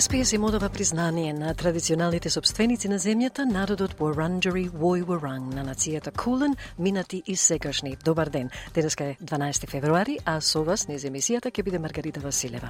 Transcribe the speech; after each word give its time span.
СПС 0.00 0.32
им 0.32 0.44
одава 0.44 0.68
признание 0.68 1.32
на 1.32 1.54
традиционалните 1.54 2.30
собственици 2.30 2.88
на 2.88 2.98
земјата, 3.02 3.42
народот 3.42 3.96
Wurundjeri 3.98 4.70
Вој 4.70 5.02
Wurrung 5.02 5.50
на 5.54 5.64
нацијата 5.66 6.12
Кулен, 6.14 6.54
минати 6.78 7.22
и 7.26 7.36
секашни. 7.36 7.96
Добар 8.04 8.28
ден. 8.28 8.50
Денеска 8.74 9.04
е 9.04 9.16
12 9.24 9.66
февруари, 9.66 10.18
а 10.24 10.40
со 10.40 10.62
вас 10.62 10.86
низ 10.88 11.02
емисијата 11.02 11.50
ќе 11.50 11.64
биде 11.64 11.78
Маргарита 11.78 12.20
Василева. 12.20 12.68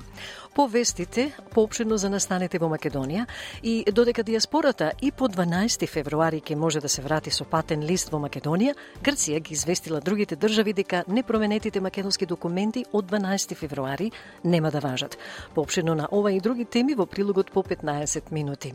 По 0.54 0.68
вестите, 0.68 1.32
поопшено 1.52 1.98
за 1.98 2.08
настанете 2.08 2.58
во 2.58 2.70
Македонија 2.72 3.26
и 3.62 3.84
додека 3.92 4.22
диаспората 4.22 4.92
и 5.02 5.10
по 5.12 5.28
12 5.28 5.86
февруари 5.86 6.40
ќе 6.40 6.54
може 6.54 6.80
да 6.80 6.88
се 6.88 7.02
врати 7.02 7.30
со 7.30 7.44
патен 7.44 7.84
лист 7.84 8.08
во 8.08 8.18
Македонија, 8.18 8.72
Грција 9.04 9.40
ги 9.40 9.52
известила 9.52 10.00
другите 10.00 10.36
држави 10.36 10.72
дека 10.72 11.04
непроменетите 11.08 11.80
македонски 11.80 12.26
документи 12.26 12.84
од 12.92 13.04
12 13.04 13.54
февруари 13.54 14.10
нема 14.44 14.70
да 14.70 14.80
важат. 14.80 15.18
Поопшено 15.54 15.94
на 15.94 16.08
ова 16.12 16.32
и 16.32 16.40
други 16.40 16.64
теми 16.64 16.94
во 16.94 17.06
прилогот 17.18 17.50
по 17.50 17.62
15 17.62 18.30
минути. 18.30 18.74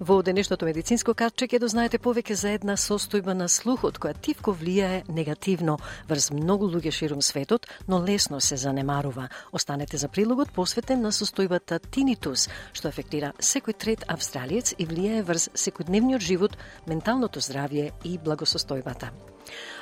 Во 0.00 0.20
денешното 0.22 0.66
медицинско 0.68 1.14
картче 1.16 1.46
ќе 1.48 1.58
дознаете 1.62 1.96
повеќе 1.96 2.34
за 2.36 2.50
една 2.52 2.74
состојба 2.76 3.32
на 3.32 3.46
слухот 3.48 3.96
која 3.96 4.12
тивко 4.12 4.52
влијае 4.52 5.06
негативно 5.08 5.78
врз 6.08 6.28
многу 6.36 6.68
луѓе 6.68 6.92
ширум 6.92 7.22
светот, 7.24 7.64
но 7.88 8.02
лесно 8.04 8.40
се 8.40 8.56
занемарува. 8.60 9.28
Останете 9.52 9.96
за 9.96 10.08
прилогот 10.08 10.52
посветен 10.52 11.00
на 11.00 11.12
состојбата 11.12 11.80
тинитус, 11.80 12.50
што 12.76 12.92
афектира 12.92 13.32
секој 13.40 13.78
трет 13.78 14.04
австралиец 14.06 14.74
и 14.76 14.84
влијае 14.84 15.24
врз 15.24 15.48
секојдневниот 15.56 16.20
живот, 16.20 16.60
менталното 16.86 17.40
здравје 17.40 17.92
и 18.04 18.18
благосостојбата. 18.18 19.08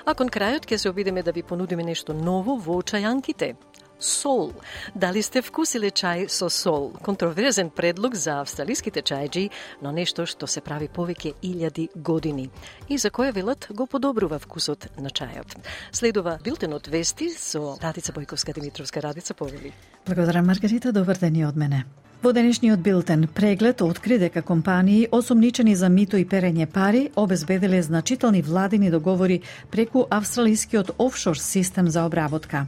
А 0.07 0.15
кон 0.15 0.31
крајот 0.31 0.71
ќе 0.71 0.79
се 0.79 0.91
обидеме 0.95 1.27
да 1.27 1.33
ви 1.33 1.43
понудиме 1.43 1.83
нешто 1.83 2.15
ново 2.15 2.55
во 2.55 2.79
чајанките 2.87 3.57
сол. 3.99 4.53
Дали 4.95 5.23
сте 5.23 5.43
вкусиле 5.43 5.91
чај 5.91 6.29
со 6.29 6.49
сол? 6.49 6.93
Контроверзен 7.03 7.71
предлог 7.71 8.15
за 8.15 8.41
австралиските 8.41 9.03
чајджи, 9.03 9.51
но 9.83 9.93
нешто 9.93 10.27
што 10.27 10.47
се 10.47 10.61
прави 10.61 10.89
повеќе 10.89 11.35
илјади 11.43 11.89
години. 11.95 12.51
И 12.89 12.99
за 12.99 13.11
која 13.11 13.33
велат 13.33 13.69
го 13.71 13.87
подобрува 13.87 14.39
вкусот 14.39 14.89
на 14.99 15.11
чајот. 15.11 15.57
Следува 15.93 16.39
билтенот 16.45 16.89
вести 16.89 17.31
со 17.31 17.77
Радица 17.83 18.13
Бојковска 18.13 18.55
Димитровска 18.55 19.03
Радица 19.03 19.35
повели. 19.35 19.73
Благодарам 20.07 20.47
Маргарита, 20.47 20.93
добар 20.93 21.17
ден 21.19 21.37
и 21.37 21.45
од 21.45 21.57
мене. 21.57 21.85
Во 22.23 22.33
денешниот 22.33 22.81
билтен 22.81 23.29
преглед 23.29 23.83
откри 23.83 24.17
дека 24.19 24.43
компании 24.43 25.09
осомничени 25.13 25.75
за 25.77 25.89
мито 25.89 26.17
и 26.17 26.25
перење 26.25 26.67
пари 26.67 27.11
обезбедиле 27.15 27.83
значителни 27.83 28.41
владини 28.43 28.91
договори 28.91 29.43
преку 29.71 30.07
австралискиот 30.11 30.91
офшор 30.99 31.37
систем 31.37 31.89
за 31.89 32.07
обработка. 32.07 32.67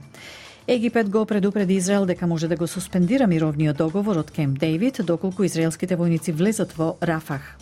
Египет 0.71 1.11
го 1.11 1.27
предупреди 1.27 1.75
Израел 1.75 2.07
дека 2.07 2.27
може 2.27 2.49
да 2.49 2.57
го 2.57 2.67
суспендира 2.67 3.27
мировниот 3.27 3.77
договор 3.77 4.17
од 4.21 4.31
Кемп 4.31 4.59
Дейвид 4.61 5.01
доколку 5.01 5.47
израелските 5.49 5.97
војници 5.97 6.33
влезат 6.37 6.77
во 6.77 6.91
Рафах. 7.01 7.57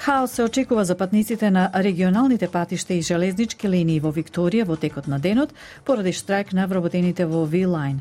Хаос 0.00 0.30
се 0.30 0.42
очекува 0.42 0.84
за 0.84 0.94
патниците 0.94 1.50
на 1.50 1.70
регионалните 1.74 2.48
патишта 2.48 2.94
и 2.94 3.02
железнички 3.02 3.68
линии 3.68 4.00
во 4.00 4.08
Викторија 4.08 4.64
во 4.64 4.78
текот 4.80 5.04
на 5.12 5.18
денот 5.20 5.52
поради 5.84 6.14
штрајк 6.16 6.54
на 6.56 6.64
вработените 6.66 7.26
во 7.28 7.44
V-Line. 7.44 7.98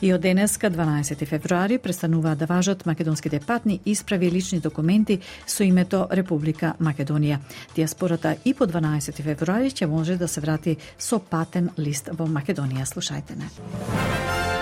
И 0.00 0.14
од 0.14 0.24
денеска, 0.24 0.70
12 0.70 1.26
февруари, 1.28 1.78
престануваат 1.78 2.38
да 2.38 2.46
важат 2.46 2.86
македонските 2.86 3.40
патни 3.40 3.80
исправи 3.84 4.30
лични 4.30 4.60
документи 4.60 5.20
со 5.46 5.62
името 5.62 6.08
Република 6.10 6.72
Македонија. 6.80 7.38
Диаспората 7.76 8.36
и 8.44 8.54
по 8.54 8.64
12 8.64 9.22
февруари 9.22 9.68
ќе 9.70 9.86
може 9.86 10.16
да 10.16 10.28
се 10.28 10.40
врати 10.40 10.76
со 10.98 11.20
патен 11.20 11.68
лист 11.78 12.08
во 12.16 12.24
Македонија. 12.24 12.88
Слушајте 12.88 13.36
не. 13.36 14.61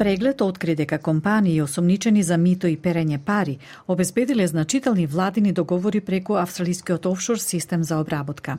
Преглед 0.00 0.40
откри 0.40 0.74
дека 0.74 0.98
компании 0.98 1.62
осомничени 1.62 2.22
за 2.22 2.36
мито 2.40 2.68
и 2.72 2.76
перење 2.80 3.18
пари 3.20 3.58
обезбедиле 3.84 4.46
значителни 4.46 5.04
владини 5.06 5.52
договори 5.52 6.00
преку 6.00 6.38
австралискиот 6.40 7.06
офшор 7.06 7.36
систем 7.36 7.84
за 7.84 7.98
обработка. 8.00 8.58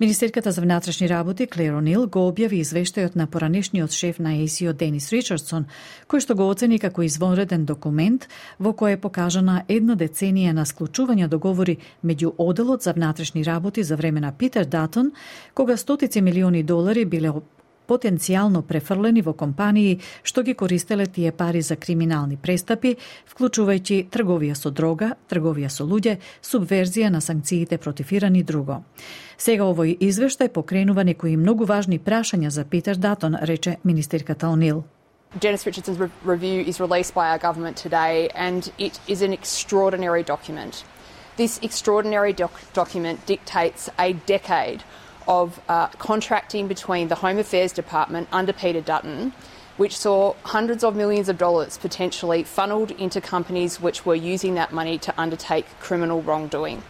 Министерката 0.00 0.52
за 0.52 0.60
внатрешни 0.60 1.08
работи 1.08 1.46
Клеро 1.46 1.80
Нил 1.80 2.04
го 2.06 2.26
објави 2.28 2.60
извештајот 2.60 3.16
на 3.16 3.26
поранешниот 3.26 3.92
шеф 3.92 4.18
на 4.18 4.36
ACO 4.36 4.72
Денис 4.72 5.08
Ричардсон, 5.12 5.64
кој 6.06 6.20
што 6.20 6.36
го 6.36 6.50
оцени 6.52 6.78
како 6.78 7.02
извонреден 7.02 7.64
документ 7.64 8.28
во 8.60 8.76
кој 8.76 8.98
е 8.98 9.00
покажана 9.00 9.64
една 9.68 9.96
деценија 9.96 10.52
на 10.52 10.68
склучување 10.68 11.32
договори 11.32 11.78
меѓу 12.04 12.34
Оделот 12.36 12.82
за 12.82 12.92
внатрешни 12.92 13.44
работи 13.44 13.82
за 13.82 13.96
време 13.96 14.20
на 14.20 14.32
Питер 14.32 14.64
Датон, 14.64 15.12
кога 15.54 15.76
стотици 15.76 16.20
милиони 16.20 16.62
долари 16.62 17.04
биле 17.04 17.32
потенцијално 17.88 18.62
префрлени 18.62 19.22
во 19.22 19.32
компании 19.32 20.00
што 20.22 20.42
ги 20.42 20.54
користеле 20.54 21.06
тие 21.06 21.32
пари 21.32 21.62
за 21.62 21.76
криминални 21.76 22.36
престапи, 22.36 22.96
вклучувајќи 23.28 24.08
трговија 24.10 24.54
со 24.54 24.70
дрога, 24.70 25.14
трговија 25.28 25.68
со 25.68 25.84
луѓе, 25.84 26.18
субверзија 26.42 27.10
на 27.10 27.20
санкциите 27.20 27.78
против 27.78 28.12
Иран 28.12 28.36
и 28.36 28.42
друго. 28.42 28.82
Сега 29.36 29.64
овој 29.64 29.98
извештај 29.98 30.48
покренува 30.48 31.04
некои 31.04 31.36
многу 31.36 31.64
важни 31.64 31.98
прашања 31.98 32.48
за 32.48 32.64
Питер 32.64 32.96
Датон, 32.96 33.36
рече 33.42 33.78
министерката 33.84 34.48
Онил. 34.48 34.84
Janice 35.40 35.66
Richardson's 35.66 35.98
review 36.24 36.62
is 36.62 36.78
released 36.78 37.12
by 37.12 37.30
our 37.30 37.38
government 37.38 37.76
today 37.76 38.28
and 38.34 38.70
it 38.78 39.00
is 39.08 39.20
an 39.20 39.32
extraordinary 39.32 40.22
document. 40.22 40.84
This 41.36 41.58
extraordinary 41.62 42.32
doc 42.32 42.52
document 42.72 43.26
dictates 43.26 43.90
a 43.98 44.12
decade 44.12 44.84
of 45.26 45.60
uh, 45.68 45.88
contracting 45.88 46.68
between 46.68 47.08
the 47.08 47.14
Home 47.16 47.38
Affairs 47.38 47.72
Department 47.72 48.28
under 48.32 48.52
Peter 48.52 48.80
Dutton, 48.80 49.32
which 49.76 49.96
saw 49.96 50.34
hundreds 50.44 50.84
of 50.84 50.94
millions 50.94 51.28
of 51.28 51.38
dollars 51.38 51.78
potentially 51.78 52.44
funneled 52.44 52.90
into 52.92 53.20
companies 53.20 53.80
which 53.80 54.06
were 54.06 54.14
using 54.14 54.54
that 54.54 54.72
money 54.72 54.98
to 54.98 55.14
undertake 55.20 55.66
criminal 55.80 56.22
wrongdoing. 56.22 56.82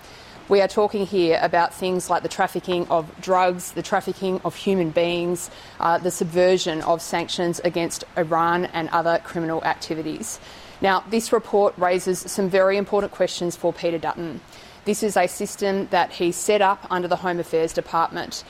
We 0.47 0.61
are 0.61 0.69
talking 0.69 1.07
here 1.07 1.39
about 1.41 1.73
things 1.73 2.11
like 2.11 2.23
the 2.23 2.29
trafficking 2.29 2.87
of 2.89 3.11
drugs, 3.19 3.73
the 3.73 3.83
trafficking 3.83 4.43
of 4.45 4.55
human 4.55 4.91
beings, 4.91 5.51
uh, 5.81 5.97
the 5.97 6.11
subversion 6.11 6.83
of 6.83 7.01
sanctions 7.01 7.61
against 7.61 8.05
Iran 8.19 8.67
and 8.67 8.91
other 8.91 9.23
criminal 9.25 9.65
activities. 9.65 10.39
Now, 10.83 11.03
this 11.09 11.33
report 11.33 11.73
raises 11.79 12.19
some 12.19 12.51
very 12.51 12.77
important 12.77 13.11
questions 13.11 13.57
for 13.57 13.73
Peter 13.73 13.97
Dutton. 13.97 14.43
This 14.87 15.03
is 15.03 15.17
a 15.17 15.27
system 15.27 15.89
that 15.91 16.09
he 16.21 16.33
set 16.33 16.61
up 16.61 16.79
under 16.91 17.09
the 17.09 17.17
Home 17.17 17.41
Affairs 17.41 17.73
Department. 17.73 18.45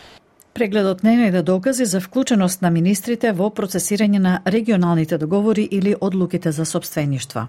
Прегледот 0.55 1.03
не 1.03 1.17
најде 1.17 1.43
докази 1.43 1.84
за 1.84 2.00
вклученост 2.00 2.62
на 2.62 2.71
министрите 2.71 3.33
во 3.33 3.50
процесирање 3.50 4.19
на 4.19 4.41
регионалните 4.47 5.19
договори 5.19 5.69
или 5.71 5.94
одлуките 6.00 6.53
за 6.53 6.65
собствеништво. 6.65 7.47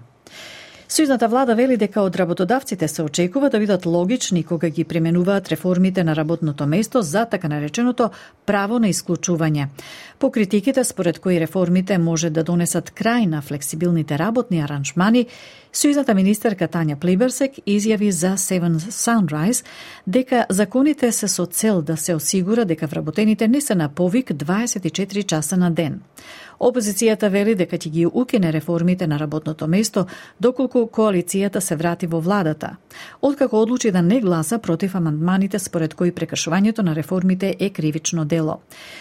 Сојузната 0.88 1.26
влада 1.26 1.54
вели 1.58 1.76
дека 1.76 2.04
од 2.06 2.16
работодавците 2.16 2.88
се 2.88 3.02
очекува 3.02 3.48
да 3.50 3.58
бидат 3.58 3.86
логични 3.86 4.44
кога 4.44 4.68
ги 4.68 4.84
применуваат 4.84 5.48
реформите 5.48 6.04
на 6.04 6.16
работното 6.16 6.66
место 6.66 7.02
за 7.02 7.24
така 7.24 7.48
нареченото 7.48 8.10
право 8.46 8.78
на 8.78 8.88
исклучување. 8.88 9.66
По 10.18 10.30
критиките 10.30 10.84
според 10.84 11.18
кои 11.18 11.40
реформите 11.40 11.98
може 11.98 12.30
да 12.30 12.44
донесат 12.44 12.90
крај 12.90 13.26
на 13.26 13.42
флексибилните 13.42 14.18
работни 14.18 14.60
аранжмани, 14.60 15.26
Сојузната 15.76 16.14
министерка 16.14 16.68
Тања 16.68 16.94
Плиберсек 16.96 17.58
изјави 17.66 18.08
за 18.08 18.36
Seven 18.40 18.78
Sunrise 18.78 19.64
дека 20.06 20.46
законите 20.48 21.12
се 21.12 21.28
со 21.28 21.46
цел 21.46 21.82
да 21.82 21.96
се 21.96 22.14
осигура 22.14 22.64
дека 22.64 22.86
вработените 22.86 23.48
не 23.48 23.60
се 23.60 23.74
на 23.74 23.88
повик 23.88 24.30
24 24.30 25.26
часа 25.26 25.56
на 25.56 25.70
ден. 25.70 26.00
Опозицијата 26.58 27.28
вели 27.28 27.54
дека 27.54 27.76
ќе 27.76 27.90
ги 27.90 28.06
укине 28.06 28.52
реформите 28.52 29.06
на 29.06 29.18
работното 29.18 29.66
место 29.66 30.06
доколку 30.40 30.86
коалицијата 30.86 31.60
се 31.60 31.76
врати 31.76 32.06
во 32.06 32.20
владата. 32.20 32.76
Откако 33.22 33.60
одлучи 33.62 33.90
да 33.90 34.02
не 34.02 34.20
гласа 34.20 34.58
против 34.58 34.94
амандманите 34.94 35.58
според 35.58 35.94
кои 35.94 36.12
прекршувањето 36.12 36.82
на 36.82 36.94
реформите 36.94 37.56
е 37.60 37.70
кривично 37.70 38.24
дело. 38.24 38.60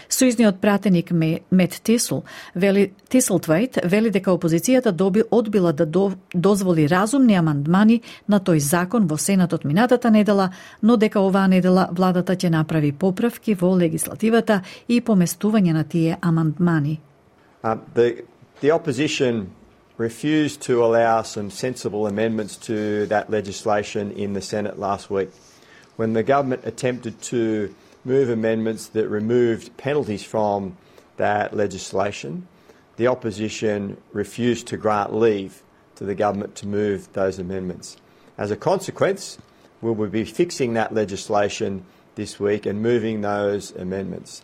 Сојзниот 0.10 0.60
пратеник 0.62 1.12
Мет 1.52 1.82
Тисл 1.84 2.20
вели 2.56 2.92
Тислтвајт 3.10 3.80
вели 3.88 4.10
дека 4.10 4.32
опозицијата 4.32 4.92
доби 4.92 5.24
одбила 5.32 5.74
да 5.74 5.86
до, 5.86 6.12
дозволи 6.34 6.90
разумни 6.90 7.36
амандмани 7.36 8.02
на 8.28 8.40
тој 8.40 8.58
закон 8.58 9.08
во 9.08 9.18
Сенатот 9.18 9.64
минатата 9.66 10.12
недела, 10.12 10.50
но 10.82 10.98
дека 10.98 11.20
оваа 11.20 11.48
недела 11.48 11.90
владата 11.92 12.36
ќе 12.36 12.50
направи 12.50 12.92
поправки 12.92 13.56
во 13.56 13.78
легислативата 13.80 14.62
и 14.88 15.02
поместување 15.02 15.74
на 15.74 15.84
тие 15.84 16.18
амандмани. 16.22 17.00
Uh, 17.66 17.80
the, 17.96 18.24
the 18.62 18.70
opposition 18.70 19.52
refused 19.98 20.62
to 20.62 20.86
allow 20.86 21.24
some 21.24 21.50
sensible 21.50 22.06
amendments 22.06 22.58
to 22.58 23.08
that 23.08 23.32
legislation 23.32 24.12
in 24.12 24.34
the 24.34 24.42
Senate 24.42 24.78
last 24.78 25.10
week. 25.10 25.32
When 25.96 26.14
the 26.14 26.22
government 26.22 26.62
attempted 26.64 27.20
to 27.24 27.74
move 28.04 28.30
amendments 28.30 28.86
that 28.90 29.10
removed 29.10 29.76
penalties 29.78 30.24
from 30.24 30.78
that 31.18 31.56
legislation, 31.56 32.48
the 32.98 33.08
opposition 33.08 33.98
refused 34.14 34.68
to 34.68 34.78
grant 34.78 35.16
leave 35.16 35.64
to 35.96 36.04
the 36.04 36.14
government 36.14 36.54
to 36.58 36.68
move 36.68 37.12
those 37.14 37.40
amendments. 37.40 37.98
As 38.38 38.52
a 38.52 38.56
consequence, 38.56 39.40
we 39.82 39.92
will 39.92 40.10
be 40.10 40.24
fixing 40.24 40.76
that 40.76 40.94
legislation 40.94 41.84
this 42.14 42.40
week 42.40 42.68
and 42.68 42.84
moving 42.84 43.22
those 43.22 43.72
amendments. 43.72 44.44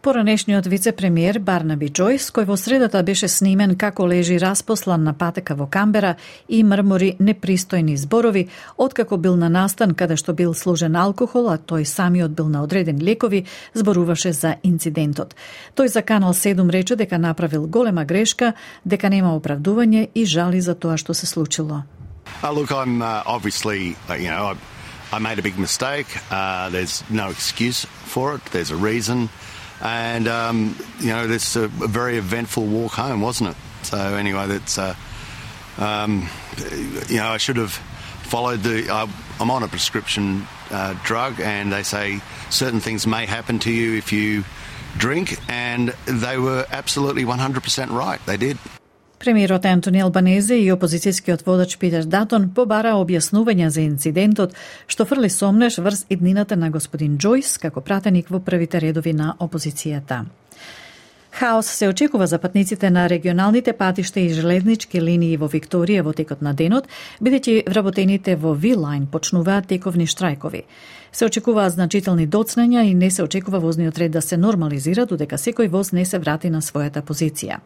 Поранешниот 0.00 0.66
вице-премиер 0.66 1.40
Барнаби 1.42 1.88
Джойс, 1.90 2.28
кој 2.30 2.44
во 2.46 2.54
средата 2.54 3.00
беше 3.02 3.26
снимен 3.26 3.72
како 3.74 4.04
лежи 4.06 4.36
распослан 4.38 5.02
на 5.02 5.10
патека 5.10 5.56
во 5.58 5.66
Камбера 5.66 6.12
и 6.46 6.62
мрмори 6.62 7.16
непристојни 7.18 7.96
зборови, 7.98 8.46
откако 8.76 9.16
бил 9.18 9.34
на 9.34 9.48
настан 9.50 9.96
каде 9.98 10.14
што 10.14 10.36
бил 10.38 10.54
служен 10.54 10.94
алкохол, 10.94 11.50
а 11.50 11.58
тој 11.58 11.82
самиот 11.82 12.30
бил 12.30 12.46
на 12.46 12.62
одредени 12.62 13.02
лекови, 13.02 13.44
зборуваше 13.74 14.32
за 14.32 14.54
инцидентот. 14.62 15.34
Тој 15.74 15.88
за 15.88 16.02
Канал 16.02 16.30
7 16.32 16.70
рече 16.70 16.94
дека 16.94 17.18
направил 17.18 17.66
голема 17.66 18.04
грешка, 18.04 18.54
дека 18.84 19.10
нема 19.10 19.34
оправдување 19.34 20.10
и 20.14 20.24
жали 20.24 20.60
за 20.60 20.76
тоа 20.78 20.96
што 20.96 21.12
се 21.12 21.26
случило. 21.26 21.82
Uh, 22.42 22.52
look, 22.52 22.70
I'm 22.70 23.02
uh, 23.02 23.24
obviously, 23.26 23.96
uh, 24.08 24.14
you 24.14 24.30
know, 24.30 24.54
I, 24.54 25.16
I, 25.16 25.18
made 25.18 25.40
a 25.40 25.42
big 25.42 25.58
mistake. 25.58 26.06
Uh, 26.30 26.70
there's 26.70 27.02
no 27.10 27.30
excuse 27.30 27.84
for 28.06 28.36
it. 28.36 28.44
There's 28.52 28.70
a 28.70 28.76
reason. 28.76 29.28
And 29.80 30.28
um, 30.28 30.76
you 31.00 31.08
know, 31.08 31.26
this 31.26 31.56
a, 31.56 31.64
a, 31.64 31.68
very 31.68 32.18
eventful 32.18 32.66
walk 32.66 32.92
home, 32.92 33.20
wasn't 33.20 33.50
it? 33.50 33.56
So 33.82 33.98
anyway, 33.98 34.46
that's 34.46 34.78
uh, 34.78 34.94
um, 35.78 36.28
you 37.08 37.18
know, 37.18 37.28
I 37.28 37.36
should 37.36 37.56
have 37.56 37.72
followed 37.72 38.62
the. 38.62 38.90
I, 38.90 39.08
I'm 39.40 39.50
on 39.50 39.62
a 39.62 39.68
prescription 39.68 40.46
uh, 40.70 40.94
drug, 41.04 41.40
and 41.40 41.72
they 41.72 41.84
say 41.84 42.20
certain 42.50 42.80
things 42.80 43.06
may 43.06 43.26
happen 43.26 43.58
to 43.60 43.70
you 43.70 43.96
if 43.96 44.12
you 44.12 44.44
drink, 44.96 45.38
and 45.48 45.90
they 46.06 46.38
were 46.38 46.66
absolutely 46.70 47.24
100% 47.24 47.90
right. 47.90 48.24
They 48.26 48.36
did. 48.36 48.58
Премиерот 49.18 49.64
Антони 49.66 49.98
Албанезе 49.98 50.60
и 50.62 50.70
опозицијскиот 50.70 51.42
водач 51.42 51.72
Питер 51.76 52.04
Датон 52.06 52.44
побара 52.54 52.92
објаснувања 53.00 53.66
за 53.74 53.82
инцидентот 53.82 54.54
што 54.86 55.06
фрли 55.10 55.30
сомнеш 55.34 55.80
врз 55.82 56.04
иднината 56.08 56.54
на 56.56 56.70
господин 56.70 57.16
Џојс 57.18 57.56
како 57.58 57.82
пратеник 57.82 58.30
во 58.30 58.38
првите 58.38 58.78
редови 58.78 59.12
на 59.12 59.34
опозицијата. 59.42 60.20
Хаос 61.30 61.66
се 61.66 61.88
очекува 61.88 62.26
за 62.26 62.38
патниците 62.38 62.90
на 62.90 63.08
регионалните 63.08 63.72
патишта 63.72 64.20
и 64.20 64.28
железнички 64.28 65.00
линии 65.00 65.36
во 65.36 65.46
Викторија 65.48 66.02
во 66.02 66.12
текот 66.12 66.40
на 66.42 66.54
денот, 66.54 66.88
бидејќи 67.22 67.68
вработените 67.68 68.36
во 68.36 68.54
V-Line 68.56 69.06
почнуваат 69.12 69.68
тековни 69.68 70.06
штрајкови. 70.06 70.64
Се 71.12 71.26
очекуваат 71.26 71.72
значителни 71.72 72.26
доцнења 72.28 72.82
и 72.84 72.94
не 72.94 73.10
се 73.10 73.22
очекува 73.22 73.58
возниот 73.60 73.98
ред 73.98 74.12
да 74.12 74.22
се 74.22 74.36
нормализира 74.36 75.06
додека 75.06 75.36
секој 75.36 75.68
воз 75.68 75.92
не 75.92 76.04
се 76.04 76.18
врати 76.18 76.50
на 76.50 76.60
својата 76.60 77.02
позиција. 77.02 77.60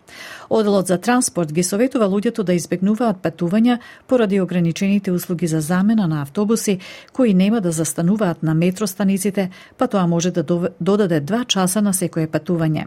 Оделот 0.50 0.86
за 0.86 0.98
транспорт 0.98 1.52
ги 1.52 1.62
советува 1.62 2.06
луѓето 2.06 2.42
да 2.42 2.54
избегнуваат 2.54 3.22
патувања 3.22 3.78
поради 4.06 4.40
ограничените 4.40 5.12
услуги 5.12 5.46
за 5.46 5.60
замена 5.60 6.06
на 6.08 6.22
автобуси 6.22 6.78
кои 7.12 7.34
нема 7.34 7.60
да 7.60 7.72
застануваат 7.72 8.42
на 8.42 8.54
метростаниците, 8.54 9.50
па 9.78 9.88
тоа 9.88 10.06
може 10.06 10.30
да 10.30 10.44
додаде 10.80 11.20
два 11.20 11.44
часа 11.44 11.82
на 11.82 11.92
секое 11.94 12.26
патување. 12.26 12.86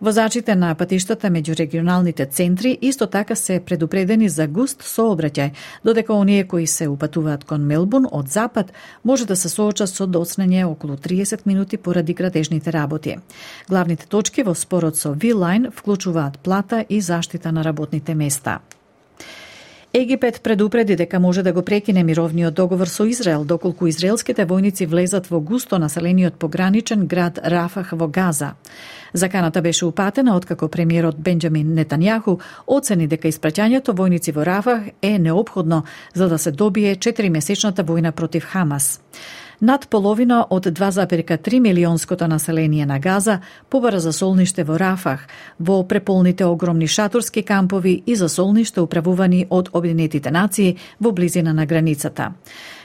Возачите 0.00 0.54
на 0.54 0.74
патиштата 0.74 1.30
меѓу 1.30 1.58
регионалните 1.58 2.26
центри 2.26 2.78
исто 2.82 3.06
така 3.06 3.34
се 3.34 3.60
предупредени 3.60 4.28
за 4.28 4.46
густ 4.46 4.82
сообраќај, 4.82 5.50
додека 5.84 6.14
оние 6.14 6.44
кои 6.44 6.66
се 6.66 6.88
упатуваат 6.88 7.44
кон 7.44 7.66
Мелбурн 7.66 8.08
од 8.12 8.28
запад 8.28 8.72
може 9.04 9.26
да 9.26 9.36
се 9.36 9.48
соочат 9.48 9.88
со 9.88 10.06
доцнење 10.06 10.64
околу 10.64 10.96
30 10.96 11.46
минути 11.46 11.76
поради 11.76 12.14
градежните 12.14 12.72
работи. 12.72 13.16
Главните 13.68 14.06
точки 14.06 14.42
во 14.42 14.54
спорот 14.54 14.96
со 14.96 15.14
V-Line 15.14 15.70
вклучуваат 15.70 16.38
плата 16.38 16.84
и 16.88 17.00
заштита 17.00 17.52
на 17.52 17.64
работните 17.64 18.14
места. 18.14 18.60
Египет 19.96 20.40
предупреди 20.42 20.96
дека 20.96 21.20
може 21.20 21.42
да 21.42 21.52
го 21.52 21.62
прекине 21.62 22.02
мировниот 22.04 22.54
договор 22.54 22.86
со 22.86 23.04
Израел 23.06 23.44
доколку 23.44 23.86
израелските 23.86 24.46
војници 24.46 24.86
влезат 24.86 25.30
во 25.30 25.38
густо 25.40 25.78
населениот 25.78 26.34
пограничен 26.34 27.06
град 27.06 27.38
Рафах 27.38 27.92
во 27.92 28.08
Газа. 28.08 28.54
Заканата 29.12 29.62
беше 29.62 29.86
упатена 29.86 30.36
откако 30.36 30.68
премиерот 30.68 31.14
Бенџамин 31.14 31.78
Нетанјаху 31.78 32.40
оцени 32.66 33.06
дека 33.06 33.28
испраќањето 33.28 33.94
војници 33.94 34.34
во 34.34 34.42
Рафах 34.42 34.82
е 35.02 35.18
необходно 35.18 35.84
за 36.14 36.28
да 36.28 36.38
се 36.38 36.50
добие 36.50 36.96
4 36.96 37.28
месечната 37.28 37.84
војна 37.84 38.10
против 38.10 38.44
Хамас. 38.44 39.00
Над 39.64 39.88
половина 39.88 40.46
од 40.50 40.66
2,3 40.66 41.60
милионското 41.60 42.28
население 42.28 42.86
на 42.86 42.98
Газа 42.98 43.40
побара 43.70 44.00
за 44.00 44.12
солниште 44.12 44.64
во 44.64 44.78
Рафах, 44.78 45.28
во 45.58 45.88
преполните 45.88 46.44
огромни 46.44 46.86
шаторски 46.86 47.42
кампови 47.42 48.02
и 48.06 48.16
за 48.16 48.28
солниште 48.28 48.80
управувани 48.80 49.46
од 49.50 49.70
Обединетите 49.72 50.30
нации 50.30 50.76
во 51.00 51.12
близина 51.12 51.54
на 51.54 51.66
границата. 51.66 52.32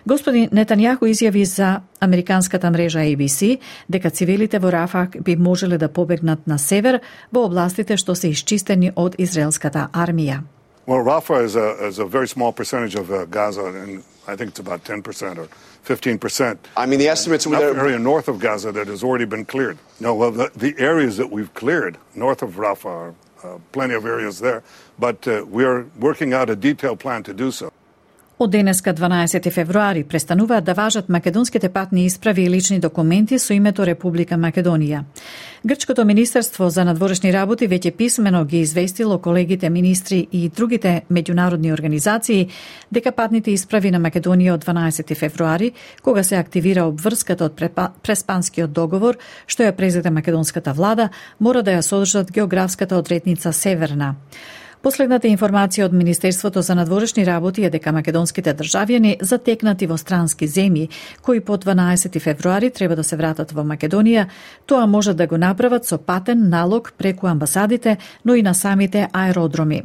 Господин 0.06 0.48
Нетанјаху 0.56 1.12
изјави 1.12 1.44
за 1.44 1.82
американската 2.00 2.72
мрежа 2.72 3.00
ABC 3.00 3.60
дека 3.90 4.10
цивилите 4.10 4.60
во 4.60 4.72
Рафах 4.72 5.10
би 5.20 5.36
можеле 5.36 5.78
да 5.78 5.90
побегнат 5.90 6.48
на 6.48 6.58
север 6.58 7.02
во 7.32 7.44
областите 7.44 7.98
што 7.98 8.16
се 8.16 8.32
исчистени 8.32 8.92
од 8.96 9.20
израелската 9.20 9.90
армија. 9.92 10.40
Well, 10.86 11.00
Rafah 11.00 11.44
is 11.44 11.56
a, 11.56 11.86
is 11.86 12.00
a 12.00 12.06
very 12.06 12.28
small 12.28 12.52
percentage 12.52 12.96
of 12.96 13.12
uh, 13.12 13.26
Gaza, 13.26 13.66
and 13.66 14.04
I 14.28 14.36
think 14.36 14.52
it's 14.52 14.60
about 14.60 14.84
10% 14.84 15.38
or 15.38 15.48
15%. 15.86 16.58
I 16.76 16.86
mean, 16.86 17.00
the 17.00 17.08
estimates 17.08 17.46
were 17.46 17.58
there. 17.58 17.78
area 17.78 18.00
north 18.00 18.28
of 18.28 18.40
Gaza 18.40 18.72
that 18.72 18.88
has 18.88 19.04
already 19.04 19.26
been 19.26 19.46
cleared. 19.46 19.78
No, 20.00 20.16
well, 20.16 20.32
the, 20.32 20.52
the 20.56 20.76
areas 20.80 21.18
that 21.18 21.30
we've 21.30 21.54
cleared 21.54 21.98
north 22.16 22.42
of 22.42 22.56
Rafah 22.56 22.86
are 22.86 23.16
uh, 23.44 23.60
plenty 23.72 23.94
of 23.94 24.06
areas 24.06 24.40
there, 24.40 24.64
but 24.98 25.28
uh, 25.28 25.46
we 25.48 25.64
are 25.64 25.86
working 26.00 26.34
out 26.34 26.50
a 26.50 26.56
detailed 26.56 27.00
plan 27.00 27.24
to 27.24 27.34
do 27.34 27.52
so. 27.52 27.72
Од 28.40 28.50
денеска 28.50 28.94
12 28.94 29.52
февруари 29.52 30.04
престануваат 30.04 30.64
да 30.64 30.74
важат 30.74 31.10
македонските 31.10 31.70
патни 31.70 32.06
исправи 32.06 32.44
и 32.44 32.50
лични 32.50 32.80
документи 32.80 33.40
со 33.40 33.54
името 33.54 33.86
Република 33.86 34.36
Македонија. 34.36 35.02
Грчкото 35.66 36.06
Министерство 36.06 36.70
за 36.70 36.86
надворешни 36.86 37.34
работи 37.34 37.68
веќе 37.68 37.92
писмено 37.92 38.46
ги 38.46 38.62
известило 38.62 39.18
колегите 39.20 39.70
министри 39.70 40.28
и 40.32 40.50
другите 40.50 41.02
меѓународни 41.12 41.74
организации 41.74 42.48
дека 42.92 43.12
патните 43.12 43.52
исправи 43.52 43.92
на 43.92 44.00
Македонија 44.00 44.54
од 44.54 44.64
12 44.66 45.16
февруари, 45.16 45.72
кога 46.02 46.24
се 46.24 46.36
активира 46.36 46.86
обврската 46.88 47.44
од 47.44 47.60
преспанскиот 48.04 48.72
договор, 48.72 49.18
што 49.48 49.68
ја 49.68 49.76
презеде 49.76 50.10
македонската 50.10 50.74
влада, 50.74 51.10
мора 51.40 51.62
да 51.62 51.76
ја 51.76 51.82
содржат 51.82 52.32
географската 52.32 52.96
одредница 52.96 53.54
Северна. 53.54 54.16
Последната 54.82 55.28
информација 55.28 55.90
од 55.90 55.94
Министерството 55.94 56.62
за 56.62 56.76
надворешни 56.76 57.26
работи 57.28 57.66
е 57.68 57.70
дека 57.70 57.92
македонските 57.92 58.54
државјани 58.56 59.18
затекнати 59.22 59.88
во 59.92 59.98
странски 60.00 60.48
земји, 60.48 60.88
кои 61.22 61.42
по 61.44 61.58
12 61.58 62.16
февруари 62.24 62.70
треба 62.70 62.96
да 62.96 63.04
се 63.04 63.18
вратат 63.20 63.52
во 63.52 63.66
Македонија, 63.68 64.30
тоа 64.66 64.86
може 64.88 65.14
да 65.14 65.28
го 65.28 65.38
направат 65.38 65.86
со 65.86 65.98
патен 65.98 66.48
налог 66.50 66.94
преку 66.98 67.28
амбасадите, 67.28 67.98
но 68.26 68.36
и 68.36 68.42
на 68.42 68.54
самите 68.54 69.08
аеродроми. 69.14 69.84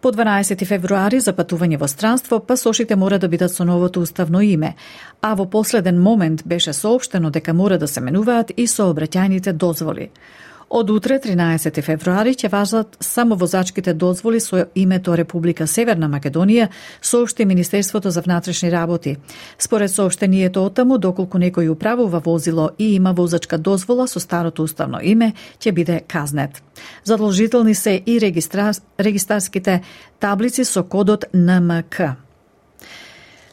По 0.00 0.12
12 0.12 0.66
февруари 0.66 1.20
за 1.20 1.32
патување 1.32 1.78
во 1.80 1.88
странство, 1.88 2.40
пасошите 2.40 2.96
мора 2.96 3.18
да 3.18 3.28
бидат 3.28 3.54
со 3.54 3.64
новото 3.64 4.00
уставно 4.00 4.42
име, 4.42 4.74
а 5.22 5.34
во 5.34 5.46
последен 5.50 6.02
момент 6.02 6.42
беше 6.44 6.72
соопштено 6.72 7.30
дека 7.30 7.54
мора 7.54 7.78
да 7.78 7.88
се 7.88 8.00
менуваат 8.00 8.52
и 8.56 8.66
сообраќајните 8.66 9.52
дозволи. 9.52 10.10
Од 10.70 10.90
утре, 10.90 11.16
13 11.18 11.80
февруари, 11.82 12.30
ќе 12.38 12.46
важат 12.52 12.92
само 13.02 13.34
возачките 13.34 13.90
дозволи 13.98 14.38
со 14.40 14.68
името 14.78 15.16
Република 15.18 15.66
Северна 15.66 16.06
Македонија, 16.06 16.68
соопшти 17.02 17.44
Министерството 17.44 18.10
за 18.10 18.22
внатрешни 18.22 18.70
работи. 18.70 19.16
Според 19.58 19.90
соопштението 19.90 20.62
отаму, 20.62 20.98
доколку 20.98 21.42
некој 21.42 21.72
управува 21.74 22.22
возило 22.22 22.70
и 22.78 22.94
има 22.94 23.12
возачка 23.12 23.58
дозвола 23.58 24.06
со 24.06 24.22
старото 24.22 24.62
уставно 24.62 25.02
име, 25.02 25.32
ќе 25.58 25.74
биде 25.74 26.00
казнет. 26.06 26.62
Задолжителни 27.04 27.74
се 27.74 28.02
и 28.06 28.20
регистра... 28.20 28.70
регистарските 29.00 29.82
таблици 30.20 30.64
со 30.64 30.84
кодот 30.84 31.24
НМК. 31.34 32.29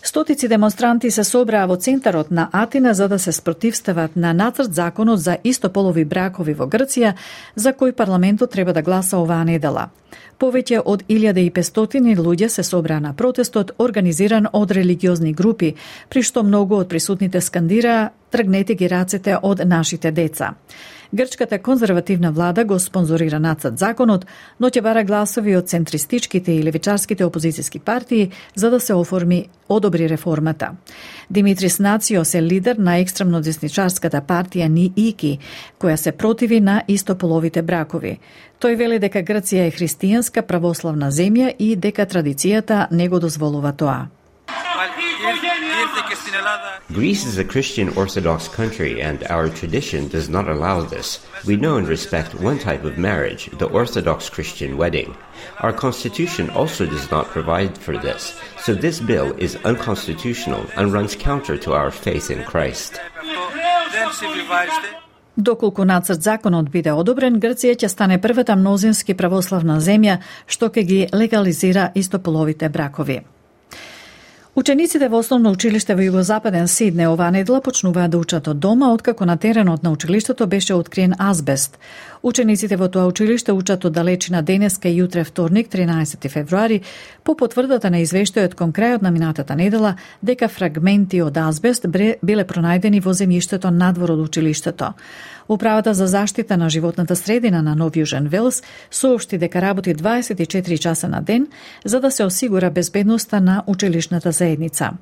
Стотици 0.08 0.48
демонстранти 0.48 1.10
се 1.12 1.24
собраа 1.28 1.68
во 1.68 1.76
центарот 1.76 2.30
на 2.32 2.46
Атина 2.56 2.94
за 2.94 3.08
да 3.12 3.20
се 3.20 3.32
спротивстават 3.32 4.16
на 4.16 4.32
нацрт 4.34 4.74
законот 4.74 5.20
за 5.20 5.38
истополови 5.44 6.06
бракови 6.06 6.54
во 6.54 6.64
Грција, 6.64 7.12
за 7.56 7.74
кој 7.76 7.92
парламентот 7.92 8.52
треба 8.56 8.72
да 8.72 8.82
гласа 8.82 9.18
оваа 9.20 9.44
недела. 9.44 9.90
Повеќе 10.40 10.80
од 10.86 11.04
1500 11.10 12.16
луѓе 12.24 12.48
се 12.48 12.64
собраа 12.64 13.04
на 13.04 13.12
протестот 13.14 13.76
организиран 13.78 14.48
од 14.54 14.72
религиозни 14.72 15.34
групи, 15.34 15.76
при 16.10 16.24
што 16.24 16.44
многу 16.44 16.80
од 16.80 16.88
присутните 16.88 17.42
скандираа 17.42 18.12
тргнете 18.32 18.76
ги 18.76 18.90
рацете 18.90 19.38
од 19.42 19.62
нашите 19.66 20.12
деца. 20.12 20.54
Грчката 21.14 21.60
конзервативна 21.60 22.32
влада 22.32 22.66
го 22.66 22.80
спонзорира 22.80 23.40
нацад 23.40 23.80
законот, 23.80 24.26
но 24.60 24.68
ќе 24.68 24.82
бара 24.84 25.04
гласови 25.08 25.56
од 25.56 25.70
центристичките 25.72 26.52
и 26.52 26.64
левичарските 26.64 27.24
опозицијски 27.24 27.80
партии 27.80 28.32
за 28.56 28.70
да 28.70 28.80
се 28.80 28.94
оформи 28.94 29.48
одобри 29.70 30.10
реформата. 30.10 30.72
Димитрис 31.30 31.80
Нациос 31.80 32.36
е 32.36 32.44
лидер 32.44 32.76
на 32.76 32.98
екстремно 32.98 33.42
десничарската 33.42 34.22
партија 34.22 34.68
Ни 34.68 34.92
Ики, 34.96 35.40
која 35.80 35.96
се 35.96 36.12
противи 36.12 36.60
на 36.60 36.84
истополовите 36.88 37.62
бракови. 37.62 38.20
Тој 38.60 38.76
вели 38.76 39.00
дека 39.00 39.24
Грција 39.24 39.68
е 39.68 39.72
христијанска 39.72 40.42
православна 40.42 41.12
земја 41.12 41.56
и 41.60 41.76
дека 41.76 42.06
традицијата 42.06 42.88
не 42.92 43.08
го 43.08 43.20
дозволува 43.20 43.72
тоа. 43.72 44.08
Greece 46.93 47.25
is 47.27 47.39
a 47.39 47.45
Christian 47.45 47.89
Orthodox 47.97 48.49
country, 48.49 49.01
and 49.01 49.25
our 49.25 49.49
tradition 49.49 50.09
does 50.09 50.29
not 50.29 50.49
allow 50.49 50.83
this. 50.83 51.21
We 51.47 51.57
know 51.57 51.77
and 51.77 51.89
respect 51.89 52.35
one 52.35 52.59
type 52.59 52.85
of 52.85 52.99
marriage, 52.99 53.51
the 53.59 53.67
Orthodox 53.67 54.29
Christian 54.29 54.77
wedding. 54.77 55.17
Our 55.61 55.73
constitution 55.73 56.51
also 56.51 56.87
does 56.87 57.11
not 57.11 57.27
provide 57.27 57.79
for 57.79 57.97
this, 57.97 58.39
so 58.59 58.75
this 58.75 59.01
bill 59.01 59.33
is 59.39 59.57
unconstitutional 59.65 60.67
and 60.77 60.93
runs 60.93 61.17
counter 61.17 61.57
to 61.59 61.73
our 61.73 61.91
faith 61.91 62.31
in 62.31 62.45
Christ. 62.45 63.01
Доколку 65.37 65.85
нацрт 65.85 66.23
законот 66.23 66.69
биде 66.69 66.93
одобрен, 66.93 67.41
Грција 67.41 67.73
ќе 67.73 67.89
стане 67.89 68.19
првата 68.21 68.53
мнозински 68.57 69.15
православна 69.17 69.81
земја 69.81 70.21
што 70.47 70.69
ќе 70.69 70.83
ги 70.85 71.09
легализира 71.09 71.91
истополовите 71.95 72.69
бракови. 72.69 73.23
Учениците 74.58 75.06
во 75.08 75.20
основно 75.22 75.52
училиште 75.54 75.94
во 75.94 76.02
југозападен 76.02 76.66
Сидне 76.66 77.06
оваа 77.06 77.30
недела 77.30 77.60
почнуваат 77.62 78.10
да 78.10 78.18
учат 78.18 78.48
од 78.50 78.58
дома, 78.58 78.88
откако 78.90 79.26
на 79.30 79.36
теренот 79.38 79.84
на 79.84 79.92
училиштето 79.94 80.48
беше 80.48 80.74
откриен 80.74 81.14
азбест. 81.20 81.78
Учениците 82.24 82.76
во 82.76 82.88
тоа 82.90 83.06
училиште 83.06 83.54
учат 83.54 83.86
од 83.86 83.94
далечина 83.94 84.42
денеска 84.42 84.90
и 84.90 84.98
јутре 84.98 85.24
вторник, 85.30 85.70
13 85.70 86.30
февруари, 86.30 86.82
по 87.24 87.36
потврдата 87.36 87.92
на 87.94 88.02
извештајот 88.02 88.56
кон 88.56 88.74
крајот 88.74 89.02
на 89.06 89.12
минатата 89.12 89.56
недела 89.56 89.94
дека 90.22 90.50
фрагменти 90.50 91.22
од 91.22 91.38
азбест 91.38 91.86
биле 91.88 92.44
пронајдени 92.44 93.04
во 93.06 93.14
земјиштето 93.14 93.70
надвор 93.70 94.18
од 94.18 94.26
училиштето. 94.26 94.94
Управата 95.50 95.94
за 95.94 96.08
заштита 96.08 96.58
на 96.58 96.70
животната 96.70 97.16
средина 97.16 97.62
на 97.62 97.76
Нов 97.76 97.94
Јужен 97.94 98.28
Велс 98.28 98.64
соопшти 98.92 99.38
дека 99.38 99.62
работи 99.62 99.96
24 99.96 100.78
часа 100.80 101.08
на 101.08 101.22
ден 101.22 101.48
за 101.86 102.00
да 102.00 102.12
се 102.12 102.26
осигура 102.26 102.70
безбедноста 102.70 103.42
на 103.42 103.64
училишната 103.68 104.32
заедница. 104.48 104.96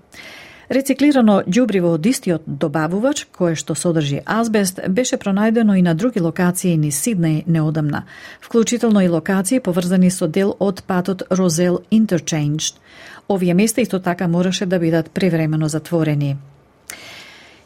Рециклирано 0.70 1.44
ѓубриво 1.46 1.92
од 1.94 2.06
истиот 2.10 2.46
добавувач, 2.48 3.28
кое 3.30 3.54
што 3.54 3.76
содржи 3.78 4.24
азбест, 4.26 4.80
беше 4.90 5.20
пронајдено 5.22 5.76
и 5.78 5.84
на 5.86 5.94
други 5.94 6.20
локации 6.20 6.74
ни 6.78 6.90
Сиднеј 6.90 7.44
неодамна, 7.46 8.06
вклучително 8.42 9.06
и 9.06 9.10
локации 9.10 9.60
поврзани 9.60 10.10
со 10.10 10.28
дел 10.28 10.56
од 10.60 10.82
патот 10.88 11.22
Розел 11.30 11.84
Interchange. 11.92 12.74
Овие 13.28 13.54
места 13.54 13.82
исто 13.82 14.00
така 14.00 14.28
мораше 14.28 14.66
да 14.66 14.80
бидат 14.80 15.12
превремено 15.12 15.70
затворени. 15.70 16.38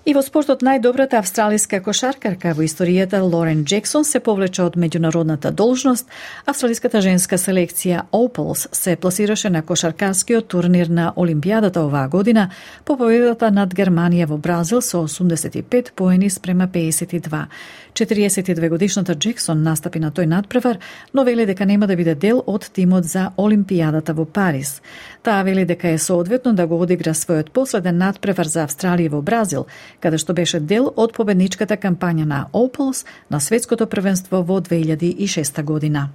И 0.07 0.13
во 0.15 0.21
спортот 0.23 0.61
најдобрата 0.63 1.17
австралиска 1.19 1.81
кошаркарка 1.83 2.53
во 2.55 2.63
историјата 2.63 3.19
Лорен 3.19 3.65
Джексон 3.67 4.05
се 4.07 4.21
повлече 4.23 4.63
од 4.63 4.77
меѓународната 4.79 5.51
должност. 5.51 6.07
Австралиската 6.47 7.01
женска 7.03 7.35
селекција 7.37 8.05
Opals 8.15 8.67
се 8.71 8.95
пласираше 8.95 9.49
на 9.49 9.61
кошаркарскиот 9.61 10.47
турнир 10.47 10.87
на 10.87 11.11
Олимпијадата 11.17 11.83
оваа 11.83 12.07
година 12.07 12.49
по 12.85 12.95
победата 12.95 13.51
над 13.51 13.75
Германија 13.75 14.29
во 14.31 14.37
Бразил 14.37 14.81
со 14.81 15.03
85 15.03 15.91
поени 15.95 16.29
спрема 16.29 16.67
52. 16.67 17.45
42 17.93 18.69
годишната 18.69 19.15
Джексон 19.15 19.63
настапи 19.63 19.99
на 19.99 20.11
тој 20.11 20.25
надпревар, 20.25 20.77
но 21.13 21.23
вели 21.23 21.45
дека 21.45 21.65
нема 21.65 21.87
да 21.87 21.95
биде 21.95 22.15
дел 22.15 22.43
од 22.45 22.69
тимот 22.73 23.05
за 23.05 23.31
Олимпијадата 23.37 24.13
во 24.13 24.25
Париз. 24.25 24.81
Таа 25.23 25.43
вели 25.43 25.65
дека 25.65 25.89
е 25.89 25.97
соодветно 25.97 26.53
да 26.53 26.67
го 26.67 26.81
одигра 26.81 27.13
својот 27.13 27.51
последен 27.51 27.97
надпревар 27.97 28.47
за 28.47 28.67
Австралија 28.67 29.09
во 29.09 29.21
Бразил, 29.21 29.67
каде 29.99 30.17
што 30.17 30.33
беше 30.33 30.59
дел 30.59 30.93
од 30.95 31.13
победничката 31.13 31.77
кампања 31.77 32.25
на 32.25 32.45
Опелс 32.53 33.05
на 33.29 33.39
светското 33.39 33.87
првенство 33.87 34.43
во 34.43 34.61
2006 34.61 35.63
година. 35.63 36.09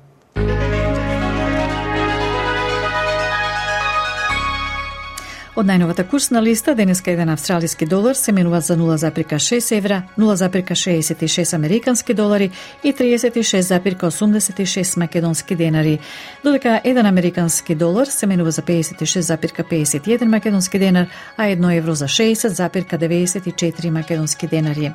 Од 5.54 5.68
најновата 5.70 6.02
курсна 6.10 6.40
листа, 6.42 6.72
денеска 6.74 7.12
еден 7.12 7.28
австралиски 7.30 7.86
долар 7.86 8.16
се 8.18 8.32
менува 8.34 8.58
за 8.60 8.76
0,6 8.76 9.76
евра, 9.76 10.02
0,66 10.18 11.54
американски 11.54 12.14
долари 12.14 12.50
и 12.84 12.92
36,86 12.92 14.98
македонски 14.98 15.54
денари, 15.54 15.98
додека 16.44 16.80
еден 16.84 17.06
американски 17.06 17.74
долар 17.74 18.06
се 18.06 18.26
менува 18.26 18.50
за 18.50 18.62
56,51 18.62 20.24
македонски 20.24 20.78
денар, 20.78 21.06
а 21.36 21.42
1 21.42 21.78
евро 21.78 21.94
за 21.94 22.04
60,94 22.04 23.90
македонски 23.90 24.46
денари. 24.46 24.92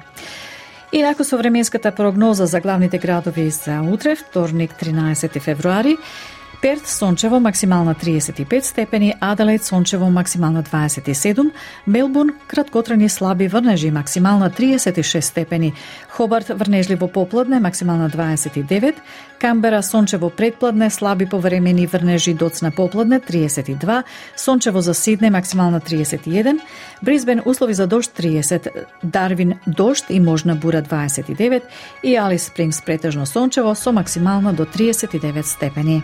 Инаку 0.91 1.23
со 1.23 1.37
временската 1.37 1.91
прогноза 1.91 2.45
за 2.45 2.59
главните 2.59 2.97
градови 2.97 3.49
за 3.49 3.81
утре, 3.81 4.15
вторник 4.15 4.73
13 4.73 5.39
февруари, 5.39 5.97
Перт 6.61 6.87
сончево 6.87 7.39
максимална 7.39 7.95
35 7.95 8.61
степени, 8.61 9.15
Аделаид 9.19 9.63
сончево 9.63 10.09
максимално 10.09 10.63
27, 10.63 11.51
Мелбурн 11.87 12.29
краткотрени 12.47 13.09
слаби 13.09 13.47
врнежи 13.47 13.91
максимална 13.91 14.49
36 14.49 15.21
степени, 15.21 15.73
Хобарт 16.09 16.49
врнежливо 16.49 17.07
попладне 17.07 17.59
максимална 17.59 18.09
29, 18.09 18.95
Камбера 19.41 19.83
сончево 19.83 20.29
предпладне 20.29 20.89
слаби 20.89 21.25
повремени 21.25 21.87
врнежи 21.87 22.33
доцна 22.33 22.71
попладне 22.71 23.19
32, 23.19 24.03
сончево 24.35 24.81
за 24.81 24.93
Сидне 24.93 25.29
максимална 25.29 25.79
31, 25.79 26.59
Брисбен 27.01 27.41
услови 27.45 27.73
за 27.73 27.87
дожд 27.87 28.11
30, 28.19 28.67
Дарвин 29.03 29.53
дожд 29.67 30.05
и 30.09 30.19
можна 30.19 30.55
бура 30.55 30.81
29 30.81 31.61
и 32.03 32.15
Алис 32.15 32.43
Спрингс 32.43 32.81
претежно 32.81 33.25
сончево 33.25 33.75
со 33.75 33.91
максимална 33.91 34.53
до 34.53 34.65
39 34.65 35.45
степени. 35.45 36.03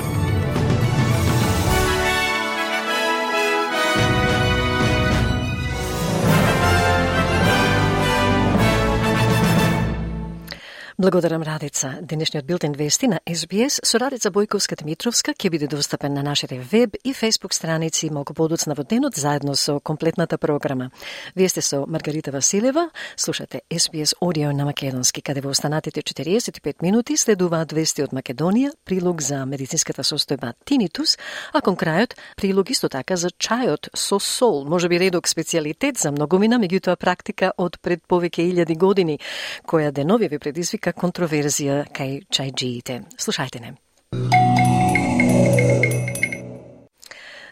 Благодарам 11.01 11.41
Радица. 11.41 11.97
Денешниот 12.01 12.45
билтен 12.45 12.73
вести 12.73 13.07
на 13.07 13.19
SBS 13.25 13.79
со 13.83 13.97
Радица 13.97 14.29
Бојковска 14.29 14.77
Димитровска 14.77 15.33
ќе 15.33 15.49
биде 15.49 15.65
достапен 15.65 16.13
на 16.13 16.21
нашите 16.21 16.59
веб 16.61 16.93
и 17.03 17.13
фейсбук 17.13 17.55
страници 17.57 18.11
малку 18.13 18.35
подоцна 18.37 18.75
во 18.77 18.83
денот 18.83 19.15
заедно 19.15 19.55
со 19.55 19.79
комплетната 19.79 20.37
програма. 20.37 20.91
Вие 21.35 21.49
сте 21.49 21.61
со 21.61 21.87
Маргарита 21.87 22.31
Василева, 22.31 22.91
слушате 23.15 23.61
SBS 23.71 24.13
Audio 24.21 24.51
на 24.53 24.65
Македонски, 24.65 25.21
каде 25.21 25.41
во 25.41 25.49
останатите 25.49 26.01
45 26.01 26.83
минути 26.83 27.17
следуваат 27.17 27.73
вести 27.73 28.03
од 28.03 28.13
Македонија, 28.13 28.69
прилог 28.85 29.21
за 29.21 29.45
медицинската 29.45 30.03
состојба 30.03 30.53
тинитус, 30.65 31.17
а 31.53 31.61
кон 31.61 31.81
крајот 31.81 32.13
прилог 32.37 32.69
исто 32.69 32.89
така 32.89 33.17
за 33.17 33.33
чајот 33.33 33.89
со 33.95 34.19
сол, 34.19 34.69
можеби 34.69 34.99
редок 34.99 35.25
специјалитет 35.25 35.97
за 35.97 36.11
многумина, 36.11 36.61
меѓутоа 36.61 36.95
практика 36.95 37.53
од 37.57 37.81
пред 37.81 38.05
повеќе 38.05 38.45
илјади 38.53 38.77
години, 38.77 39.17
која 39.65 39.89
денови 39.91 40.27
ви 40.27 40.37
предизвика 40.37 40.90
контроверзија 40.97 41.83
кај 41.95 42.19
чајджиите. 42.31 43.01
Слушајте 43.19 43.63
не. 43.63 44.70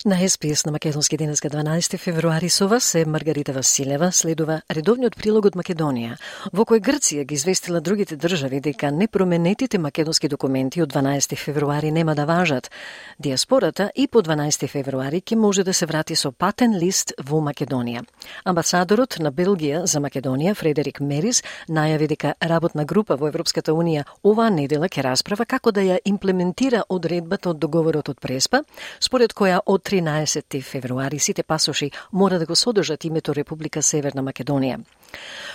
На 0.05 0.29
СПС 0.29 0.65
на 0.65 0.71
Македонски 0.71 1.17
денеска 1.17 1.49
12 1.49 1.97
февруари 1.97 2.49
со 2.49 2.67
вас 2.67 2.95
е 2.95 3.05
Маргарита 3.05 3.53
Василева. 3.53 4.11
Следува 4.11 4.61
редовниот 4.71 5.15
прилог 5.19 5.49
од 5.51 5.57
Македонија, 5.59 6.15
во 6.55 6.63
кој 6.63 6.79
Грција 6.79 7.25
ги 7.27 7.35
известила 7.35 7.81
другите 7.83 8.15
држави 8.15 8.61
дека 8.63 8.93
непроменетите 8.95 9.77
македонски 9.77 10.29
документи 10.31 10.81
од 10.81 10.93
12 10.93 11.35
февруари 11.35 11.91
нема 11.91 12.15
да 12.15 12.23
важат. 12.25 12.71
Диаспората 13.19 13.91
и 13.95 14.07
по 14.07 14.21
12 14.21 14.67
февруари 14.71 15.19
ќе 15.19 15.35
може 15.35 15.63
да 15.63 15.73
се 15.73 15.85
врати 15.85 16.15
со 16.15 16.31
патен 16.31 16.79
лист 16.79 17.11
во 17.19 17.41
Македонија. 17.43 18.05
Амбасадорот 18.45 19.19
на 19.19 19.33
Белгија 19.35 19.83
за 19.83 19.99
Македонија, 19.99 20.55
Фредерик 20.55 21.01
Мерис, 21.01 21.43
најави 21.67 22.07
дека 22.07 22.33
работна 22.39 22.85
група 22.85 23.17
во 23.17 23.27
Европската 23.27 23.75
Унија 23.75 24.07
оваа 24.23 24.49
недела 24.49 24.87
ќе 24.87 25.03
расправа 25.03 25.43
како 25.45 25.71
да 25.71 25.81
ја 25.81 25.99
имплементира 26.05 26.85
одредбата 26.87 27.49
од 27.49 27.59
договорот 27.59 28.09
од 28.09 28.19
Преспа, 28.19 28.63
според 28.99 29.35
која 29.35 29.59
од 29.65 29.88
13 29.89 30.61
февруари 30.63 31.19
сите 31.19 31.43
пасоши 31.43 31.91
мора 32.13 32.39
да 32.39 32.45
го 32.45 32.55
содржат 32.55 33.05
името 33.05 33.35
Република 33.35 33.81
Северна 33.81 34.21
Македонија. 34.21 34.77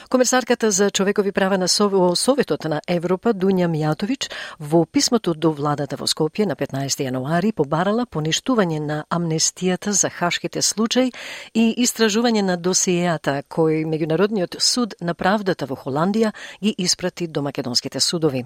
Комесарката 0.08 0.70
за 0.70 0.90
човекови 0.90 1.32
права 1.32 1.58
на 1.58 1.68
Советот 1.68 2.64
на 2.64 2.80
Европа 2.88 3.34
Дуња 3.34 3.68
Мјатович 3.70 4.30
во 4.60 4.86
писмото 4.86 5.34
до 5.34 5.52
владата 5.52 5.96
во 5.96 6.06
Скопје 6.06 6.46
на 6.46 6.56
15 6.56 7.06
јануари 7.06 7.52
побарала 7.52 8.06
поништување 8.06 8.80
на 8.80 9.04
амнестијата 9.10 9.90
за 9.90 10.10
хашките 10.10 10.62
случаи 10.62 11.12
и 11.54 11.74
истражување 11.86 12.42
на 12.42 12.56
досиеата 12.56 13.42
кој 13.48 13.86
меѓународниот 13.86 14.58
суд 14.58 14.94
на 15.00 15.14
правдата 15.14 15.66
во 15.66 15.76
Холандија 15.76 16.34
ги 16.60 16.74
испрати 16.78 17.26
до 17.26 17.42
македонските 17.42 18.00
судови. 18.00 18.44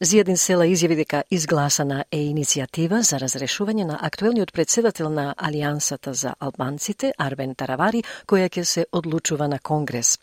Зијадин 0.00 0.36
Села 0.36 0.66
изјави 0.66 0.96
дека 0.98 1.22
изгласана 1.30 2.04
е 2.10 2.18
иницијатива 2.28 3.02
за 3.06 3.20
разрешување 3.22 3.86
на 3.86 3.98
актуелниот 4.02 4.52
председател 4.52 5.10
на 5.10 5.34
Алијансата 5.38 6.10
за 6.10 6.34
албанците, 6.38 7.12
Арбен 7.18 7.54
Таравари, 7.54 8.02
која 8.26 8.48
ќе 8.48 8.64
се 8.64 8.84
одлучува 8.92 9.48
на 9.48 9.58
Конгрес. 9.58 10.18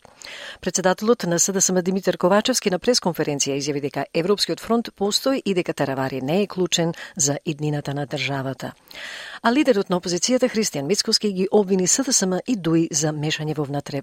Председателот 0.62 1.24
на 1.24 1.40
СДСМ 1.40 1.82
Димитар 1.82 2.18
Ковачевски 2.18 2.70
на 2.70 2.80
пресконференција 2.80 3.58
изјави 3.60 3.82
дека 3.82 4.06
Европскиот 4.14 4.60
фронт 4.60 4.90
постои 4.96 5.42
и 5.46 5.54
дека 5.54 5.74
Таравари 5.74 6.22
не 6.22 6.42
е 6.42 6.48
клучен 6.48 6.94
за 7.16 7.38
иднината 7.46 7.94
на 7.94 8.06
државата. 8.08 8.74
А 9.42 9.52
лидерот 9.54 9.90
на 9.90 10.00
опозицијата 10.00 10.50
Христијан 10.50 10.88
Мицковски 10.88 11.34
ги 11.34 11.48
обвини 11.52 11.88
СДСМ 11.88 12.40
и 12.48 12.56
ДУИ 12.56 12.88
за 12.92 13.14
мешање 13.14 13.56
во 13.56 13.64
внатре 13.64 14.02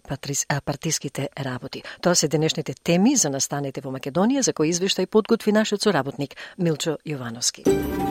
партиските 0.64 1.28
работи. 1.38 1.82
Тоа 2.00 2.14
се 2.14 2.28
денешните 2.28 2.74
теми 2.74 3.16
за 3.16 3.30
настаните 3.30 3.80
во 3.80 3.92
Македонија 3.92 4.40
за 4.40 4.52
кои 4.52 4.72
извештај 4.72 5.06
подготви 5.06 5.52
нашиот 5.52 5.82
соработник 5.82 6.36
Милчо 6.58 6.96
Јовановски. 7.06 8.05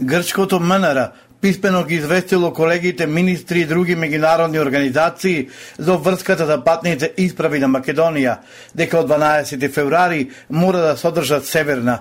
Грчкото 0.00 0.60
МНР 0.60 1.10
писмено 1.40 1.84
ги 1.84 1.94
известило 1.94 2.52
колегите 2.52 3.06
министри 3.06 3.60
и 3.60 3.66
други 3.66 3.96
меѓународни 3.96 4.60
организации 4.60 5.48
за 5.78 5.96
врската 5.96 6.46
за 6.46 6.64
патните 6.64 7.12
исправи 7.16 7.58
на 7.58 7.68
Македонија, 7.68 8.36
дека 8.74 9.00
од 9.00 9.10
12 9.10 9.72
февруари 9.74 10.30
мора 10.50 10.78
да 10.78 10.96
содржат 10.96 11.46
Северна. 11.46 11.98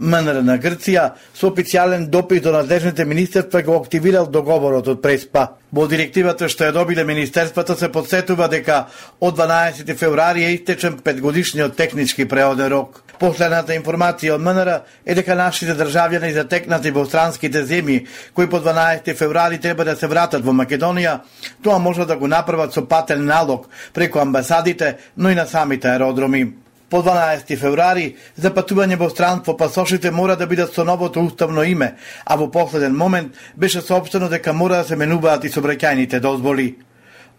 МНР 0.00 0.40
на 0.46 0.56
Грција 0.58 1.10
со 1.34 1.50
официјален 1.50 2.06
допис 2.08 2.40
до 2.40 2.52
надлежните 2.52 3.04
министерства 3.04 3.62
го 3.62 3.76
активирал 3.76 4.26
договорот 4.26 4.88
од 4.88 5.02
Преспа. 5.02 5.58
Во 5.72 5.86
директивата 5.86 6.48
што 6.48 6.64
ја 6.64 6.72
добиле 6.72 7.04
министерствата 7.04 7.76
се 7.76 7.92
подсетува 7.92 8.48
дека 8.48 8.86
од 9.20 9.36
12 9.36 9.94
февруари 9.98 10.44
е 10.44 10.54
истечен 10.54 10.98
петгодишниот 11.04 11.76
технички 11.76 12.28
преоден 12.28 12.72
рок. 12.72 13.02
Последната 13.20 13.74
информација 13.76 14.38
од 14.38 14.40
МНР 14.40 14.68
е 15.04 15.14
дека 15.18 15.34
нашите 15.36 15.74
државјани 15.76 16.30
затекнати 16.32 16.88
во 16.96 17.02
странските 17.04 17.66
земји, 17.68 18.06
кои 18.32 18.48
по 18.48 18.62
12 18.64 19.12
февруари 19.18 19.58
треба 19.60 19.84
да 19.84 19.92
се 19.96 20.08
вратат 20.08 20.44
во 20.44 20.54
Македонија, 20.56 21.18
тоа 21.62 21.76
може 21.78 22.06
да 22.08 22.16
го 22.16 22.30
направат 22.32 22.72
со 22.72 22.86
патен 22.88 23.26
налог 23.28 23.68
преку 23.92 24.24
амбасадите, 24.24 24.96
но 25.16 25.30
и 25.30 25.34
на 25.34 25.46
самите 25.46 25.88
аеродроми. 25.92 26.54
По 26.90 27.02
12 27.04 27.56
февруари, 27.60 28.16
за 28.36 28.54
патување 28.56 28.96
во 28.96 29.10
странство 29.10 29.56
пасошите 29.56 30.10
мора 30.10 30.36
да 30.36 30.46
бидат 30.46 30.72
со 30.74 30.84
новото 30.84 31.20
уставно 31.20 31.62
име, 31.62 31.96
а 32.24 32.36
во 32.36 32.48
последен 32.50 32.96
момент 32.96 33.36
беше 33.56 33.80
сообщено 33.80 34.28
дека 34.28 34.52
мора 34.52 34.80
да 34.80 34.84
се 34.84 34.96
менуваат 34.96 35.44
и 35.44 35.52
собраќајните 35.52 36.20
дозволи. 36.20 36.76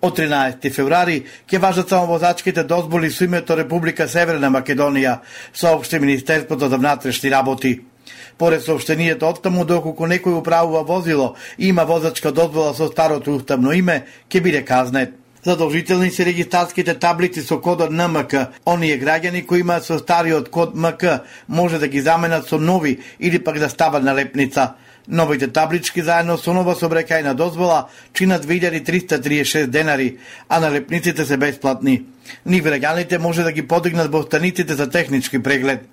Од 0.01 0.17
13 0.17 0.73
февруари 0.73 1.19
ќе 1.45 1.59
важат 1.61 1.91
само 1.93 2.07
возачките 2.09 2.63
дозволи 2.65 3.11
со 3.13 3.27
името 3.27 3.57
Република 3.57 4.07
Северна 4.09 4.49
Македонија, 4.49 5.19
соопшти 5.53 5.99
Министерството 5.99 6.69
за 6.69 6.77
внатрешни 6.77 7.29
работи. 7.31 7.79
Поред 8.37 8.65
сообщението 8.65 9.29
од 9.29 9.43
таму, 9.45 9.61
доколку 9.65 10.09
некој 10.09 10.39
управува 10.39 10.81
возило 10.81 11.35
и 11.57 11.69
има 11.69 11.85
возачка 11.85 12.31
дозвола 12.31 12.73
со 12.73 12.89
старото 12.89 13.35
уставно 13.37 13.77
име, 13.77 14.05
ќе 14.29 14.41
биде 14.41 14.65
казнет. 14.65 15.20
Задолжителни 15.45 16.11
се 16.11 16.25
регистарските 16.25 16.93
таблици 16.93 17.41
со 17.41 17.57
кодот 17.57 17.89
НМК. 17.91 18.53
Оние 18.65 18.99
граѓани 19.01 19.45
кои 19.45 19.65
имаат 19.65 19.85
со 19.85 19.97
стариот 19.97 20.49
код 20.49 20.75
МК 20.75 21.23
може 21.49 21.79
да 21.79 21.87
ги 21.87 22.01
заменат 22.01 22.47
со 22.47 22.59
нови 22.59 22.99
или 23.19 23.43
пак 23.43 23.59
да 23.59 23.69
стават 23.69 24.03
на 24.03 24.15
лепница. 24.15 24.73
Новите 25.07 25.47
таблички 25.47 26.01
заедно 26.01 26.37
со 26.37 26.53
нова 26.53 26.75
собрекајна 26.75 27.33
дозвола 27.33 27.87
чинат 28.13 28.45
2336 28.45 29.65
денари, 29.65 30.17
а 30.49 30.59
на 30.59 30.71
лепниците 30.71 31.25
се 31.25 31.37
бесплатни. 31.37 32.03
Ни 32.45 32.61
граѓаните 32.61 33.17
може 33.17 33.43
да 33.43 33.51
ги 33.51 33.67
подигнат 33.67 34.11
во 34.11 34.21
станиците 34.21 34.73
за 34.73 34.89
технички 34.89 35.43
преглед. 35.43 35.89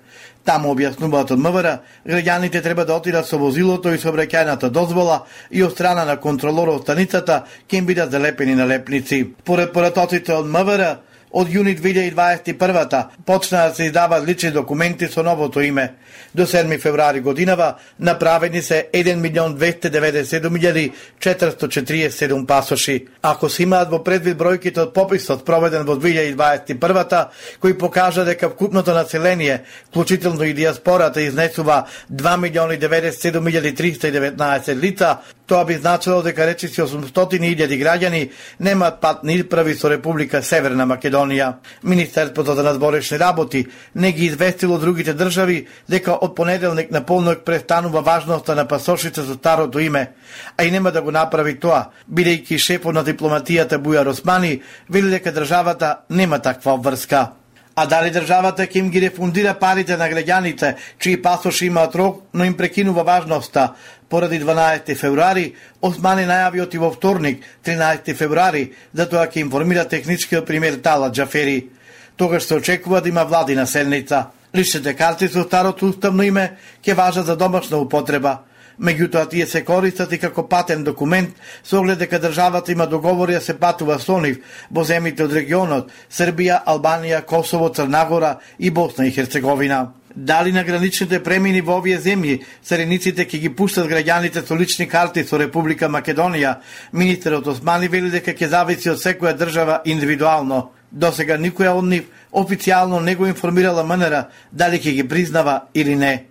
Таму 0.49 0.71
објаснуваат 0.73 1.35
од 1.35 1.41
МВР, 1.45 1.75
граѓаните 2.09 2.63
треба 2.65 2.81
да 2.89 2.95
отидат 2.97 3.27
со 3.29 3.37
возилото 3.37 3.91
и 3.93 3.99
сообраќајната 4.01 4.71
дозвола 4.73 5.19
и 5.53 5.61
од 5.61 5.75
страна 5.75 6.07
на 6.09 6.15
контролорот 6.17 6.87
станицата 6.87 7.43
ќе 7.69 7.77
им 7.77 7.85
бидат 7.85 8.09
залепени 8.09 8.55
на 8.57 8.65
лепници. 8.65 9.27
Поред 9.45 9.69
поратоците 9.75 10.33
од 10.33 10.49
МВР, 10.49 10.95
од 11.31 11.47
јуни 11.47 11.77
2021 11.77 13.03
почна 13.25 13.67
да 13.67 13.75
се 13.75 13.83
издаваат 13.85 14.27
лични 14.27 14.51
документи 14.51 15.07
со 15.07 15.23
новото 15.23 15.61
име. 15.61 15.93
До 16.35 16.45
7 16.45 16.81
февруари 16.81 17.21
годинава 17.21 17.75
направени 17.99 18.61
се 18.61 18.87
1 18.93 19.15
милион 19.15 19.57
297 19.57 22.45
пасоши. 22.45 23.07
Ако 23.21 23.49
се 23.49 23.63
имаат 23.63 23.91
во 23.91 24.03
предвид 24.03 24.37
бројките 24.37 24.79
од 24.79 24.93
пописот 24.93 25.45
проведен 25.45 25.85
во 25.85 25.95
2021 25.95 27.25
кој 27.61 27.77
покажа 27.77 28.25
дека 28.25 28.49
вкупното 28.49 28.93
население, 28.93 29.63
вклучително 29.89 30.43
и 30.43 30.53
диаспората, 30.53 31.21
изнесува 31.21 31.85
2 32.11 32.37
милиони 32.37 32.79
97 32.79 34.75
лица, 34.75 35.17
Тоа 35.49 35.65
би 35.65 35.73
значило 35.73 36.21
дека 36.21 36.45
речиси 36.45 36.81
800.000 36.81 37.65
граѓани 37.81 38.19
немаат 38.61 38.99
патни 39.01 39.33
исправи 39.41 39.73
со 39.73 39.89
Република 39.89 40.43
Северна 40.45 40.85
Македонија. 40.85 41.55
Министерството 41.83 42.53
за 42.53 42.63
надборешни 42.63 43.17
работи 43.19 43.65
не 43.95 44.11
ги 44.11 44.25
известило 44.25 44.77
другите 44.77 45.13
држави 45.13 45.65
дека 45.89 46.19
од 46.21 46.35
понеделник 46.35 46.91
на 46.91 47.01
полнок 47.01 47.41
престанува 47.45 48.01
важноста 48.01 48.55
на 48.55 48.67
пасошите 48.67 49.25
со 49.25 49.33
старото 49.33 49.79
име, 49.79 50.11
а 50.57 50.63
и 50.63 50.71
нема 50.71 50.91
да 50.91 51.01
го 51.01 51.11
направи 51.11 51.57
тоа, 51.59 51.89
бидејќи 52.05 52.57
шефот 52.57 52.93
на 52.93 53.03
дипломатијата 53.03 53.81
Бујар 53.81 54.13
Османи 54.13 54.61
вели 54.89 55.09
дека 55.09 55.33
државата 55.33 55.95
нема 56.09 56.39
таква 56.39 56.77
врска. 56.77 57.31
А 57.79 57.85
дали 57.87 58.09
државата 58.11 58.65
ќе 58.67 58.81
им 58.81 58.89
ги 58.91 58.99
рефундира 59.01 59.53
парите 59.55 59.95
на 59.97 60.09
граѓаните, 60.11 60.75
чии 60.99 61.21
пасоши 61.21 61.69
имаат 61.69 61.95
рок, 61.95 62.23
но 62.33 62.43
им 62.43 62.57
прекинува 62.57 63.03
важноста, 63.03 63.73
поради 64.09 64.39
12 64.41 64.95
февруари, 64.95 65.53
Османи 65.81 66.25
најавиот 66.25 66.75
и 66.75 66.81
во 66.81 66.91
вторник, 66.91 67.43
13 67.65 68.15
февруари, 68.15 68.73
за 68.93 69.05
тоа 69.05 69.27
ќе 69.27 69.45
информира 69.45 69.85
техничкиот 69.87 70.45
пример 70.45 70.81
Тала 70.83 71.11
Джафери. 71.11 71.69
Тогаш 72.17 72.43
се 72.43 72.55
очекува 72.55 73.01
да 73.01 73.09
има 73.09 73.23
владина 73.23 73.67
селница. 73.67 74.25
Личните 74.55 74.93
карти 74.93 75.27
со 75.29 75.43
старото 75.43 75.85
уставно 75.85 76.23
име 76.23 76.57
ќе 76.83 76.95
важат 76.95 77.25
за 77.25 77.35
домашна 77.37 77.77
употреба. 77.77 78.39
Меѓутоа 78.79 79.29
тие 79.29 79.45
се 79.45 79.61
користат 79.63 80.11
и 80.15 80.17
како 80.17 80.47
патен 80.47 80.83
документ 80.83 81.35
со 81.63 81.79
оглед 81.79 81.99
дека 81.99 82.19
државата 82.19 82.71
има 82.71 82.87
договори 82.87 83.33
да 83.33 83.41
се 83.41 83.57
патува 83.59 83.99
со 83.99 84.17
нив 84.19 84.39
во 84.71 84.83
земите 84.83 85.23
од 85.23 85.35
регионот 85.35 85.91
Србија, 86.09 86.63
Албанија, 86.65 87.25
Косово, 87.25 87.69
Црнагора 87.69 88.39
и 88.59 88.71
Босна 88.71 89.07
и 89.07 89.11
Херцеговина. 89.11 89.98
Дали 90.15 90.51
на 90.51 90.63
граничните 90.63 91.23
премини 91.23 91.61
во 91.61 91.75
овие 91.77 91.99
земји 92.01 92.39
цариниците 92.65 93.27
ќе 93.29 93.39
ги 93.43 93.49
пуштат 93.53 93.85
граѓаните 93.85 94.41
со 94.45 94.55
лични 94.57 94.87
карти 94.89 95.23
со 95.23 95.37
Република 95.37 95.85
Македонија, 95.85 96.55
министерот 96.93 97.47
Османи 97.47 97.87
вели 97.87 98.09
дека 98.09 98.33
ќе 98.33 98.49
зависи 98.49 98.89
од 98.89 98.97
секоја 98.97 99.37
држава 99.37 99.81
индивидуално. 99.85 100.71
До 100.91 101.11
сега 101.13 101.37
никоја 101.37 101.75
од 101.77 101.85
нив 101.85 102.09
официјално 102.33 102.99
не 102.99 103.15
го 103.15 103.27
информирала 103.27 103.85
МНР 103.85 104.25
дали 104.51 104.81
ќе 104.81 104.95
ги 104.97 105.07
признава 105.07 105.61
или 105.73 105.95
не. 105.95 106.25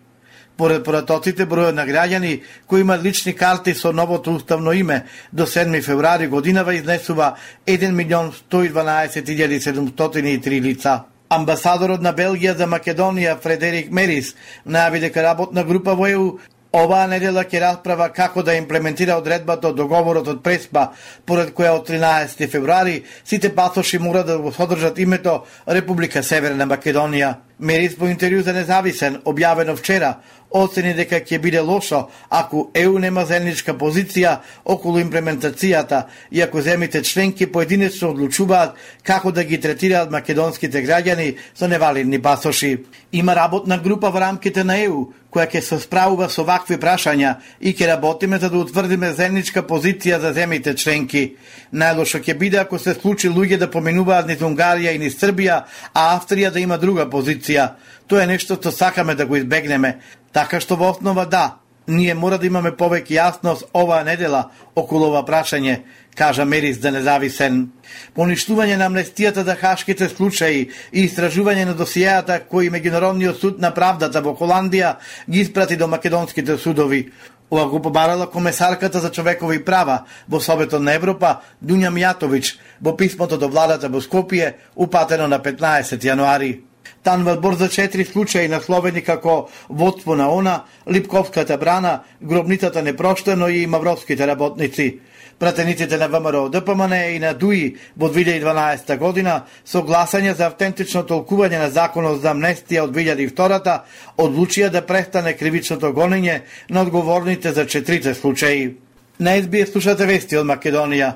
Поред 0.59 0.83
поратоците, 0.85 1.47
бројот 1.47 1.75
на 1.75 1.87
граѓани 1.87 2.43
кои 2.67 2.81
имаат 2.83 3.03
лични 3.03 3.33
карти 3.33 3.75
со 3.75 3.93
новото 3.93 4.35
уставно 4.35 4.73
име 4.73 5.05
до 5.33 5.47
7 5.47 5.83
февруари 5.83 6.27
годинава 6.27 6.75
изнесува 6.75 7.35
1 7.67 7.93
милион 7.93 8.33
112.703 8.51 10.61
лица. 10.61 11.03
Амбасадорот 11.29 12.01
на 12.01 12.15
Белгија 12.17 12.55
за 12.57 12.67
Македонија 12.67 13.35
Фредерик 13.43 13.91
Мерис 13.93 14.35
најави 14.65 15.01
дека 15.09 15.23
работна 15.23 15.65
група 15.65 15.95
во 15.95 16.07
ЕУ 16.09 16.31
Оваа 16.79 17.07
недела 17.09 17.47
ќе 17.49 17.63
расправа 17.63 18.11
како 18.13 18.43
да 18.45 18.53
имплементира 18.53 19.15
одредбата 19.17 19.71
од 19.71 19.77
договорот 19.77 20.27
од 20.29 20.43
Преспа, 20.45 20.91
поред 21.25 21.55
која 21.57 21.79
од 21.79 21.87
13 21.89 22.45
февруари 22.53 22.99
сите 23.25 23.49
пасоши 23.57 23.99
мора 23.99 24.23
да 24.25 24.37
го 24.39 24.53
содржат 24.53 24.99
името 24.99 25.45
Република 25.67 26.23
Северна 26.23 26.67
Македонија. 26.69 27.35
Мерис 27.59 27.97
по 27.97 28.05
интервју 28.05 28.45
за 28.45 28.53
независен, 28.53 29.17
објавено 29.25 29.77
вчера, 29.77 30.21
оцени 30.51 30.95
дека 30.95 31.21
ќе 31.21 31.39
биде 31.39 31.61
лошо 31.61 32.09
ако 32.31 32.71
ЕУ 32.75 32.99
нема 32.99 33.25
заедничка 33.25 33.75
позиција 33.75 34.39
околу 34.65 35.01
имплементацијата 35.01 36.05
и 36.33 36.41
ако 36.41 36.61
земите 36.61 37.03
членки 37.03 37.47
поединечно 37.47 38.11
одлучуваат 38.11 38.75
како 39.03 39.33
да 39.33 39.45
ги 39.45 39.61
третираат 39.61 40.11
македонските 40.11 40.85
граѓани 40.85 41.37
со 41.55 41.69
невалидни 41.69 42.23
пасоши. 42.23 42.85
Има 43.13 43.37
работна 43.37 43.79
група 43.79 44.11
во 44.11 44.21
рамките 44.21 44.65
на 44.65 44.79
ЕУ 44.79 45.13
која 45.39 45.47
ќе 45.47 45.61
се 45.63 45.79
справува 45.79 46.27
со 46.29 46.43
вакви 46.43 46.77
прашања 46.83 47.37
и 47.61 47.71
ќе 47.71 47.87
работиме 47.93 48.39
за 48.43 48.51
да 48.51 48.59
утврдиме 48.59 49.13
заедничка 49.15 49.63
позиција 49.63 50.19
за 50.19 50.33
земите 50.35 50.75
членки. 50.75 51.37
Најлошо 51.73 52.19
ќе 52.25 52.35
биде 52.39 52.59
ако 52.59 52.79
се 52.79 52.95
случи 52.95 53.31
луѓе 53.31 53.59
да 53.59 53.71
поминуваат 53.71 54.27
низ 54.27 54.43
Унгарија 54.43 54.95
и 54.95 54.99
низ 54.99 55.15
Србија, 55.21 55.63
а 55.95 56.19
Австрија 56.19 56.51
да 56.51 56.61
има 56.61 56.79
друга 56.79 57.07
позиција. 57.07 57.77
Тоа 58.09 58.25
е 58.25 58.35
нешто 58.35 58.57
што 58.59 58.73
сакаме 58.73 59.15
да 59.15 59.27
го 59.27 59.37
избегнеме. 59.37 59.99
Така 60.33 60.61
што 60.61 60.77
во 60.77 60.91
основа 60.91 61.27
да, 61.27 61.59
ние 61.89 62.15
мора 62.15 62.39
да 62.39 62.47
имаме 62.47 62.71
повеќе 62.71 63.17
јасност 63.17 63.71
оваа 63.75 64.05
недела 64.05 64.51
околу 64.77 65.09
ова 65.09 65.25
прашање, 65.27 65.81
кажа 66.15 66.45
Мерис 66.45 66.79
да 66.83 66.91
независен. 66.91 67.71
Поништување 68.17 68.77
на 68.77 68.89
амнестијата 68.91 69.45
за 69.47 69.57
хашките 69.57 70.09
случаи 70.09 70.69
и 70.93 71.07
истражување 71.07 71.65
на 71.65 71.75
досијата 71.79 72.41
кои 72.49 72.71
Меѓународниот 72.71 73.41
суд 73.41 73.61
на 73.61 73.73
правдата 73.75 74.21
во 74.21 74.37
Холандија 74.37 74.97
ги 75.31 75.41
испрати 75.41 75.77
до 75.77 75.89
македонските 75.89 76.59
судови. 76.59 77.09
Ова 77.51 77.69
го 77.69 77.83
побарала 77.83 78.31
комесарката 78.31 79.01
за 79.01 79.11
човекови 79.11 79.65
права 79.65 80.05
во 80.29 80.41
Советот 80.41 80.83
на 80.83 80.93
Европа 80.93 81.39
Дуња 81.65 81.89
Мијатовиќ 81.89 82.57
во 82.81 82.97
писмото 82.97 83.39
до 83.39 83.49
владата 83.49 83.89
во 83.89 84.05
Скопје 84.05 84.53
упатено 84.77 85.29
на 85.29 85.41
15 85.41 86.05
јануари. 86.05 86.68
Танвел 87.09 87.53
за 87.53 87.69
четири 87.69 88.05
случаи 88.05 88.49
насловени 88.53 89.01
како 89.01 89.49
водство 89.71 90.13
на 90.17 90.27
ОНА, 90.29 90.65
Липковската 90.93 91.57
брана, 91.57 92.01
гробницата 92.23 92.83
непроштено 92.83 93.49
и 93.49 93.67
мавровските 93.67 94.27
работници. 94.27 94.99
Пратениците 95.39 95.97
на 95.97 96.09
ВМРО 96.09 96.49
ДПМН 96.49 96.93
и 97.15 97.19
на 97.19 97.33
ДУИ 97.35 97.77
во 97.97 98.11
2012 98.13 98.99
година 98.99 99.45
со 99.65 99.81
гласање 99.81 100.35
за 100.37 100.51
автентично 100.53 101.01
толкување 101.01 101.63
на 101.63 101.71
законот 101.71 102.21
за 102.21 102.35
амнестија 102.35 102.85
од 102.85 102.93
2002 102.93 103.79
одлучија 104.19 104.69
да 104.69 104.85
престане 104.85 105.33
кривичното 105.33 105.95
гонење 105.97 106.43
на 106.69 106.83
одговорните 106.83 107.53
за 107.53 107.65
четирите 107.67 108.15
случаи. 108.15 108.88
На 109.21 109.43
СБС 109.43 109.73
слушате 109.73 110.07
вести 110.07 110.37
од 110.39 110.47
Македонија. 110.47 111.09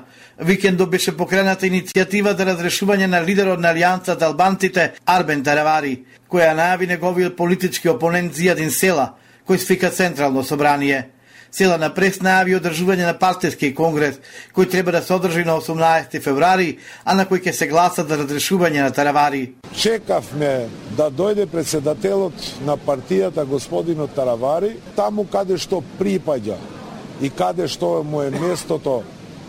Викендо 0.43 0.89
беше 0.91 1.13
покрената 1.15 1.69
иницијатива 1.69 2.33
за 2.35 2.43
разрешување 2.49 3.07
на 3.07 3.21
лидерот 3.23 3.61
на 3.63 3.71
Алијансата 3.71 4.27
албанците 4.27 4.89
Арбен 5.07 5.43
Таравари, 5.43 6.01
која 6.27 6.49
најави 6.57 6.89
неговиот 6.89 7.37
политички 7.37 7.87
опонент 7.87 8.35
Зијадин 8.35 8.75
Села, 8.75 9.13
кој 9.47 9.57
свика 9.57 9.89
Централно 9.89 10.43
собрание. 10.43 11.13
Села 11.51 11.77
на 11.79 11.93
прес 11.95 12.19
најави 12.19 12.59
одржување 12.59 13.07
на 13.07 13.15
партиски 13.15 13.71
конгрес, 13.71 14.19
кој 14.51 14.67
треба 14.67 14.91
да 14.91 15.01
се 15.01 15.13
одржи 15.13 15.47
на 15.47 15.55
18 15.61 16.19
февруари, 16.19 16.79
а 17.05 17.15
на 17.15 17.23
кој 17.23 17.39
ќе 17.47 17.55
се 17.55 17.71
гласа 17.71 18.03
за 18.03 18.19
разрешување 18.19 18.83
на 18.83 18.91
Таравари. 18.91 19.53
Чекавме 19.71 20.67
да 20.97 21.07
дојде 21.07 21.47
председателот 21.47 22.35
на 22.67 22.75
партијата 22.75 23.47
господинот 23.47 24.11
Таравари, 24.11 24.75
таму 24.95 25.23
каде 25.23 25.55
што 25.55 25.79
припаѓа 25.99 26.82
и 27.21 27.29
каде 27.29 27.67
што 27.67 28.03
му 28.03 28.21
е 28.21 28.29
местото, 28.29 29.03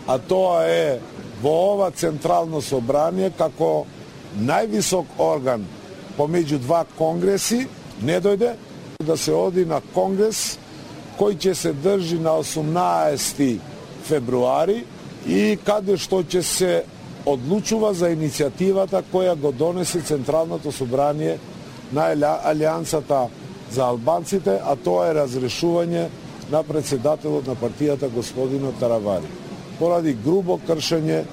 а 0.07 0.17
тоа 0.17 0.65
е 0.69 0.99
во 1.41 1.73
ова 1.73 1.91
Централно 1.91 2.61
собрание 2.61 3.31
како 3.37 3.85
највисок 4.37 5.17
орган 5.17 5.65
помеѓу 6.17 6.59
два 6.59 6.85
конгреси, 6.97 7.67
не 8.01 8.19
дојде 8.21 8.55
да 9.03 9.17
се 9.17 9.33
оди 9.33 9.65
на 9.65 9.81
конгрес 9.93 10.57
кој 11.19 11.37
ќе 11.39 11.53
се 11.53 11.71
држи 11.73 12.19
на 12.19 12.37
18 12.43 13.59
февруари 14.07 14.83
и 15.25 15.57
каде 15.65 15.97
што 15.97 16.23
ќе 16.23 16.41
се 16.41 16.83
одлучува 17.25 17.93
за 17.93 18.11
иницијативата 18.13 19.01
која 19.11 19.35
го 19.35 19.51
донесе 19.51 20.01
Централното 20.01 20.71
собрание 20.71 21.37
на 21.91 22.11
Алијансата 22.11 23.27
за 23.71 23.83
албанците, 23.85 24.59
а 24.63 24.75
тоа 24.75 25.09
е 25.09 25.15
разрешување 25.17 26.07
на 26.51 26.63
председателот 26.63 27.47
на 27.47 27.55
партијата 27.55 28.09
господинот 28.09 28.79
Таравари, 28.79 29.29
поради 29.79 30.13
грубо 30.13 30.59
кршење 30.67 31.23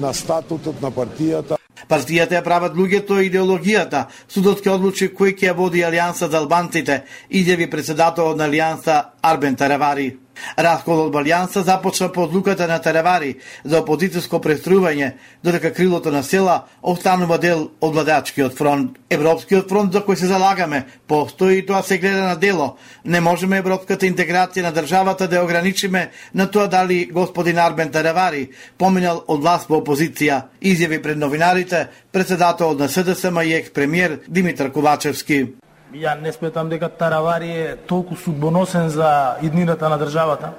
на 0.00 0.12
статутот 0.12 0.82
на 0.82 0.90
партијата 0.90 1.58
Партијата 1.88 2.36
ја 2.36 2.44
прават 2.44 2.74
луѓето 2.76 3.16
и 3.16 3.30
идеологијата. 3.30 4.08
Судот 4.28 4.60
ќе 4.60 4.74
одлучи 4.74 5.08
кој 5.16 5.32
ќе 5.38 5.54
води 5.56 5.80
Алијанса 5.80 6.28
за 6.28 6.42
албанците, 6.42 7.04
изјави 7.30 7.70
председателот 7.70 8.36
на 8.36 8.44
Алијанса 8.44 8.96
Арбен 9.22 9.56
Таравари. 9.56 10.10
Расколот 10.56 11.14
од 11.14 11.64
започна 11.64 12.08
по 12.12 12.22
одлуката 12.22 12.66
на 12.66 12.78
Таревари 12.78 13.36
за 13.64 13.82
опозицијско 13.82 14.40
престрување, 14.42 15.12
додека 15.44 15.72
крилото 15.72 16.10
на 16.10 16.22
села 16.22 16.64
останува 16.82 17.38
дел 17.38 17.70
од 17.80 17.94
владачкиот 17.94 18.56
фронт. 18.56 18.98
Европскиот 19.10 19.68
фронт 19.68 19.92
за 19.92 20.00
кој 20.00 20.14
се 20.14 20.26
залагаме 20.26 20.84
постои 21.06 21.58
и 21.58 21.66
тоа 21.66 21.82
се 21.82 21.98
гледа 21.98 22.22
на 22.28 22.36
дело. 22.36 22.76
Не 23.04 23.20
можеме 23.20 23.58
европската 23.58 24.06
интеграција 24.06 24.62
на 24.62 24.72
државата 24.72 25.28
да 25.28 25.36
ја 25.36 25.44
ограничиме 25.44 26.10
на 26.34 26.50
тоа 26.50 26.68
дали 26.68 27.06
господин 27.12 27.58
Арбен 27.58 27.90
Таревари 27.90 28.48
поминал 28.78 29.24
од 29.26 29.40
власт 29.40 29.68
во 29.68 29.80
опозиција, 29.82 30.42
изјави 30.62 31.02
пред 31.02 31.18
новинарите 31.18 31.88
председателот 32.12 32.78
на 32.78 32.88
СДСМ 32.88 33.40
и 33.44 33.54
екс-премиер 33.54 34.20
Димитар 34.28 34.72
Ковачевски. 34.72 35.67
Ја 35.94 36.20
не 36.20 36.32
сметам 36.32 36.68
дека 36.68 36.88
Таравари 36.88 37.48
е 37.50 37.76
толку 37.76 38.16
судбоносен 38.16 38.88
за 38.88 39.36
иднината 39.42 39.88
на 39.88 39.98
државата. 39.98 40.52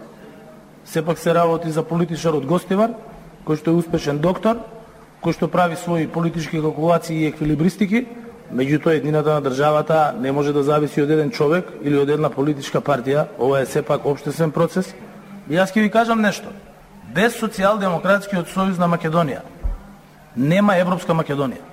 Сепак 0.86 1.20
се 1.20 1.34
работи 1.34 1.70
за 1.70 1.84
политичар 1.84 2.34
од 2.34 2.48
Гостивар, 2.50 2.96
кој 3.46 3.60
што 3.62 3.70
е 3.70 3.78
успешен 3.78 4.18
доктор, 4.18 4.58
кој 5.22 5.38
што 5.38 5.48
прави 5.48 5.78
своји 5.78 6.10
политички 6.10 6.58
калкулации 6.58 7.22
и 7.22 7.30
еквилибристики, 7.30 8.08
меѓутоа 8.50 8.98
еднината 8.98 9.38
на 9.38 9.42
државата 9.46 10.16
не 10.18 10.32
може 10.32 10.54
да 10.54 10.64
зависи 10.64 11.06
од 11.06 11.14
еден 11.14 11.30
човек 11.30 11.70
или 11.84 12.02
од 12.02 12.10
една 12.10 12.34
политичка 12.34 12.82
партија. 12.82 13.28
Ова 13.38 13.62
е 13.62 13.70
сепак 13.70 14.10
обштествен 14.10 14.52
процес. 14.52 14.96
И 15.46 15.54
јас 15.54 15.70
ќе 15.70 15.86
ви 15.86 15.94
кажам 15.94 16.26
нешто. 16.26 16.50
Без 17.14 17.38
социјалдемократскиот 17.38 18.50
сојуз 18.50 18.82
на 18.82 18.90
Македонија 18.90 19.46
нема 20.36 20.78
Европска 20.78 21.14
Македонија. 21.14 21.69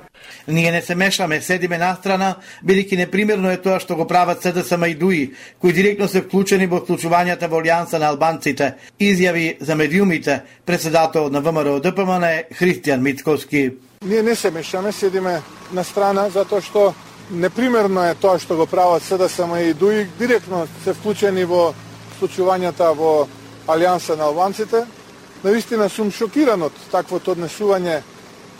Ние 0.49 0.73
не 0.73 0.83
се 0.83 0.95
мешаме, 0.95 1.41
седиме 1.41 1.79
настрана, 1.79 2.37
бидејќи 2.65 2.97
непримерно 2.97 3.51
е 3.51 3.61
тоа 3.62 3.81
што 3.81 3.97
го 3.97 4.07
прават 4.07 4.43
СДСМ 4.43 4.85
и 4.85 4.95
ДУИ, 4.95 5.23
кои 5.61 5.73
директно 5.73 6.09
се 6.09 6.23
вклучени 6.23 6.67
во 6.67 6.81
вклучувањата 6.81 7.49
во 7.49 7.61
Алијанса 7.61 7.99
на 7.99 8.12
албанците, 8.15 8.75
изјави 9.01 9.57
за 9.61 9.75
медиумите 9.75 10.43
председател 10.65 11.31
на 11.31 11.41
ВМРО 11.41 11.81
ДПМН 11.81 12.25
Христијан 12.55 13.01
Мицковски. 13.01 13.71
Ние 14.05 14.23
не 14.23 14.35
се 14.35 14.51
мешаме, 14.51 14.93
седиме 14.93 15.43
на 15.73 15.85
страна 15.85 16.29
затоа 16.31 16.61
што 16.62 16.95
непримерно 17.31 18.05
е 18.07 18.15
тоа 18.15 18.39
што 18.39 18.57
го 18.57 18.67
прават 18.67 19.03
СДСМ 19.03 19.57
и 19.57 19.75
ДУИ, 19.75 20.07
директно 20.19 20.67
се 20.85 20.95
вклучени 20.95 21.45
во 21.45 21.75
вклучувањата 22.17 22.93
во 22.95 23.27
Алијанса 23.67 24.17
на 24.17 24.31
албанците. 24.31 24.87
Наистина 25.45 25.89
сум 25.89 26.11
шокиран 26.11 26.62
од 26.62 26.73
таквото 26.91 27.35
однесување 27.35 28.01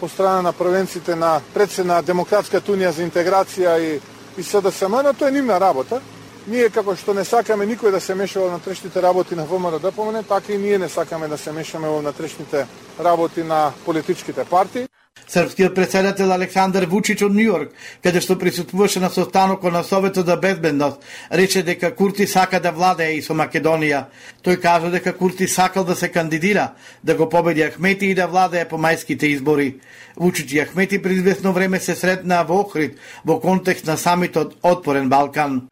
по 0.01 0.09
страна 0.09 0.43
на 0.43 0.53
првенците 0.53 1.15
на 1.15 1.41
предсе 1.55 1.85
на 1.85 2.03
Демократската 2.03 2.73
унија 2.73 2.91
за 2.91 3.05
интеграција 3.07 3.79
и, 3.81 4.01
и 4.39 4.43
СДСМ, 4.43 5.03
но 5.03 5.13
тоа 5.13 5.29
е 5.29 5.37
нивна 5.39 5.61
работа. 5.61 6.01
Ние 6.47 6.71
како 6.71 6.95
што 6.97 7.15
не 7.15 7.25
сакаме 7.25 7.67
никој 7.67 7.91
да 7.91 8.01
се 8.01 8.15
меша 8.15 8.41
во 8.41 8.59
трешните 8.63 9.03
работи 9.03 9.35
на 9.35 9.45
ВМРО 9.45 9.79
да 9.79 9.91
ДПМН, 9.91 10.23
така 10.29 10.53
и 10.53 10.59
ние 10.59 10.79
не 10.79 10.89
сакаме 10.89 11.29
да 11.29 11.39
се 11.39 11.53
мешаме 11.53 11.89
во 11.89 11.99
внатрешните 11.99 12.67
работи 13.01 13.43
на 13.43 13.73
политичките 13.85 14.45
партии. 14.45 14.87
Српскиот 15.29 15.75
председател 15.75 16.33
Александар 16.33 16.87
Вучич 16.87 17.23
од 17.23 17.35
Нью-Йорк, 17.35 17.73
каде 18.01 18.21
што 18.23 18.37
присутствуваше 18.39 19.01
на 19.03 19.11
состанокот 19.11 19.73
на 19.73 19.83
Советот 19.83 20.27
за 20.27 20.37
безбедност, 20.37 21.03
рече 21.31 21.63
дека 21.63 21.91
Курти 21.91 22.27
сака 22.27 22.61
да 22.61 22.71
владее 22.71 23.19
и 23.19 23.23
со 23.23 23.35
Македонија. 23.35 24.07
Тој 24.47 24.61
кажа 24.63 24.91
дека 24.91 25.13
Курти 25.13 25.49
сакал 25.49 25.85
да 25.85 25.97
се 25.97 26.09
кандидира, 26.09 26.73
да 27.03 27.15
го 27.15 27.29
победи 27.29 27.63
Ахмети 27.63 28.07
и 28.07 28.15
да 28.15 28.29
владее 28.29 28.69
по 28.69 28.77
мајските 28.77 29.25
избори. 29.25 29.81
Вучич 30.17 30.53
и 30.53 30.61
Ахмети 30.61 31.03
при 31.03 31.15
известно 31.15 31.53
време 31.53 31.81
се 31.81 31.95
сретнаа 31.95 32.45
во 32.45 32.61
Охрид 32.61 32.97
во 33.25 33.41
контекст 33.41 33.87
на 33.87 33.97
самитот 33.97 34.55
Отпорен 34.63 35.09
Балкан. 35.09 35.69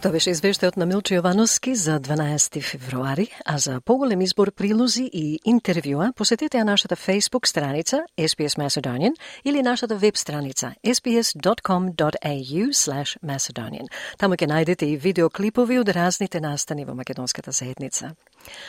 Тоа 0.00 0.14
беше 0.16 0.32
извештајот 0.32 0.78
на 0.80 0.86
Милчо 0.88 1.18
Јовановски 1.18 1.74
за 1.76 1.98
12 2.00 2.56
февруари, 2.64 3.26
а 3.44 3.58
за 3.58 3.82
поголем 3.84 4.22
избор 4.24 4.48
прилози 4.50 5.04
и 5.04 5.40
интервјуа 5.44 6.14
посетете 6.16 6.56
ја 6.56 6.64
нашата 6.64 6.96
Facebook 6.96 7.44
страница 7.44 8.00
SPS 8.16 8.56
Macedonian 8.56 9.12
или 9.44 9.62
нашата 9.62 9.96
веб 9.96 10.16
страница 10.16 10.72
sps.com.au 10.84 12.64
Macedonian. 13.20 13.92
Таму 14.16 14.40
ќе 14.40 14.48
најдете 14.48 14.88
и 14.88 14.96
видеоклипови 14.96 15.78
од 15.84 15.88
разните 15.92 16.40
настани 16.40 16.84
во 16.88 16.94
македонската 16.94 17.52
заедница. 17.52 18.16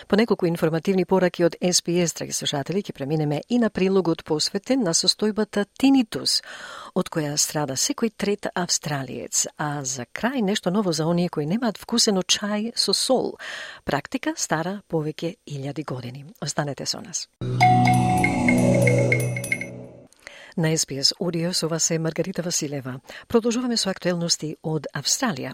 По 0.07 0.15
неколку 0.15 0.45
информативни 0.45 1.05
пораки 1.05 1.45
од 1.45 1.55
SPS, 1.62 2.15
драги 2.17 2.34
слушатели, 2.34 2.81
ќе 2.81 2.93
преминеме 2.93 3.41
и 3.49 3.60
на 3.60 3.69
прилогот 3.69 4.23
посветен 4.23 4.84
на 4.84 4.93
состојбата 4.93 5.65
тинитус, 5.79 6.41
од 6.95 7.10
која 7.10 7.38
страда 7.38 7.77
секој 7.79 8.12
трет 8.17 8.47
австралиец, 8.55 9.47
а 9.57 9.84
за 9.86 10.05
крај 10.05 10.41
нешто 10.41 10.71
ново 10.71 10.91
за 10.91 11.07
оние 11.07 11.29
кои 11.29 11.45
немаат 11.45 11.77
вкусено 11.77 12.21
чај 12.21 12.71
со 12.75 12.93
сол. 12.93 13.38
Практика 13.86 14.34
стара 14.36 14.81
повеќе 14.89 15.36
илјади 15.47 15.86
години. 15.86 16.25
Останете 16.41 16.86
со 16.86 17.01
нас. 17.01 17.27
На 20.57 20.73
SPS 20.73 21.13
Audio 21.19 21.53
со 21.53 21.67
вас 21.67 21.91
е 21.91 21.99
Маргарита 21.99 22.41
Василева. 22.41 22.99
Продолжуваме 23.27 23.77
со 23.77 23.89
актуелности 23.89 24.55
од 24.63 24.88
Австралија. 24.93 25.53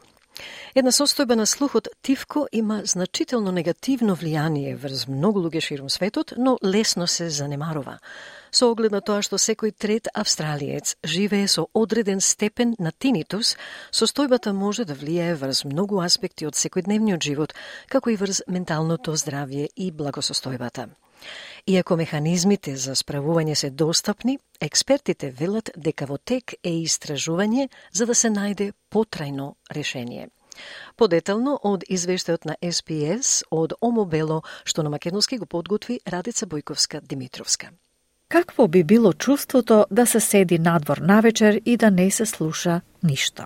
Една 0.75 0.91
состојба 0.91 1.35
на 1.35 1.45
слухот 1.45 1.87
тивко 2.01 2.47
има 2.51 2.81
значително 2.85 3.51
негативно 3.51 4.15
влијание 4.15 4.75
врз 4.77 5.07
многу 5.07 5.41
луѓе 5.41 5.61
ширум 5.61 5.89
светот, 5.89 6.33
но 6.37 6.57
лесно 6.63 7.07
се 7.07 7.29
занемарува. 7.29 7.97
Со 8.51 8.69
оглед 8.71 8.91
на 8.91 9.01
тоа 9.01 9.23
што 9.25 9.39
секој 9.41 9.73
трет 9.73 10.07
австралиец 10.13 10.95
живее 11.03 11.47
со 11.47 11.67
одреден 11.73 12.21
степен 12.21 12.75
на 12.79 12.91
тинитус, 12.91 13.55
состојбата 13.91 14.53
може 14.53 14.85
да 14.85 14.95
влијае 14.95 15.35
врз 15.35 15.65
многу 15.65 15.99
аспекти 16.01 16.45
од 16.45 16.53
секојдневниот 16.53 17.23
живот, 17.23 17.55
како 17.89 18.09
и 18.09 18.15
врз 18.15 18.43
менталното 18.47 19.17
здравје 19.17 19.67
и 19.75 19.91
благосостојбата. 19.91 20.89
Иако 21.67 21.97
механизмите 21.99 22.77
за 22.79 22.93
справување 22.95 23.53
се 23.59 23.69
достапни, 23.69 24.37
експертите 24.63 25.33
велат 25.35 25.69
дека 25.75 26.05
во 26.07 26.15
тек 26.17 26.53
е 26.63 26.71
истражување 26.85 27.65
за 27.91 28.05
да 28.07 28.15
се 28.15 28.29
најде 28.31 28.67
потрајно 28.87 29.47
решение. 29.75 30.29
Подетално 30.95 31.57
од 31.63 31.83
извештајот 31.91 32.47
на 32.47 32.55
SPS 32.63 33.43
од 33.51 33.75
Омобело, 33.81 34.43
што 34.63 34.83
на 34.83 34.93
македонски 34.95 35.37
го 35.37 35.45
подготви 35.45 35.99
Радица 36.07 36.47
Бојковска 36.47 37.01
Димитровска. 37.01 37.73
Какво 38.29 38.67
би 38.67 38.83
било 38.83 39.13
чувството 39.13 39.85
да 39.91 40.05
се 40.05 40.19
седи 40.19 40.59
надвор 40.59 40.97
навечер 40.97 41.61
и 41.65 41.77
да 41.77 41.91
не 41.91 42.11
се 42.11 42.25
слуша 42.25 42.81
ништо? 43.03 43.43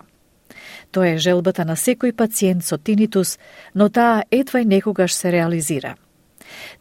Тоа 0.92 1.16
е 1.16 1.18
желбата 1.18 1.66
на 1.66 1.74
секој 1.74 2.14
пациент 2.14 2.64
со 2.64 2.78
тинитус, 2.78 3.40
но 3.76 3.90
таа 3.90 4.24
едва 4.32 4.62
и 4.62 4.66
некогаш 4.66 5.14
се 5.14 5.32
реализира– 5.32 5.96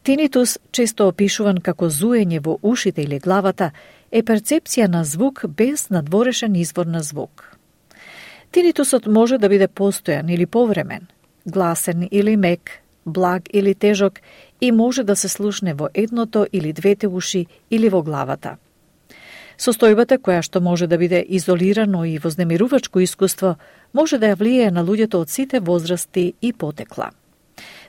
Тинитус, 0.02 0.58
често 0.72 1.08
опишуван 1.08 1.60
како 1.60 1.88
зуење 1.88 2.40
во 2.40 2.58
ушите 2.62 3.02
или 3.02 3.18
главата, 3.18 3.70
е 4.10 4.22
перцепција 4.22 4.88
на 4.88 5.04
звук 5.04 5.44
без 5.48 5.90
надворешен 5.90 6.56
извор 6.56 6.86
на 6.86 7.02
звук. 7.02 7.56
Тинитусот 8.50 9.06
може 9.06 9.38
да 9.38 9.48
биде 9.48 9.68
постојан 9.68 10.30
или 10.32 10.46
повремен, 10.46 11.06
гласен 11.46 12.08
или 12.10 12.36
мек, 12.36 12.70
благ 13.06 13.42
или 13.52 13.74
тежок 13.74 14.20
и 14.60 14.72
може 14.72 15.04
да 15.04 15.16
се 15.16 15.28
слушне 15.28 15.74
во 15.74 15.88
едното 15.94 16.46
или 16.52 16.72
двете 16.72 17.08
уши 17.08 17.46
или 17.70 17.88
во 17.88 18.02
главата. 18.02 18.56
Состојбата 19.60 20.16
која 20.18 20.40
што 20.42 20.60
може 20.60 20.86
да 20.86 20.98
биде 20.98 21.20
изолирано 21.28 22.04
и 22.04 22.18
вознемирувачко 22.18 23.00
искуство, 23.00 23.56
може 23.92 24.18
да 24.18 24.32
ја 24.32 24.36
влијае 24.40 24.70
на 24.70 24.84
луѓето 24.84 25.20
од 25.20 25.28
сите 25.28 25.60
возрасти 25.60 26.32
и 26.40 26.52
потекла. 26.52 27.10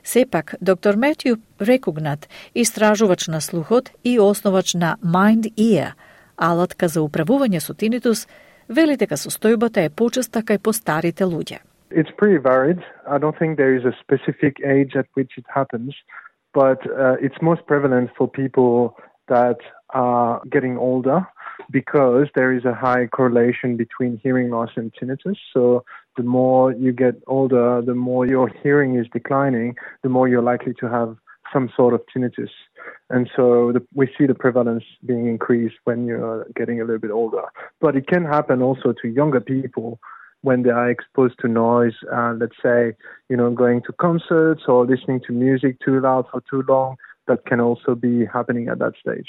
Сепак, 0.04 0.54
доктор 0.60 0.96
Метју 0.96 1.38
Рекугнат, 1.60 2.28
истражувач 2.54 3.28
на 3.28 3.40
слухот 3.40 3.90
и 4.04 4.18
основач 4.18 4.74
на 4.74 4.96
Mind 5.04 5.54
Ear, 5.56 5.92
алатка 6.36 6.88
за 6.88 7.00
управување 7.00 7.60
со 7.60 7.74
тинитус, 7.74 8.26
вели 8.68 8.96
дека 8.96 9.14
состојбата 9.14 9.86
е 9.86 9.90
почеста 9.90 10.42
кај 10.42 10.58
постарите 10.58 11.24
луѓе. 11.24 11.62
It's 11.90 12.10
pretty 12.18 12.38
varied. 12.38 12.80
I 13.06 13.18
don't 13.18 13.36
think 13.38 13.56
there 13.56 13.76
is 13.76 13.84
a 13.84 13.94
specific 14.02 14.56
age 14.64 14.96
at 14.96 15.06
which 15.14 15.32
it 15.36 15.44
happens, 15.48 15.94
but 16.54 16.80
uh, 16.86 17.16
it's 17.20 17.40
most 17.42 17.66
prevalent 17.66 18.10
for 18.16 18.26
people 18.28 18.96
that 19.28 19.60
are 19.94 20.40
getting 20.50 20.78
older 20.78 21.26
because 21.70 22.26
there 22.34 22.52
is 22.52 22.64
a 22.64 22.74
high 22.74 23.06
correlation 23.06 23.76
between 23.76 24.18
hearing 24.22 24.50
loss 24.50 24.70
and 24.76 24.92
tinnitus. 24.94 25.38
So 25.52 25.84
the 26.16 26.22
more 26.22 26.72
you 26.72 26.92
get 26.92 27.14
older, 27.26 27.82
the 27.82 27.94
more 27.94 28.26
your 28.26 28.50
hearing 28.62 28.96
is 28.96 29.06
declining, 29.12 29.74
the 30.02 30.08
more 30.08 30.28
you're 30.28 30.42
likely 30.42 30.74
to 30.80 30.88
have 30.88 31.16
some 31.52 31.70
sort 31.76 31.94
of 31.94 32.00
tinnitus. 32.14 32.50
And 33.10 33.30
so 33.36 33.72
the, 33.72 33.82
we 33.94 34.08
see 34.18 34.26
the 34.26 34.34
prevalence 34.34 34.84
being 35.04 35.26
increased 35.26 35.76
when 35.84 36.06
you're 36.06 36.46
getting 36.56 36.80
a 36.80 36.84
little 36.84 37.00
bit 37.00 37.10
older. 37.10 37.42
But 37.80 37.96
it 37.96 38.06
can 38.06 38.24
happen 38.24 38.62
also 38.62 38.94
to 39.02 39.08
younger 39.08 39.40
people 39.40 40.00
when 40.40 40.62
they 40.62 40.70
are 40.70 40.90
exposed 40.90 41.34
to 41.40 41.48
noise, 41.48 41.94
uh, 42.12 42.34
let's 42.38 42.56
say, 42.62 42.94
you 43.28 43.36
know, 43.36 43.50
going 43.50 43.82
to 43.82 43.92
concerts 43.92 44.62
or 44.66 44.84
listening 44.86 45.20
to 45.26 45.32
music 45.32 45.78
too 45.84 46.00
loud 46.00 46.26
for 46.30 46.42
too 46.50 46.64
long. 46.68 46.96
That 47.28 47.46
can 47.46 47.60
also 47.60 47.94
be 47.94 48.26
happening 48.26 48.68
at 48.68 48.80
that 48.80 48.94
stage. 49.00 49.28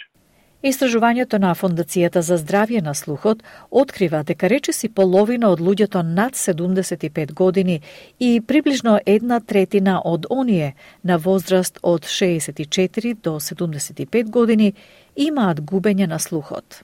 Истражувањето 0.64 1.38
на 1.44 1.50
Фондацијата 1.60 2.22
за 2.24 2.38
здравје 2.40 2.80
на 2.82 2.94
слухот 2.96 3.42
открива 3.70 4.22
дека 4.24 4.48
речиси 4.48 4.88
половина 4.90 5.50
од 5.52 5.60
луѓето 5.60 6.02
над 6.08 6.38
75 6.40 7.34
години 7.34 7.82
и 8.20 8.42
приближно 8.42 9.00
една 9.06 9.40
третина 9.40 10.00
од 10.06 10.26
оние 10.30 10.74
на 11.04 11.18
возраст 11.18 11.80
од 11.82 12.06
64 12.06 13.14
до 13.24 13.40
75 13.40 14.30
години 14.30 14.74
имаат 15.16 15.60
губење 15.62 16.08
на 16.08 16.20
слухот. 16.20 16.84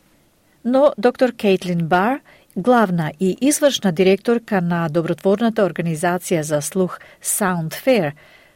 Но 0.65 0.91
доктор 0.97 1.31
Кейтлин 1.31 1.87
Бар, 1.87 2.19
главна 2.55 3.11
и 3.19 3.37
извршна 3.41 3.91
директорка 3.91 4.61
на 4.61 4.89
добротворната 4.89 5.63
организација 5.63 6.41
за 6.41 6.61
слух 6.61 6.99
Sound 7.23 7.71
Fair, 7.85 8.11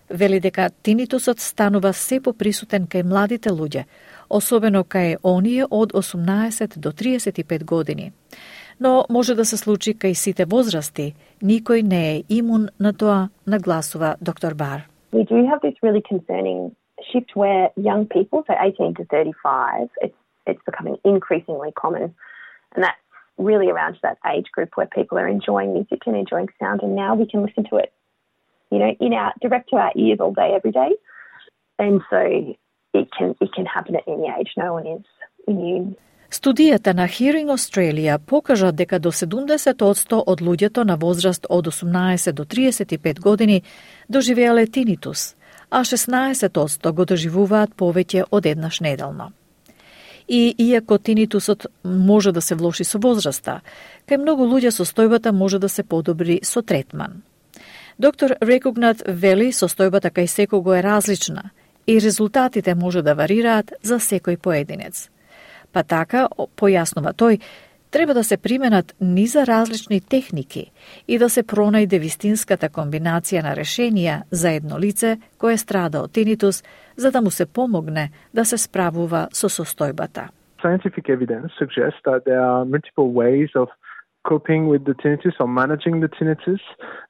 вели 0.10 0.40
дека 0.40 0.70
тинитусот 0.84 1.40
станува 1.40 1.94
се 1.94 2.20
поприсутен 2.20 2.88
кај 2.88 3.04
младите 3.04 3.50
луѓе, 3.50 3.86
особено 4.34 4.84
кај 4.84 5.18
оние 5.24 5.66
од 5.70 5.94
18 5.94 6.78
до 6.78 6.92
35 6.92 7.64
години. 7.64 8.12
Но 8.80 9.06
може 9.10 9.36
да 9.36 9.46
се 9.46 9.58
случи 9.58 9.94
кај 9.94 10.14
сите 10.14 10.46
возрасти, 10.46 11.14
никој 11.44 11.82
не 11.82 12.04
е 12.16 12.24
имун 12.30 12.68
на 12.80 12.94
тоа, 12.94 13.30
нагласува 13.48 14.16
доктор 14.22 14.54
Бар. 14.54 14.88
We 15.14 15.24
do 15.24 15.46
have 15.46 15.62
this 15.62 15.78
really 15.84 16.02
concerning 16.02 16.76
shift 17.12 17.36
where 17.36 17.70
young 17.78 18.08
people, 18.08 18.44
so 18.48 18.54
18 18.54 18.96
to 18.96 19.06
35, 19.06 19.90
it's, 20.02 20.18
it's 20.48 20.64
becoming 20.66 20.98
increasingly 21.06 21.72
common. 21.76 22.16
And 22.74 22.84
that's 22.84 22.98
really 23.38 23.70
around 23.70 23.98
that 24.02 24.18
age 24.26 24.50
group 24.52 24.72
where 24.76 24.88
people 24.88 25.18
are 25.18 25.28
enjoying 25.28 25.74
music 25.74 26.02
and 26.08 26.16
enjoying 26.16 26.50
sound, 26.60 26.82
and 26.82 26.96
now 26.96 27.16
we 27.16 27.28
can 27.28 27.42
listen 27.46 27.64
to 27.70 27.78
it, 27.78 27.94
you 28.72 28.80
know, 28.80 28.92
in 29.00 29.14
our 29.14 29.34
direct 29.42 29.70
to 29.70 29.76
our 29.78 29.92
ears 29.96 30.20
all 30.20 30.34
day, 30.34 30.54
every 30.56 30.72
day. 30.72 30.92
And 31.80 32.02
so 32.10 32.56
it 32.94 33.08
can 33.18 33.30
it 33.42 33.52
can 33.56 33.66
happen 33.66 33.96
at 33.96 34.06
any 34.08 34.28
age. 34.40 34.52
No 34.58 34.74
one 34.74 34.88
is 34.96 35.06
immune. 35.48 35.96
Студијата 36.30 36.94
на 36.94 37.08
Hearing 37.08 37.50
Australia 37.50 38.20
покажа 38.20 38.72
дека 38.72 39.00
до 39.00 39.12
70% 39.12 40.24
од 40.28 40.42
луѓето 40.42 40.84
на 40.84 40.96
возраст 40.96 41.46
од 41.50 41.68
18 41.68 42.32
до 42.32 42.44
35 42.46 43.20
години 43.20 43.62
доживеале 44.10 44.68
тинитус, 44.68 45.36
а 45.70 45.84
16% 45.84 46.92
го 46.92 47.06
доживуваат 47.06 47.76
повеќе 47.78 48.24
од 48.32 48.46
еднаш 48.46 48.80
неделно. 48.80 49.32
И 50.28 50.56
иако 50.58 50.98
тинитусот 50.98 51.68
може 51.84 52.32
да 52.32 52.42
се 52.42 52.56
влоши 52.56 52.84
со 52.84 52.98
возраста, 52.98 53.62
кај 54.08 54.18
многу 54.18 54.44
луѓе 54.44 54.72
состојбата 54.72 55.32
може 55.32 55.60
да 55.60 55.70
се 55.70 55.84
подобри 55.84 56.40
со 56.44 56.62
третман. 56.62 57.22
Доктор 58.00 58.36
Рекогнат 58.42 59.04
вели 59.08 59.52
состојбата 59.54 60.10
кај 60.10 60.26
секого 60.26 60.74
е 60.74 60.84
различна– 60.84 61.52
и 61.88 62.02
резултатите 62.02 62.76
може 62.76 63.02
да 63.02 63.16
варираат 63.16 63.74
за 63.82 64.00
секој 64.00 64.38
поединец. 64.38 65.10
Па 65.74 65.84
така, 65.84 66.28
појаснува 66.38 67.14
тој, 67.18 67.40
треба 67.92 68.14
да 68.14 68.24
се 68.24 68.38
применат 68.38 68.96
низа 69.02 69.46
различни 69.46 70.02
техники 70.02 70.72
и 71.08 71.18
да 71.18 71.30
се 71.30 71.44
пронајде 71.44 72.00
вистинската 72.00 72.70
комбинација 72.70 73.44
на 73.44 73.56
решенија 73.56 74.22
за 74.32 74.52
едно 74.58 74.80
лице 74.80 75.18
кое 75.38 75.58
страда 75.58 76.02
од 76.02 76.14
тинитус, 76.14 76.64
за 76.96 77.12
да 77.12 77.22
му 77.22 77.32
се 77.32 77.46
помогне 77.46 78.12
да 78.34 78.46
се 78.46 78.58
справува 78.58 79.28
со 79.34 79.50
состојбата. 79.50 80.30
Scientific 80.64 81.10
evidence 81.10 81.52
suggests 81.60 82.02
that 82.06 82.24
there 82.26 82.42
are 82.42 82.66
multiple 82.66 83.12
ways 83.12 83.52
of 83.56 83.68
coping 84.28 84.68
with 84.68 84.86
the 84.86 84.94
tinnitus 84.94 85.34
or 85.40 85.48
managing 85.48 86.00
the 86.00 86.08
tinnitus, 86.08 86.60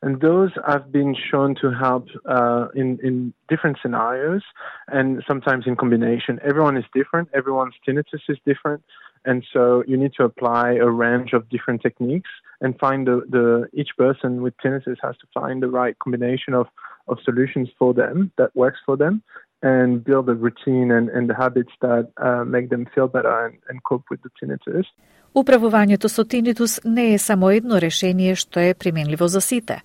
and 0.01 0.21
those 0.21 0.51
have 0.67 0.91
been 0.91 1.15
shown 1.15 1.55
to 1.61 1.71
help 1.71 2.07
uh, 2.25 2.67
in 2.75 2.99
in 3.03 3.33
different 3.49 3.77
scenarios 3.81 4.43
and 4.87 5.23
sometimes 5.27 5.65
in 5.67 5.75
combination. 5.75 6.39
Everyone 6.43 6.77
is 6.77 6.85
different. 6.93 7.29
Everyone's 7.33 7.75
tinnitus 7.87 8.23
is 8.29 8.37
different, 8.45 8.83
and 9.25 9.45
so 9.53 9.83
you 9.87 9.97
need 9.97 10.13
to 10.17 10.23
apply 10.23 10.73
a 10.73 10.89
range 10.89 11.33
of 11.33 11.49
different 11.49 11.81
techniques 11.81 12.29
and 12.61 12.77
find 12.79 13.07
the, 13.07 13.21
the 13.29 13.69
each 13.73 13.91
person 13.97 14.41
with 14.41 14.53
tinnitus 14.63 14.97
has 15.01 15.15
to 15.17 15.27
find 15.33 15.61
the 15.61 15.69
right 15.69 15.97
combination 15.99 16.53
of 16.53 16.67
of 17.07 17.17
solutions 17.23 17.69
for 17.77 17.93
them 17.93 18.31
that 18.37 18.55
works 18.55 18.79
for 18.85 18.95
them 18.95 19.21
and 19.61 20.03
build 20.03 20.27
a 20.27 20.33
routine 20.33 20.91
and, 20.91 21.09
and 21.09 21.29
the 21.29 21.33
habits 21.33 21.71
that 21.81 22.11
uh, 22.17 22.43
make 22.43 22.69
them 22.69 22.85
feel 22.93 23.07
better 23.07 23.45
and, 23.45 23.57
and 23.69 23.83
cope 23.83 24.03
with 24.09 24.21
the 24.21 24.29
tinnitus. 24.41 24.85
Управувањето 25.33 26.09
со 26.09 26.23
тинитус 26.23 26.79
не 26.83 27.13
е 27.13 27.17
само 27.17 27.49
едно 27.51 27.81
решение 27.81 28.35
што 28.35 28.59
е 28.59 28.73
применливо 28.73 29.27
за 29.27 29.41
сите, 29.41 29.81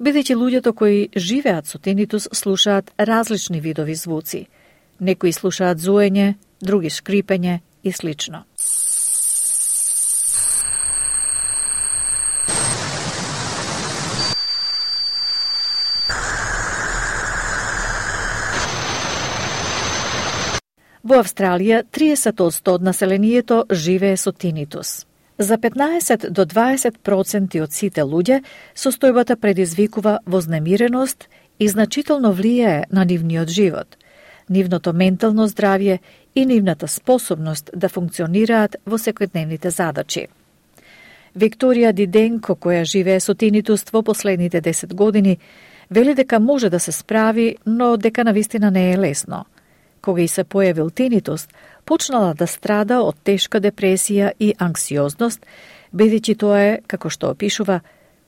бидејќи 0.00 0.36
луѓето 0.36 0.72
кои 0.72 1.08
живеат 1.16 1.66
со 1.66 1.78
тинитус 1.78 2.28
слушаат 2.32 2.92
различни 2.98 3.60
видови 3.60 3.94
звуци. 3.94 4.46
Некои 5.00 5.32
слушаат 5.32 5.78
зуење, 5.78 6.34
други 6.60 6.90
шкрипење 6.90 7.60
и 7.82 7.92
слично. 7.92 8.44
Во 21.06 21.20
Австралија 21.22 21.84
30% 21.94 22.72
од 22.72 22.82
населението 22.82 23.60
живее 23.70 24.16
со 24.18 24.32
тинитус. 24.32 25.04
За 25.38 25.54
15 25.54 26.30
до 26.34 26.42
20 26.50 26.98
проценти 27.06 27.60
од 27.62 27.70
сите 27.70 28.02
луѓе, 28.02 28.40
состојбата 28.74 29.36
предизвикува 29.36 30.16
вознемиреност 30.26 31.28
и 31.62 31.68
значително 31.68 32.34
влијае 32.34 32.90
на 32.90 33.04
нивниот 33.04 33.48
живот, 33.48 33.96
нивното 34.50 34.92
ментално 34.92 35.46
здравје 35.46 35.98
и 36.34 36.46
нивната 36.46 36.88
способност 36.88 37.70
да 37.74 37.88
функционираат 37.88 38.76
во 38.86 38.98
секојдневните 38.98 39.70
задачи. 39.70 40.26
Викторија 41.38 41.92
Диденко, 41.92 42.56
која 42.56 42.82
живее 42.82 43.20
со 43.20 43.34
тинитус 43.34 43.84
во 43.92 44.02
последните 44.02 44.60
10 44.60 44.94
години, 44.94 45.38
вели 45.90 46.14
дека 46.14 46.40
може 46.40 46.70
да 46.70 46.80
се 46.80 46.92
справи, 46.92 47.56
но 47.66 47.96
дека 47.96 48.24
навистина 48.24 48.70
не 48.70 48.92
е 48.92 48.98
лесно– 48.98 49.44
кога 50.06 50.22
и 50.22 50.28
се 50.30 50.44
појавил 50.46 50.92
тинитус, 50.94 51.48
почнала 51.84 52.34
да 52.38 52.46
страда 52.46 53.00
од 53.02 53.18
тешка 53.26 53.58
депресија 53.58 54.30
и 54.38 54.52
анксиозност, 54.66 55.42
бидејќи 55.90 56.34
тоа 56.38 56.60
е, 56.62 56.72
како 56.86 57.10
што 57.10 57.32
опишува, 57.34 57.80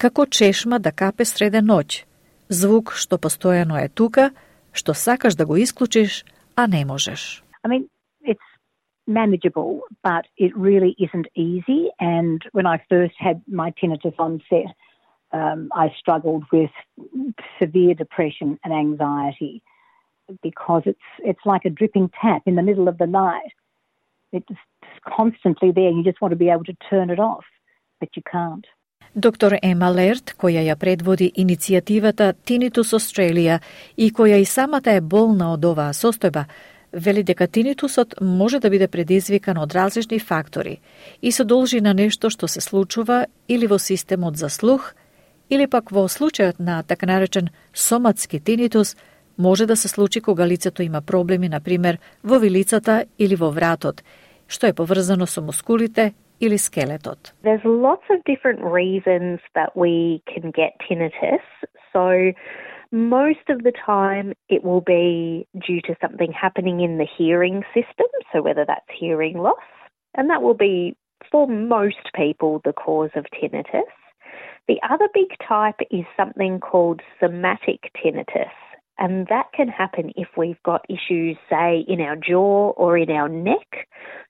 како 0.02 0.26
чешма 0.26 0.80
да 0.82 0.90
капе 0.90 1.24
среде 1.24 1.62
ноќ. 1.62 2.02
Звук 2.48 2.94
што 3.02 3.18
постојано 3.22 3.78
е 3.84 3.88
тука, 3.88 4.30
што 4.72 4.94
сакаш 4.94 5.38
да 5.38 5.46
го 5.46 5.56
исклучиш, 5.56 6.24
а 6.56 6.66
не 6.66 6.84
можеш. 6.84 7.42
I 7.64 7.68
mean, 7.68 7.88
it's 8.22 8.48
manageable, 9.06 9.80
but 10.02 10.24
it 10.36 10.52
really 10.56 10.94
isn't 10.98 11.28
easy. 11.34 11.90
And 12.00 12.42
when 12.52 12.66
I 12.66 12.78
first 12.88 13.14
had 13.18 13.42
my 13.46 13.70
tinnitus 13.78 14.18
onset, 14.18 14.70
um, 15.32 15.68
I 15.74 15.86
struggled 16.00 16.44
with 16.52 16.70
severe 17.60 17.94
depression 17.94 18.58
and 18.64 18.72
anxiety 18.72 19.62
because 20.42 20.82
it's 20.86 21.08
it's 21.18 21.44
like 21.44 21.64
a 21.64 21.70
dripping 21.70 22.10
tap 22.20 22.42
in 22.46 22.54
the 22.56 22.62
middle 22.62 22.88
of 22.88 22.98
the 22.98 23.06
night. 23.06 23.52
It's 24.32 24.46
constantly 25.16 25.70
there. 25.72 25.90
You 25.90 26.02
just 26.04 26.20
want 26.20 26.32
to 26.32 26.36
be 26.36 26.50
able 26.50 26.64
to 26.64 26.76
turn 26.90 27.10
it 27.10 27.18
off, 27.18 27.46
but 28.00 28.10
you 28.16 28.22
can't. 28.22 28.66
Доктор 29.14 29.58
Ема 29.62 29.88
Лерт, 29.90 30.34
која 30.38 30.60
ја 30.62 30.76
предводи 30.76 31.32
иницијативата 31.36 32.34
Tinnitus 32.44 32.92
Australia 32.92 33.60
и 33.96 34.12
која 34.12 34.36
и 34.36 34.44
самата 34.44 34.92
е 34.92 35.00
болна 35.00 35.52
од 35.52 35.64
оваа 35.64 35.96
состојба, 35.96 36.44
вели 36.92 37.22
дека 37.22 37.46
тинитусот 37.46 38.14
може 38.20 38.60
да 38.60 38.70
биде 38.70 38.88
предизвикан 38.88 39.58
од 39.58 39.74
различни 39.74 40.18
фактори 40.18 40.80
и 41.22 41.32
се 41.32 41.44
должи 41.44 41.80
на 41.80 41.94
нешто 41.94 42.30
што 42.30 42.48
се 42.48 42.60
случува 42.60 43.26
или 43.48 43.66
во 43.66 43.78
системот 43.78 44.36
за 44.36 44.48
слух, 44.48 44.94
или 45.50 45.66
пак 45.66 45.90
во 45.90 46.04
случајот 46.04 46.60
на 46.60 46.82
така 46.82 47.06
наречен 47.06 47.48
соматски 47.72 48.40
тинитус– 48.40 48.96
може 49.38 49.66
да 49.66 49.76
се 49.76 49.88
случи 49.88 50.20
кога 50.20 50.46
лицето 50.46 50.82
има 50.82 51.00
проблеми, 51.00 51.48
на 51.48 51.60
пример, 51.60 51.98
во 52.24 52.38
вилицата 52.38 53.04
или 53.18 53.36
во 53.36 53.50
вратот, 53.50 54.02
што 54.48 54.66
е 54.66 54.72
поврзано 54.72 55.26
со 55.26 55.42
мускулите 55.42 56.14
или 56.40 56.58
скелетот. 56.58 57.34
There's 57.44 57.64
lots 57.64 58.06
of 58.10 58.22
different 58.24 58.60
reasons 58.62 59.40
that 59.54 59.70
we 59.74 60.22
can 60.26 60.50
get 60.50 60.72
tinnitus. 60.86 61.44
So 61.92 62.32
most 62.90 63.46
of 63.48 63.62
the 63.62 63.72
time 63.72 64.32
it 64.48 64.64
will 64.64 64.80
be 64.80 65.46
due 65.66 65.80
to 65.88 65.94
something 66.00 66.32
happening 66.32 66.80
in 66.80 66.98
the 66.98 67.08
hearing 67.18 67.62
system, 67.74 68.08
so 68.32 68.42
whether 68.42 68.64
that's 68.64 68.90
hearing 69.00 69.38
loss, 69.38 69.68
and 70.16 70.30
that 70.30 70.42
will 70.42 70.54
be 70.54 70.96
for 71.30 71.46
most 71.46 72.04
people 72.14 72.60
the 72.64 72.72
cause 72.72 73.10
of 73.14 73.24
tinnitus. 73.36 73.92
The 74.68 74.80
other 74.88 75.08
big 75.12 75.30
type 75.46 75.80
is 75.90 76.04
something 76.16 76.60
called 76.60 77.00
somatic 77.20 77.90
tinnitus. 77.96 78.56
And 78.98 79.28
that 79.28 79.52
can 79.56 79.68
happen 79.68 80.12
if 80.16 80.28
we've 80.36 80.62
got 80.64 80.84
issues, 80.88 81.36
say, 81.48 81.84
in 81.86 82.00
our 82.00 82.16
jaw 82.16 82.72
or 82.76 82.98
in 82.98 83.10
our 83.10 83.28
neck, 83.28 83.86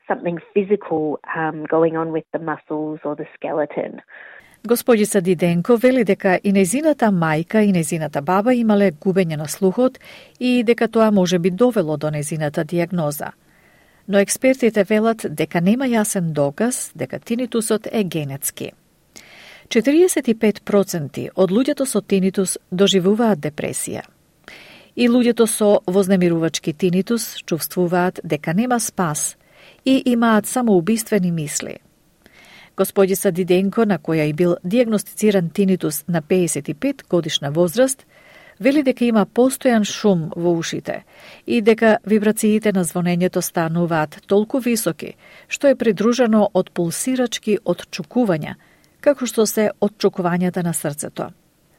something 0.07 0.39
physical 0.53 1.21
um, 1.35 1.65
going 1.65 1.97
on 1.97 2.13
with 2.13 2.25
the 2.35 2.39
muscles 2.39 3.01
or 3.05 3.17
the 3.17 3.27
skeleton. 3.35 4.01
Господица 4.67 5.21
Диденко 5.21 5.77
вели 5.77 6.05
дека 6.05 6.41
и 6.45 6.53
незината 6.53 7.07
мајка 7.07 7.63
и 7.65 7.73
незината 7.73 8.23
баба 8.23 8.55
имале 8.55 8.91
губење 8.93 9.37
на 9.37 9.49
слухот 9.49 9.99
и 10.41 10.65
дека 10.65 10.89
тоа 10.89 11.11
може 11.11 11.39
би 11.39 11.51
довело 11.51 11.97
до 11.97 12.11
незината 12.11 12.65
диагноза. 12.65 13.33
Но 14.09 14.19
експертите 14.19 14.85
велат 14.85 15.27
дека 15.31 15.61
нема 15.61 15.87
јасен 15.87 16.33
доказ 16.33 16.93
дека 16.97 17.19
тинитусот 17.19 17.87
е 17.93 18.05
генетски. 18.05 18.73
45% 19.69 21.31
од 21.37 21.51
луѓето 21.51 21.85
со 21.85 22.01
тинитус 22.01 22.59
доживуваат 22.73 23.39
депресија– 23.39 24.03
и 24.99 25.07
луѓето 25.07 25.47
со 25.47 25.69
вознемирувачки 25.87 26.73
тинитус 26.75 27.37
чувствуваат 27.47 28.19
дека 28.25 28.55
нема 28.55 28.81
спас 28.81 29.37
и 29.85 30.03
имаат 30.07 30.47
самоубиствени 30.47 31.31
мисли. 31.31 31.79
Господица 32.77 33.31
Диденко, 33.31 33.87
на 33.87 33.99
која 33.99 34.27
и 34.27 34.33
бил 34.33 34.57
диагностициран 34.65 35.51
тинитус 35.51 36.05
на 36.09 36.23
55 36.23 37.09
годишна 37.09 37.51
возраст, 37.51 38.07
вели 38.61 38.83
дека 38.83 39.05
има 39.05 39.27
постојан 39.27 39.85
шум 39.87 40.31
во 40.37 40.59
ушите 40.59 41.05
и 41.47 41.63
дека 41.63 41.99
вибрациите 42.05 42.73
на 42.73 42.85
звонењето 42.85 43.41
стануваат 43.41 44.23
толку 44.27 44.59
високи, 44.59 45.15
што 45.49 45.69
е 45.69 45.79
придружено 45.79 46.51
од 46.55 46.71
пулсирачки 46.75 47.59
одчукувања, 47.65 48.55
како 49.01 49.27
што 49.27 49.47
се 49.47 49.71
одчукувањата 49.81 50.63
на 50.63 50.75
срцето 50.75 51.31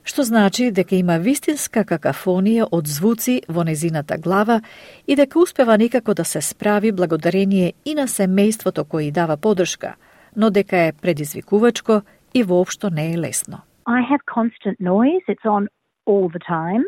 што 0.10 0.24
значи 0.26 0.72
дека 0.74 0.96
има 0.98 1.20
вистинска 1.22 1.84
какафонија 1.86 2.66
од 2.74 2.88
звуци 2.90 3.36
во 3.48 3.64
незината 3.68 4.18
глава 4.18 4.62
и 5.06 5.16
дека 5.16 5.40
успева 5.40 5.78
никако 5.78 6.14
да 6.14 6.26
се 6.26 6.42
справи 6.42 6.92
благодарение 6.92 7.74
и 7.86 7.94
на 7.94 8.08
семејството 8.10 8.88
кој 8.90 9.12
дава 9.12 9.38
подршка, 9.38 9.96
но 10.36 10.50
дека 10.50 10.78
е 10.78 10.94
предизвикувачко 11.02 12.02
и 12.34 12.44
воопшто 12.44 12.90
не 12.90 13.14
е 13.14 13.18
лесно. 13.18 13.62
I 13.86 14.02
have 14.02 14.22
constant 14.26 14.78
noise. 14.80 15.24
It's 15.28 15.46
on 15.46 15.68
all 16.06 16.28
the 16.36 16.44
time. 16.60 16.84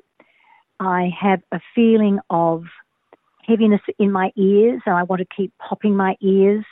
I 0.80 1.02
have 1.26 1.42
a 1.52 1.60
feeling 1.76 2.18
of 2.30 2.64
heaviness 3.48 3.84
in 4.00 4.12
my 4.12 4.28
ears 4.36 4.82
and 4.86 4.96
I 5.02 5.04
want 5.04 5.22
to 5.26 5.30
keep 5.38 5.52
popping 5.70 5.96
my 5.96 6.14
ears 6.22 6.66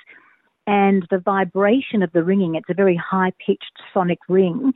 and 0.66 1.06
the 1.10 1.22
vibration 1.36 2.04
of 2.04 2.12
the 2.12 2.24
ringing, 2.24 2.56
it's 2.56 2.70
a 2.70 2.82
very 2.84 3.00
high 3.12 3.34
pitched 3.46 3.78
sonic 3.94 4.20
ring, 4.28 4.74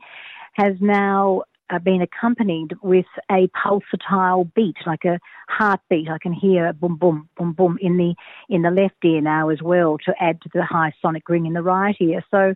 has 0.54 0.74
now 0.80 1.42
uh, 1.70 1.78
been 1.78 2.02
accompanied 2.02 2.74
with 2.82 3.06
a 3.30 3.48
pulsatile 3.48 4.52
beat, 4.54 4.76
like 4.86 5.04
a 5.04 5.18
heartbeat. 5.48 6.08
I 6.08 6.18
can 6.18 6.32
hear 6.32 6.72
boom, 6.72 6.96
boom, 6.96 7.28
boom, 7.36 7.52
boom 7.52 7.78
in 7.80 7.96
the 7.96 8.14
in 8.48 8.62
the 8.62 8.70
left 8.70 9.04
ear 9.04 9.20
now 9.20 9.48
as 9.48 9.62
well 9.62 9.98
to 10.04 10.14
add 10.20 10.40
to 10.42 10.50
the 10.52 10.64
high 10.64 10.92
sonic 11.00 11.28
ring 11.28 11.46
in 11.46 11.54
the 11.54 11.62
right 11.62 11.96
ear. 12.00 12.24
So 12.30 12.54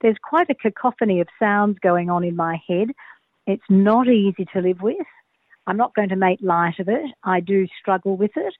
there's 0.00 0.16
quite 0.22 0.50
a 0.50 0.54
cacophony 0.54 1.20
of 1.20 1.28
sounds 1.38 1.78
going 1.80 2.10
on 2.10 2.24
in 2.24 2.36
my 2.36 2.60
head. 2.66 2.88
It's 3.46 3.62
not 3.68 4.08
easy 4.08 4.46
to 4.52 4.60
live 4.60 4.80
with. 4.80 5.06
I'm 5.66 5.76
not 5.76 5.94
going 5.94 6.08
to 6.10 6.16
make 6.16 6.40
light 6.42 6.78
of 6.78 6.88
it. 6.88 7.10
I 7.24 7.40
do 7.40 7.66
struggle 7.78 8.16
with 8.16 8.32
it. 8.36 8.54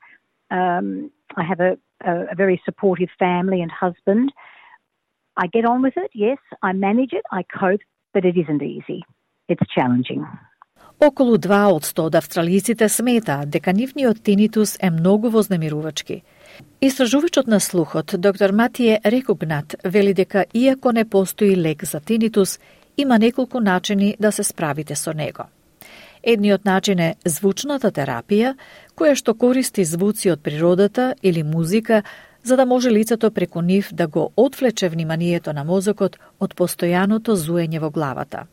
Um, 0.51 1.11
I 1.37 1.45
have 1.45 1.61
a, 1.61 1.79
a, 2.05 2.33
a 2.33 2.35
very 2.35 2.61
supportive 2.65 3.09
family 3.19 3.63
and 3.63 3.71
husband. 3.71 4.33
I 5.37 5.47
get 5.47 5.65
on 5.65 5.83
with 5.83 5.95
it, 5.97 6.11
yes. 6.15 6.39
I 6.63 6.73
manage 6.73 7.13
it, 7.13 7.25
I 7.31 7.45
cope, 7.45 7.81
but 8.13 8.25
it 8.25 8.37
isn't 8.37 8.63
easy. 8.63 9.05
It's 9.51 9.69
challenging. 9.75 10.25
Околу 11.01 11.39
2 11.39 11.73
од 11.77 11.85
100 11.85 12.03
од 12.03 12.15
австралијците 12.15 12.89
сметаат 12.89 13.49
дека 13.51 13.73
нивниот 13.73 14.23
тинитус 14.23 14.77
е 14.81 14.91
многу 14.91 15.31
вознемирувачки 15.31 16.23
Истражувачот 16.81 17.47
на 17.47 17.61
слухот, 17.61 18.15
доктор 18.19 18.53
Матије 18.53 19.01
Рекугнат, 19.05 19.77
вели 19.85 20.15
дека 20.15 20.45
иако 20.55 20.93
не 20.93 21.05
постои 21.05 21.57
лек 21.57 21.85
за 21.85 22.01
тинитус, 22.01 22.59
има 22.97 23.19
неколку 23.19 23.61
начини 23.61 24.17
да 24.21 24.33
се 24.33 24.45
справите 24.45 24.97
со 24.97 25.13
него. 25.13 25.45
Едниот 26.23 26.65
начин 26.65 26.99
е 26.99 27.15
звучната 27.25 27.91
терапија, 27.91 28.55
која 28.97 29.15
што 29.15 29.35
користи 29.35 29.85
звуци 29.85 30.31
од 30.31 30.43
природата 30.43 31.15
или 31.23 31.43
музика, 31.43 32.03
за 32.43 32.57
да 32.57 32.67
може 32.67 32.91
лицето 32.91 33.31
преку 33.31 33.61
нив 33.61 33.89
да 33.93 34.07
го 34.07 34.33
отвлече 34.37 34.89
вниманието 34.89 35.53
на 35.53 35.65
мозокот 35.65 36.17
од 36.41 36.55
постојаното 36.55 37.37
зуење 37.37 37.81
во 37.81 37.91
главата. 37.91 38.47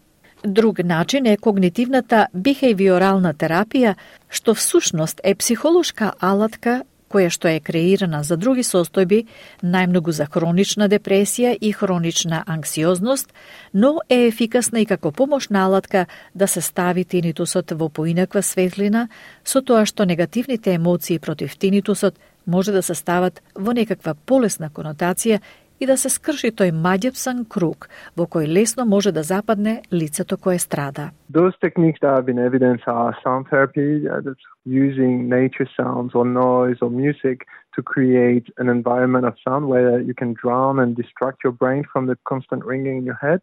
Друг 0.43 0.84
начин 0.84 1.26
е 1.26 1.38
когнитивната 1.38 2.28
бихевиорална 2.34 3.34
терапија, 3.34 3.95
што 4.30 4.54
всушност 4.54 5.21
е 5.23 5.34
психолошка 5.36 6.13
алатка 6.19 6.84
која 7.10 7.32
што 7.32 7.47
е 7.47 7.60
креирана 7.63 8.21
за 8.23 8.38
други 8.38 8.63
состојби, 8.67 9.26
најмногу 9.63 10.12
за 10.12 10.28
хронична 10.28 10.89
депресија 10.91 11.56
и 11.60 11.71
хронична 11.71 12.43
анксиозност, 12.45 13.34
но 13.73 14.00
е 14.10 14.28
ефикасна 14.28 14.84
и 14.84 14.86
како 14.86 15.12
помошна 15.12 15.63
алатка 15.65 16.06
да 16.36 16.47
се 16.47 16.62
стави 16.62 17.06
тинитусот 17.06 17.71
во 17.71 17.89
поинаква 17.89 18.44
светлина, 18.44 19.08
со 19.44 19.62
тоа 19.62 19.85
што 19.85 20.06
негативните 20.06 20.73
емоции 20.73 21.19
против 21.19 21.58
тинитусот 21.58 22.19
може 22.46 22.71
да 22.71 22.83
се 22.83 22.96
стават 22.96 23.42
во 23.56 23.73
некаква 23.73 24.13
полесна 24.13 24.69
конотација 24.69 25.40
и 25.80 25.86
да 25.86 25.98
се 25.98 26.10
скрши 26.10 26.52
тој 26.52 26.71
маѓепсан 26.73 27.46
круг 27.50 27.90
во 28.17 28.25
кој 28.25 28.48
лесно 28.48 28.86
може 28.86 29.12
да 29.12 29.23
западне 29.23 29.82
лицето 29.94 30.38
кое 30.38 30.60
страда. 30.60 31.12
Those 31.30 31.54
techniques 31.62 32.00
that 32.02 32.15
have 32.15 32.25
been 32.25 32.40
evidenced 32.40 32.88
are 32.88 33.13
sound 33.23 33.50
therapy, 33.50 34.08
uh, 34.08 34.21
that's 34.21 34.46
using 34.65 35.30
nature 35.30 35.67
sounds 35.78 36.15
or 36.15 36.25
noise 36.25 36.78
or 36.82 36.90
music 36.90 37.46
to 37.75 37.84
create 37.84 38.48
an 38.58 38.69
environment 38.69 39.25
of 39.25 39.34
sound 39.46 39.67
where 39.67 40.00
you 40.00 40.13
can 40.13 40.34
drown 40.34 40.80
and 40.80 40.96
distract 40.96 41.44
your 41.44 41.54
brain 41.54 41.84
from 41.92 42.08
the 42.08 42.17
constant 42.25 42.65
ringing 42.65 42.98
in 42.98 43.06
your 43.06 43.19
head. 43.21 43.40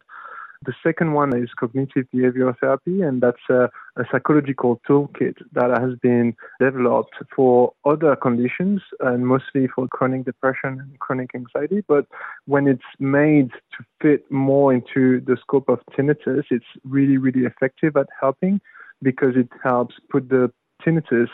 The 0.65 0.73
second 0.83 1.13
one 1.13 1.35
is 1.37 1.49
cognitive 1.55 2.07
behavioral 2.13 2.57
therapy, 2.59 3.01
and 3.01 3.21
that's 3.21 3.49
a, 3.49 3.69
a, 3.97 4.03
psychological 4.11 4.81
toolkit 4.87 5.35
that 5.53 5.69
has 5.79 5.93
been 6.01 6.35
developed 6.59 7.15
for 7.35 7.73
other 7.85 8.15
conditions 8.15 8.81
and 9.01 9.27
mostly 9.27 9.67
for 9.67 9.87
chronic 9.87 10.25
depression 10.25 10.79
and 10.79 10.99
chronic 10.99 11.31
anxiety. 11.35 11.83
But 11.87 12.07
when 12.45 12.67
it's 12.67 12.81
made 12.99 13.51
to 13.77 13.85
fit 14.01 14.29
more 14.31 14.73
into 14.73 15.21
the 15.21 15.37
scope 15.39 15.69
of 15.69 15.79
tinnitus, 15.95 16.45
it's 16.49 16.65
really, 16.83 17.17
really 17.17 17.45
effective 17.45 17.95
at 17.95 18.07
helping 18.19 18.59
because 19.03 19.35
it 19.35 19.49
helps 19.63 19.95
put 20.09 20.29
the 20.29 20.51
tinnitus 20.83 21.29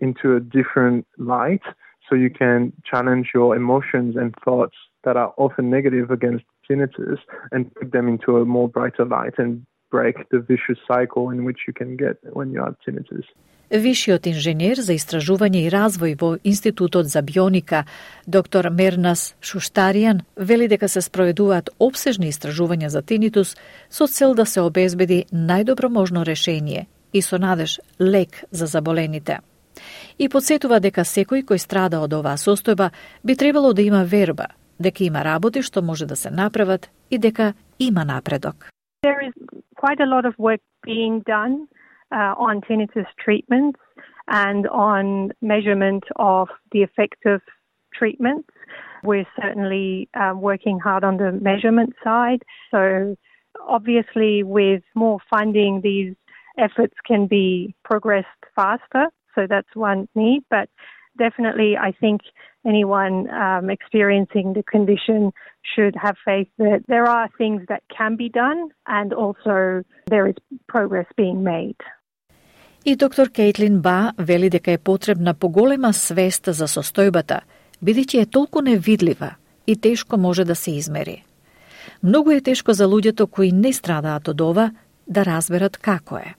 into 0.00 0.36
a 0.36 0.40
different 0.40 1.06
light 1.16 1.62
so 2.08 2.14
you 2.14 2.30
can 2.30 2.72
challenge 2.84 3.30
your 3.34 3.56
emotions 3.56 4.16
and 4.16 4.34
thoughts 4.44 4.76
that 5.04 5.16
are 5.16 5.32
often 5.36 5.70
negative 5.70 6.10
against 6.10 6.44
opportunities 6.66 7.18
and 7.52 7.72
put 7.74 7.92
them 7.92 8.08
into 8.08 8.36
a 8.38 8.44
more 8.44 8.68
brighter 8.68 9.04
light 9.04 9.34
and 9.38 9.66
break 9.90 10.28
the 10.30 10.38
vicious 10.38 10.78
cycle 10.86 11.30
in 11.30 11.44
which 11.44 11.58
you 11.66 11.72
can 11.72 11.96
get 11.96 12.16
when 12.32 12.50
you 12.52 12.60
have 12.60 12.74
tinnitus. 12.86 13.24
Вишиот 13.70 14.28
инженер 14.30 14.78
за 14.78 14.94
истражување 14.94 15.64
и 15.66 15.70
развој 15.70 16.14
во 16.20 16.36
Институтот 16.44 17.08
за 17.10 17.22
бионика, 17.22 17.84
доктор 18.26 18.70
Мернас 18.70 19.34
Шуштаријан, 19.42 20.20
вели 20.36 20.68
дека 20.68 20.88
се 20.88 21.00
спроведуваат 21.02 21.70
обсежни 21.78 22.30
истражувања 22.30 22.86
за 22.86 23.02
тинитус 23.02 23.56
со 23.90 24.06
цел 24.06 24.34
да 24.34 24.46
се 24.46 24.60
обезбеди 24.60 25.26
најдобро 25.32 25.88
можно 25.88 26.22
решение 26.22 26.86
и 27.12 27.22
со 27.22 27.38
надеж 27.38 27.80
лек 28.00 28.44
за 28.50 28.66
заболените. 28.66 29.40
И 30.18 30.28
подсетува 30.28 30.78
дека 30.78 31.02
секој 31.02 31.42
кој 31.42 31.58
страда 31.58 31.98
од 32.00 32.14
оваа 32.14 32.38
состојба 32.38 32.90
би 33.24 33.34
требало 33.34 33.72
да 33.72 33.82
има 33.82 34.04
верба 34.04 34.46
дека 34.79 35.03
има 35.03 35.23
работи 35.23 35.61
што 35.61 35.81
може 35.81 36.05
да 36.05 36.15
се 36.15 36.31
направат 36.31 36.89
и 37.11 37.17
дека 37.17 37.53
има 37.79 38.05
напредок. 38.05 38.69
There 39.03 39.21
is 39.27 39.33
quite 39.75 39.99
a 39.99 40.05
lot 40.05 40.25
of 40.25 40.33
work 40.37 40.61
being 40.85 41.21
done 41.25 41.67
uh, 42.11 42.33
on 42.37 42.61
tinnitus 42.61 43.09
treatments 43.25 43.79
and 44.27 44.67
on 44.67 45.31
measurement 45.41 46.03
of 46.15 46.49
the 46.71 46.81
effective 46.83 47.41
treatments. 47.93 48.49
We're 49.03 49.27
certainly 49.41 50.09
uh, 50.13 50.33
working 50.35 50.79
hard 50.79 51.03
on 51.03 51.17
the 51.17 51.31
measurement 51.31 51.93
side. 52.03 52.43
So, 52.69 53.15
obviously, 53.67 54.43
with 54.43 54.83
more 54.95 55.19
funding, 55.29 55.81
these 55.81 56.13
efforts 56.57 56.93
can 57.05 57.27
be 57.27 57.75
progressed 57.83 58.27
faster. 58.55 59.07
So, 59.35 59.47
that's 59.49 59.73
one 59.75 60.07
need. 60.13 60.43
But 60.49 60.69
definitely, 61.17 61.75
I 61.77 61.91
think 61.91 62.21
anyone 62.72 63.16
um, 63.44 63.64
experiencing 63.76 64.46
the 64.58 64.64
condition 64.74 65.20
should 65.72 65.94
have 66.04 66.16
faith 66.24 66.48
that 66.58 66.80
there 66.92 67.06
are 67.16 67.28
things 67.40 67.60
that 67.70 67.82
can 67.96 68.12
be 68.16 68.28
done 68.42 68.60
and 68.98 69.08
also 69.22 69.56
there 70.12 70.26
is 70.30 70.36
progress 70.74 71.08
being 71.16 71.38
made. 71.54 71.80
И 72.84 72.96
доктор 72.96 73.30
Кейтлин 73.30 73.80
Ба 73.80 74.12
вели 74.18 74.50
дека 74.50 74.72
е 74.72 74.78
потребна 74.78 75.34
поголема 75.34 75.92
свест 75.92 76.46
за 76.46 76.66
состојбата, 76.66 77.40
бидејќи 77.84 78.22
е 78.22 78.26
толку 78.26 78.62
невидлива 78.62 79.34
и 79.66 79.76
тешко 79.76 80.16
може 80.16 80.44
да 80.44 80.54
се 80.54 80.70
измери. 80.70 81.24
Многу 82.02 82.30
е 82.30 82.40
тешко 82.40 82.72
за 82.72 82.86
луѓето 82.86 83.26
кои 83.26 83.52
не 83.52 83.72
страдаат 83.72 84.28
од 84.28 84.40
ова 84.40 84.70
да 85.06 85.24
разберат 85.24 85.76
како 85.76 86.16
е 86.16 86.34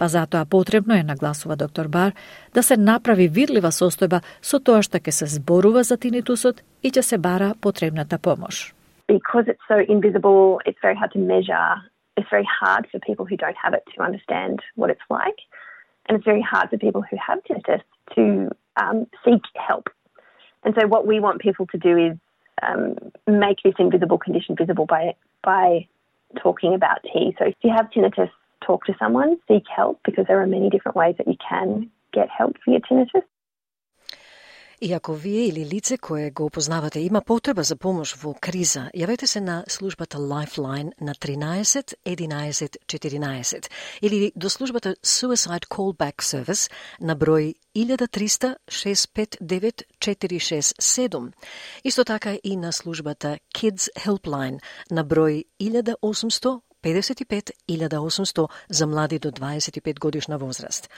па 0.00 0.08
затоа 0.08 0.46
потребно 0.48 0.94
е, 0.96 1.02
нагласува 1.02 1.56
доктор 1.56 1.88
Бар, 1.88 2.12
да 2.54 2.62
се 2.62 2.76
направи 2.76 3.28
видлива 3.28 3.68
состојба 3.68 4.22
со 4.40 4.58
тоа 4.58 4.80
што 4.86 4.96
ќе 4.98 5.12
се 5.12 5.26
зборува 5.36 5.84
за 5.84 6.00
тинитусот 6.00 6.62
и 6.82 6.88
ќе 6.88 7.02
се 7.04 7.18
бара 7.18 7.52
потребната 7.60 8.18
помош. 8.18 8.72
Because 9.08 9.46
it's 9.52 9.66
so 9.68 9.78
invisible, 9.96 10.60
it's 10.64 10.80
very 10.86 10.96
hard 11.00 11.12
to 11.12 11.20
measure. 11.34 11.72
It's 12.16 12.30
very 12.30 12.48
hard 12.60 12.86
for 12.90 12.98
people 13.08 13.26
who 13.28 13.36
don't 13.36 13.60
have 13.64 13.74
it 13.78 13.84
to 13.94 13.98
understand 14.08 14.56
what 14.76 14.88
it's 14.94 15.08
like. 15.10 15.40
And 16.06 16.12
it's 16.16 16.28
very 16.32 16.44
hard 16.52 16.66
for 16.70 16.78
people 16.86 17.02
who 17.08 17.16
have 17.28 17.38
tinnitus 17.46 17.82
to 18.16 18.24
um, 18.82 18.98
seek 19.24 19.44
help. 19.68 19.86
And 20.64 20.74
so 20.76 20.86
what 20.94 21.06
we 21.10 21.16
want 21.20 21.46
people 21.46 21.66
to 21.74 21.78
do 21.78 21.92
is 22.08 22.14
um, 22.66 22.82
make 23.26 23.58
this 23.64 23.74
invisible 23.78 24.18
condition 24.26 24.56
visible 24.56 24.86
by 24.86 25.04
by 25.42 25.66
talking 26.42 26.72
about 26.74 26.98
tea. 27.12 27.34
So 27.38 27.46
if 27.52 27.56
you 27.62 27.72
have 27.76 27.86
tinnitus, 27.90 28.30
talk 28.66 28.84
to 28.84 28.94
someone, 28.98 29.36
seek 29.48 29.64
help 29.74 30.00
because 30.04 30.26
there 30.26 30.40
are 30.40 30.46
many 30.46 30.70
different 30.70 30.96
ways 30.96 31.14
that 31.18 31.28
you 31.28 31.36
can 31.48 31.90
get 32.12 32.28
help 32.38 32.56
for 32.64 32.70
your 32.72 32.80
tinnitus. 32.80 33.24
И 34.82 34.92
ако 34.92 35.12
вие 35.12 35.46
или 35.46 35.66
лице 35.74 35.98
кое 35.98 36.30
го 36.30 36.44
опознавате 36.44 37.00
има 37.00 37.20
потреба 37.20 37.62
за 37.62 37.76
помош 37.76 38.14
во 38.16 38.34
криза, 38.40 38.88
јавете 38.96 39.26
се 39.26 39.40
на 39.40 39.64
службата 39.68 40.18
Lifeline 40.18 40.92
на 41.00 41.12
13 41.14 41.94
11 42.06 42.76
14 42.86 43.70
или 44.02 44.32
до 44.36 44.48
службата 44.50 44.94
Suicide 45.04 45.66
Callback 45.68 46.22
Service 46.22 46.72
на 47.00 47.16
број 47.16 47.54
1300 47.76 48.56
659 48.68 49.82
467. 50.00 51.32
Исто 51.84 52.04
така 52.04 52.36
и 52.44 52.56
на 52.56 52.72
службата 52.72 53.38
Kids 53.54 53.88
Helpline 53.98 54.60
на 54.90 55.04
број 55.04 55.44
1800 55.60 56.60
55.800 56.82 58.48
за 58.68 58.86
млади 58.86 59.18
до 59.18 59.30
25 59.30 59.98
годишна 59.98 60.38
возраст. 60.38 60.90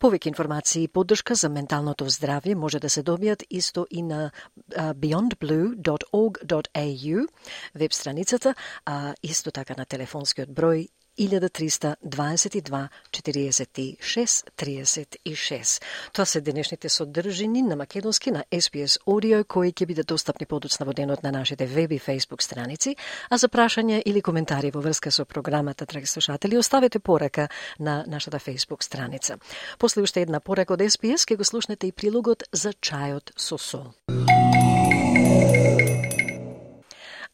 Повеќе 0.00 0.28
информации 0.28 0.84
и 0.84 0.88
поддршка 0.88 1.34
за 1.34 1.48
менталното 1.48 2.04
здравје 2.04 2.54
може 2.54 2.80
да 2.80 2.90
се 2.90 3.02
добијат 3.02 3.42
исто 3.50 3.86
и 3.90 4.02
на 4.02 4.30
beyondblue.org.au 4.70 7.26
веб 7.74 7.92
страницата, 7.92 8.54
а 8.86 9.14
исто 9.22 9.50
така 9.50 9.74
на 9.78 9.84
телефонскиот 9.84 10.48
број 10.48 10.88
1322 11.18 12.88
46 13.10 14.44
36. 14.56 15.82
Тоа 16.12 16.26
се 16.26 16.40
денешните 16.40 16.88
содржини 16.88 17.62
на 17.62 17.76
македонски 17.76 18.30
на 18.30 18.44
SPS 18.50 18.98
Audio 19.06 19.44
кои 19.44 19.72
ќе 19.72 19.86
бидат 19.86 20.06
достапни 20.06 20.46
подоцна 20.46 20.86
во 20.86 20.92
денот 20.92 21.22
на 21.22 21.32
нашите 21.32 21.66
веб 21.66 21.92
и 21.92 22.00
Facebook 22.00 22.42
страници, 22.42 22.96
а 23.30 23.38
за 23.38 23.48
прашања 23.48 24.02
или 24.06 24.22
коментари 24.22 24.70
во 24.70 24.80
врска 24.80 25.10
со 25.10 25.24
програмата, 25.24 25.86
драги 25.86 26.06
слушатели, 26.06 26.58
оставете 26.58 26.98
порака 26.98 27.48
на 27.78 28.04
нашата 28.06 28.38
Facebook 28.38 28.82
страница. 28.82 29.38
После 29.78 30.02
уште 30.02 30.22
една 30.22 30.40
порака 30.40 30.74
од 30.74 30.80
SPS 30.80 31.26
ќе 31.28 31.36
го 31.36 31.44
слушнете 31.44 31.86
и 31.86 31.92
прилогот 31.92 32.42
за 32.52 32.72
чајот 32.72 33.32
со 33.36 33.58
сол. 33.58 33.94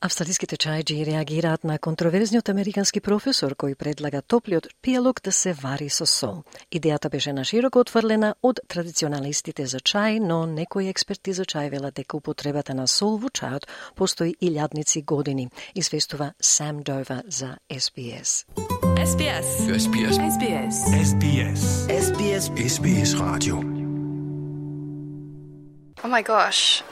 Австралиските 0.01 0.57
чајджи 0.57 1.03
реагираат 1.05 1.65
на 1.69 1.75
контроверзниот 1.79 2.49
американски 2.49 3.03
професор 3.05 3.53
кој 3.53 3.75
предлага 3.77 4.23
топлиот 4.25 4.71
пијалок 4.81 5.21
да 5.21 5.33
се 5.33 5.53
вари 5.53 5.91
со 5.93 6.07
сол. 6.09 6.39
Идејата 6.73 7.11
беше 7.13 7.35
на 7.37 7.45
широко 7.45 7.83
отфрлена 7.85 8.31
од 8.41 8.63
традиционалистите 8.65 9.67
за 9.67 9.77
чај, 9.77 10.17
но 10.25 10.47
некои 10.47 10.89
експерти 10.89 11.37
за 11.37 11.45
чај 11.45 11.69
велат 11.77 12.01
дека 12.01 12.17
употребата 12.17 12.73
на 12.73 12.87
сол 12.89 13.19
во 13.21 13.29
чајот 13.29 13.69
постои 13.95 14.35
и 14.41 14.49
лјадници 14.49 15.05
години, 15.05 15.51
известува 15.75 16.33
Сам 16.41 16.81
Дова 16.81 17.23
за 17.29 17.59
SBS. 17.69 18.49
SBS. 19.05 19.49
SBS. 19.85 20.17
SBS. 20.17 20.75
SBS. 21.13 21.61
SBS. 22.09 22.43
SBS 22.57 23.11
Radio. 23.21 23.61
Oh 26.03 26.09
my 26.09 26.23
gosh. 26.23 26.83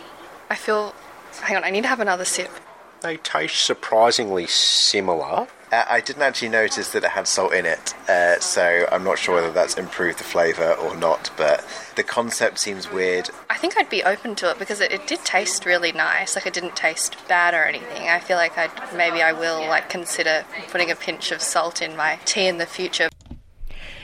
I 0.50 0.56
feel 0.56 0.92
Hang 1.40 1.56
on, 1.56 1.64
I 1.64 1.70
need 1.70 1.82
to 1.82 1.88
have 1.88 2.00
another 2.00 2.24
sip. 2.24 2.67
They 3.00 3.16
taste 3.16 3.62
surprisingly 3.64 4.46
similar. 4.46 5.46
Uh, 5.70 5.84
I 5.88 6.00
didn't 6.00 6.22
actually 6.22 6.48
notice 6.48 6.92
that 6.92 7.04
it 7.04 7.10
had 7.10 7.28
salt 7.28 7.52
in 7.52 7.66
it, 7.66 7.94
uh, 8.08 8.40
so 8.40 8.88
I'm 8.90 9.04
not 9.04 9.18
sure 9.18 9.34
whether 9.34 9.52
that's 9.52 9.74
improved 9.76 10.18
the 10.18 10.24
flavour 10.24 10.72
or 10.72 10.96
not, 10.96 11.30
but 11.36 11.64
the 11.94 12.02
concept 12.02 12.58
seems 12.58 12.90
weird. 12.90 13.28
I 13.50 13.56
think 13.58 13.76
I'd 13.76 13.90
be 13.90 14.02
open 14.02 14.34
to 14.36 14.50
it 14.50 14.58
because 14.58 14.80
it, 14.80 14.92
it 14.92 15.06
did 15.06 15.24
taste 15.24 15.66
really 15.66 15.92
nice. 15.92 16.34
Like 16.34 16.46
it 16.46 16.54
didn't 16.54 16.74
taste 16.74 17.16
bad 17.28 17.54
or 17.54 17.64
anything. 17.64 18.08
I 18.08 18.18
feel 18.18 18.38
like 18.38 18.56
I'd 18.56 18.70
maybe 18.96 19.22
I 19.22 19.32
will 19.32 19.60
like 19.68 19.90
consider 19.90 20.44
putting 20.70 20.90
a 20.90 20.96
pinch 20.96 21.30
of 21.30 21.42
salt 21.42 21.82
in 21.82 21.96
my 21.96 22.18
tea 22.24 22.46
in 22.46 22.58
the 22.58 22.66
future. 22.66 23.10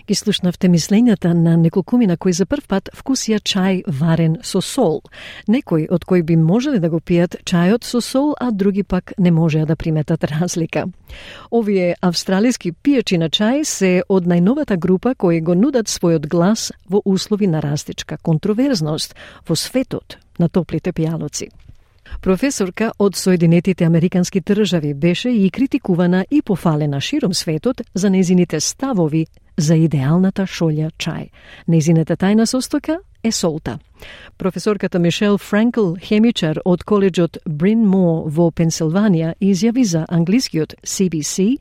Ги 0.05 0.15
слушнавте 0.15 0.69
мислењата 0.69 1.31
на 1.33 1.57
неколкумина 1.57 2.19
кои 2.21 2.33
за 2.37 2.45
прв 2.45 2.67
пат 2.69 2.91
вкусија 2.93 3.39
чај 3.41 3.79
варен 3.89 4.35
со 4.45 4.61
сол. 4.61 4.99
Некои 5.49 5.87
од 5.89 6.05
кои 6.05 6.23
би 6.23 6.37
можеле 6.37 6.77
да 6.79 6.91
го 6.93 6.99
пијат 7.01 7.39
чајот 7.49 7.89
со 7.89 8.03
сол, 8.05 8.35
а 8.37 8.51
други 8.53 8.83
пак 8.83 9.15
не 9.19 9.31
можеа 9.33 9.65
да 9.65 9.77
приметат 9.77 10.25
разлика. 10.25 10.85
Овие 11.51 11.95
австралиски 12.03 12.73
пијачи 12.73 13.17
на 13.17 13.31
чај 13.31 13.65
се 13.65 14.03
од 14.09 14.27
најновата 14.29 14.77
група 14.77 15.15
кои 15.15 15.41
го 15.41 15.55
нудат 15.55 15.89
својот 15.89 16.29
глас 16.29 16.73
во 16.85 17.01
услови 17.05 17.47
на 17.47 17.63
растичка 17.63 18.19
контроверзност 18.19 19.17
во 19.49 19.57
светот 19.57 20.19
на 20.39 20.49
топлите 20.49 20.93
пијалоци. 20.93 21.49
Професорка 22.21 22.93
од 22.99 23.17
Соединетите 23.17 23.85
Американски 23.85 24.41
држави 24.41 24.95
беше 24.95 25.31
и 25.31 25.51
критикувана 25.51 26.27
и 26.31 26.43
пофалена 26.43 27.01
широм 27.01 27.35
светот 27.35 27.81
за 27.95 28.11
незините 28.11 28.61
ставови 28.61 29.27
за 29.57 29.77
идеалната 29.77 30.47
шолја 30.47 30.91
чај. 30.99 31.31
Незината 31.67 32.17
тајна 32.17 32.47
состока 32.47 32.99
е 33.23 33.33
солта. 33.33 33.79
Професорката 34.39 34.99
Мишел 34.99 35.39
Франкл, 35.39 35.95
хемичар 36.01 36.61
од 36.65 36.85
коледжот 36.85 37.39
Брин 37.47 37.87
Мо 37.87 38.25
во 38.27 38.51
Пенсилванија, 38.51 39.35
изјави 39.41 39.85
за 39.85 40.05
англискиот 40.09 40.75
CBC 40.83 41.57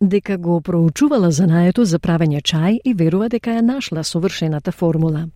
дека 0.00 0.36
го 0.38 0.60
проучувала 0.60 1.30
занаето 1.30 1.84
за 1.84 1.98
правење 1.98 2.40
чај 2.40 2.80
и 2.84 2.94
верува 2.94 3.28
дека 3.28 3.50
ја 3.50 3.60
нашла 3.60 4.04
совршената 4.04 4.72
формула. 4.72 5.28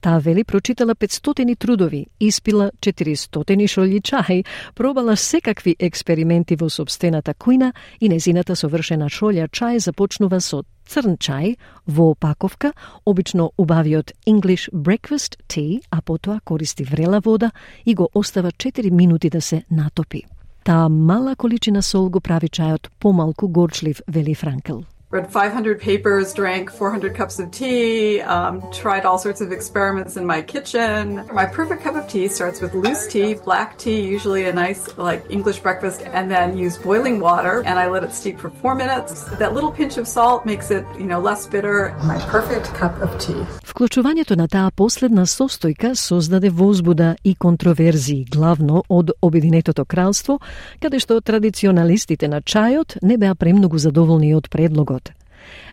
Таа 0.00 0.18
вели 0.18 0.44
прочитала 0.44 0.94
500 0.94 1.56
трудови, 1.58 2.06
испила 2.20 2.70
400 2.80 3.66
шолји 3.66 4.00
чај, 4.00 4.44
пробала 4.74 5.16
секакви 5.16 5.76
експерименти 5.78 6.56
во 6.56 6.68
собствената 6.68 7.34
кујна 7.34 7.72
и 8.00 8.08
незината 8.08 8.56
совршена 8.56 9.08
шолја 9.08 9.48
чај 9.48 9.78
започнува 9.78 10.40
со 10.40 10.62
црн 10.86 11.16
чај 11.16 11.56
во 11.86 12.10
опаковка, 12.10 12.72
обично 13.04 13.50
убавиот 13.56 14.12
English 14.26 14.70
breakfast 14.72 15.36
tea, 15.48 15.80
а 15.90 16.02
потоа 16.02 16.40
користи 16.44 16.84
врела 16.84 17.20
вода 17.20 17.50
и 17.84 17.94
го 17.94 18.08
остава 18.14 18.50
4 18.50 18.90
минути 18.90 19.30
да 19.30 19.40
се 19.40 19.64
натопи. 19.70 20.22
Таа 20.64 20.88
мала 20.88 21.36
количина 21.36 21.82
сол 21.82 22.10
го 22.10 22.20
прави 22.20 22.48
чајот 22.48 22.90
помалку 22.98 23.48
горчлив, 23.48 24.02
вели 24.08 24.34
Франкел. 24.34 24.84
read 25.11 25.29
500 25.29 25.79
papers, 25.79 26.33
drank 26.33 26.71
400 26.71 27.13
cups 27.13 27.37
of 27.37 27.51
tea, 27.51 28.21
um, 28.21 28.63
tried 28.71 29.05
all 29.05 29.17
sorts 29.17 29.41
of 29.41 29.51
experiments 29.51 30.15
in 30.15 30.25
my 30.25 30.41
kitchen. 30.41 31.27
My 31.33 31.45
perfect 31.45 31.83
cup 31.83 31.95
of 31.95 32.07
tea 32.07 32.29
starts 32.29 32.61
with 32.61 32.73
loose 32.73 33.07
tea, 33.07 33.33
black 33.33 33.77
tea, 33.77 33.99
usually 33.99 34.45
a 34.45 34.53
nice 34.53 34.97
like 34.97 35.25
English 35.29 35.59
breakfast, 35.59 36.01
and 36.13 36.31
then 36.31 36.57
use 36.57 36.77
boiling 36.77 37.19
water 37.19 37.61
and 37.65 37.77
I 37.77 37.87
let 37.89 38.03
it 38.03 38.13
steep 38.13 38.39
for 38.39 38.49
four 38.61 38.73
minutes. 38.73 39.25
That 39.37 39.53
little 39.53 39.71
pinch 39.71 39.97
of 39.97 40.07
salt 40.07 40.45
makes 40.45 40.71
it, 40.71 40.85
you 40.97 41.05
know, 41.05 41.19
less 41.19 41.45
bitter. 41.45 41.93
My 42.03 42.17
perfect 42.31 42.73
cup 42.73 42.95
of 43.01 43.11
tea. 43.19 43.45
Вклучувањето 43.67 44.35
на 44.35 44.47
таа 44.47 44.71
последна 44.71 45.25
состојка 45.25 45.95
создаде 45.95 46.49
возбуда 46.49 47.15
и 47.23 47.35
контроверзии, 47.35 48.27
главно 48.31 48.83
од 48.89 49.11
Обединетото 49.21 49.85
кралство, 49.85 50.39
каде 50.79 50.99
што 50.99 51.21
традиционалистите 51.21 52.27
на 52.27 52.41
чајот 52.41 52.99
не 53.01 53.17
беа 53.17 53.35
премногу 53.35 53.77
задоволни 53.77 54.35
од 54.35 54.49
предлогот. 54.49 54.94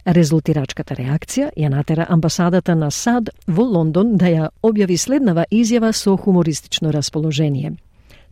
Резултирачката 0.05 0.95
реакција 0.95 1.51
ја 1.57 1.69
натера 1.69 2.05
амбасадата 2.09 2.75
на 2.75 2.91
САД 2.91 3.29
во 3.47 3.63
Лондон 3.63 4.17
да 4.17 4.25
ја 4.25 4.49
објави 4.63 4.97
следнава 4.97 5.45
изјава 5.51 5.93
со 5.93 6.17
хумористично 6.17 6.91
расположение. 6.91 7.73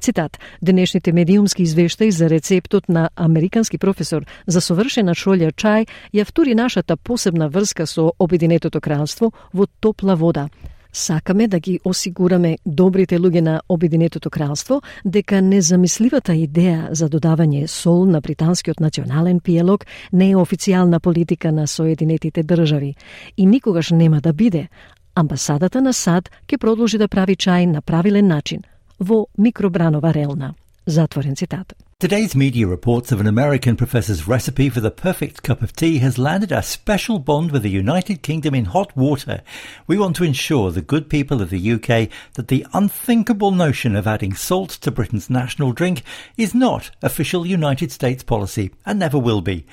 Цитат, 0.01 0.39
денешните 0.61 1.11
медиумски 1.13 1.63
извештаи 1.63 2.11
за 2.11 2.29
рецептот 2.29 2.89
на 2.89 3.09
американски 3.15 3.77
професор 3.77 4.25
за 4.47 4.61
совршена 4.61 5.13
шолја 5.13 5.53
чај 5.53 5.85
ја 6.13 6.25
втури 6.25 6.55
нашата 6.55 6.97
посебна 6.97 7.49
врска 7.49 7.85
со 7.85 8.11
Обединетото 8.19 8.81
кралство 8.81 9.31
во 9.53 9.67
топла 9.79 10.15
вода, 10.15 10.49
Сакаме 10.93 11.47
да 11.47 11.59
ги 11.59 11.79
осигураме 11.85 12.57
добрите 12.65 13.19
луѓе 13.19 13.41
на 13.41 13.61
Обединетото 13.69 14.29
кралство 14.29 14.81
дека 15.05 15.41
незамисливата 15.41 16.33
идеја 16.33 16.91
за 16.91 17.07
додавање 17.09 17.67
сол 17.67 18.05
на 18.05 18.21
британскиот 18.21 18.79
национален 18.79 19.39
пиелог 19.39 19.85
не 20.11 20.31
е 20.31 20.35
официјална 20.35 20.99
политика 20.99 21.51
на 21.51 21.67
Соединетите 21.67 22.43
држави 22.43 22.95
и 23.37 23.45
никогаш 23.45 23.91
нема 23.91 24.21
да 24.21 24.33
биде. 24.33 24.67
Амбасадата 25.15 25.81
на 25.81 25.93
САД 25.93 26.29
ќе 26.47 26.57
продолжи 26.57 26.97
да 26.97 27.07
прави 27.07 27.35
чај 27.35 27.65
на 27.65 27.81
правилен 27.81 28.27
начин 28.27 28.61
во 28.99 29.27
микробранова 29.37 30.13
релна. 30.13 30.53
Затворен 30.85 31.35
цитат. 31.35 31.90
Today's 32.00 32.36
media 32.36 32.66
reports 32.66 33.10
of 33.10 33.20
an 33.20 33.26
American 33.26 33.74
professor's 33.74 34.28
recipe 34.28 34.68
for 34.68 34.80
the 34.80 34.90
perfect 34.90 35.42
cup 35.42 35.62
of 35.62 35.72
tea 35.72 35.96
has 36.00 36.18
landed 36.18 36.52
a 36.52 36.62
special 36.62 37.18
bond 37.18 37.50
with 37.50 37.62
the 37.62 37.70
United 37.70 38.20
Kingdom 38.20 38.54
in 38.54 38.66
hot 38.66 38.94
water. 38.94 39.40
We 39.86 39.96
want 39.96 40.14
to 40.16 40.24
ensure 40.24 40.70
the 40.70 40.82
good 40.82 41.08
people 41.08 41.40
of 41.40 41.48
the 41.48 41.72
UK 41.72 42.10
that 42.34 42.48
the 42.48 42.66
unthinkable 42.74 43.50
notion 43.50 43.96
of 43.96 44.06
adding 44.06 44.34
salt 44.34 44.72
to 44.82 44.90
Britain's 44.90 45.30
national 45.30 45.72
drink 45.72 46.02
is 46.36 46.54
not 46.54 46.90
official 47.00 47.46
United 47.46 47.90
States 47.90 48.22
policy 48.22 48.72
and 48.84 48.98
never 48.98 49.18
will 49.18 49.40
be. 49.40 49.64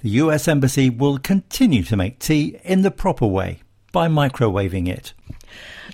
The 0.00 0.10
US 0.20 0.48
Embassy 0.48 0.90
will 0.90 1.16
continue 1.16 1.82
to 1.84 1.96
make 1.96 2.18
tea 2.18 2.58
in 2.62 2.82
the 2.82 2.90
proper 2.90 3.26
way 3.26 3.62
by 3.90 4.06
microwaving 4.06 4.86
it. 4.86 5.14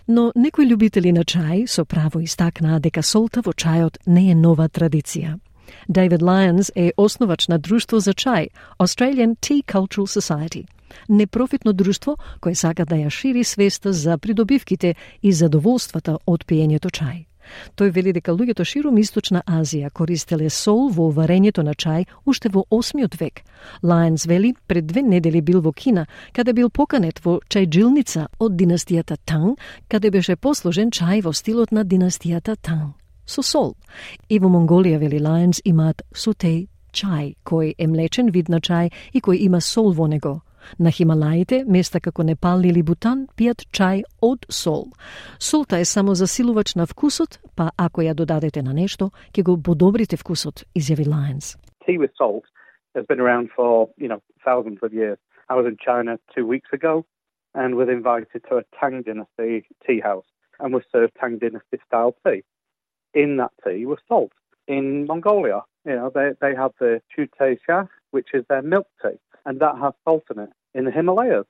Но 0.09 0.33
некои 0.35 0.66
љубители 0.66 1.12
на 1.12 1.22
чај 1.22 1.68
со 1.68 1.85
право 1.85 2.18
истакнаа 2.18 2.81
дека 2.81 3.03
солта 3.03 3.41
во 3.41 3.53
чајот 3.53 4.03
не 4.07 4.31
е 4.31 4.35
нова 4.35 4.68
традиција. 4.68 5.39
David 5.89 6.22
Lyons 6.22 6.72
е 6.76 6.93
основач 6.97 7.47
на 7.47 7.59
Друштво 7.59 7.99
за 7.99 8.13
чај, 8.13 8.49
Australian 8.80 9.36
Tea 9.39 9.65
Cultural 9.65 10.07
Society. 10.07 10.65
Непрофитно 11.09 11.74
друштво 11.74 12.17
кое 12.41 12.55
сака 12.55 12.86
да 12.86 12.95
ја 12.95 13.09
шири 13.09 13.43
свеста 13.43 13.93
за 13.93 14.17
придобивките 14.17 14.95
и 15.24 15.34
задоволствата 15.34 16.17
од 16.28 16.45
пиењето 16.45 16.91
чај. 16.91 17.26
Тој 17.76 17.91
вели 17.91 18.13
дека 18.13 18.32
луѓето 18.32 18.63
широм 18.63 18.97
Источна 19.01 19.41
Азија 19.45 19.89
користеле 19.89 20.49
сол 20.49 20.89
во 20.89 21.09
варењето 21.11 21.65
на 21.67 21.74
чај 21.74 22.05
уште 22.26 22.49
во 22.49 22.63
8 22.69 23.19
век. 23.19 23.43
Лајнс 23.84 24.28
вели 24.28 24.53
пред 24.67 24.88
две 24.88 25.01
недели 25.01 25.41
бил 25.41 25.61
во 25.61 25.74
Кина, 25.74 26.07
каде 26.34 26.53
бил 26.53 26.69
поканет 26.69 27.19
во 27.26 27.39
чајджилница 27.49 28.28
од 28.39 28.55
династијата 28.55 29.17
Танг, 29.26 29.59
каде 29.89 30.11
беше 30.11 30.36
послужен 30.36 30.91
чај 30.91 31.24
во 31.24 31.34
стилот 31.34 31.72
на 31.72 31.84
династијата 31.84 32.55
Танг 32.55 33.01
со 33.26 33.41
сол. 33.41 33.76
И 34.30 34.39
во 34.39 34.49
Монголија, 34.49 34.99
вели 34.99 35.19
Лајнс, 35.19 35.61
имаат 35.65 36.01
сутеј 36.13 36.67
чај, 36.91 37.36
кој 37.45 37.76
е 37.78 37.88
млечен 37.88 38.32
вид 38.32 38.49
на 38.49 38.59
чај 38.59 38.91
и 39.13 39.22
кој 39.22 39.45
има 39.47 39.61
сол 39.61 39.93
во 39.93 40.07
него. 40.07 40.41
На 40.80 40.91
Хималаите, 40.91 41.63
места 41.65 41.99
како 41.99 42.24
Непал 42.24 42.61
или 42.65 42.84
Бутан, 42.84 43.26
пијат 43.38 43.65
чај 43.74 44.03
од 44.22 44.45
сол. 44.49 44.91
Солта 45.39 45.80
е 45.82 45.86
само 45.86 46.13
засилувач 46.15 46.76
на 46.76 46.86
вкусот, 46.86 47.39
па 47.55 47.72
ако 47.78 48.01
ја 48.01 48.13
додадете 48.13 48.61
на 48.61 48.74
нешто, 48.74 49.11
ќе 49.34 49.43
го 49.43 49.57
подобрите 49.57 50.17
вкусот, 50.17 50.65
изјави 50.76 51.07
Лајнс. 51.07 51.57
Tea 51.86 51.97
with 51.97 52.13
salt 52.17 52.45
has 52.95 53.05
been 53.07 53.19
around 53.19 53.49
for, 53.55 53.89
you 53.97 54.07
know, 54.07 54.22
thousands 54.45 54.80
of 54.84 54.93
years. 54.93 55.17
I 55.49 55.55
was 55.55 55.65
in 55.65 55.78
China 55.78 56.19
two 56.36 56.45
weeks 56.45 56.69
ago 56.72 57.05
and 57.55 57.76
was 57.76 57.89
invited 57.89 58.41
to 58.49 58.57
a 58.57 58.63
Tang 58.80 59.01
Dynasty 59.01 59.65
tea 59.86 59.99
house 59.99 60.26
and 60.59 60.74
was 60.74 60.84
served 60.91 61.13
Tang 61.19 61.39
Dynasty 61.39 61.80
style 61.88 62.15
tea. 62.26 62.43
In 63.14 63.38
that 63.38 63.51
tea 63.66 63.86
was 63.86 63.99
salt. 64.07 64.32
In 64.68 65.05
Mongolia, 65.05 65.62
you 65.86 65.95
know, 65.95 66.12
they, 66.14 66.32
they 66.39 66.55
have 66.55 66.72
the 66.80 67.01
chute 67.14 67.34
which 68.12 68.30
is 68.34 68.45
their 68.49 68.62
milk 68.62 68.88
tea, 69.01 69.18
and 69.45 69.59
that 69.59 69.78
has 69.78 69.93
salt 70.03 70.24
in 70.34 70.39
it. 70.39 70.49
In 70.74 70.86
the 70.86 70.91
Himalayas, 70.91 71.45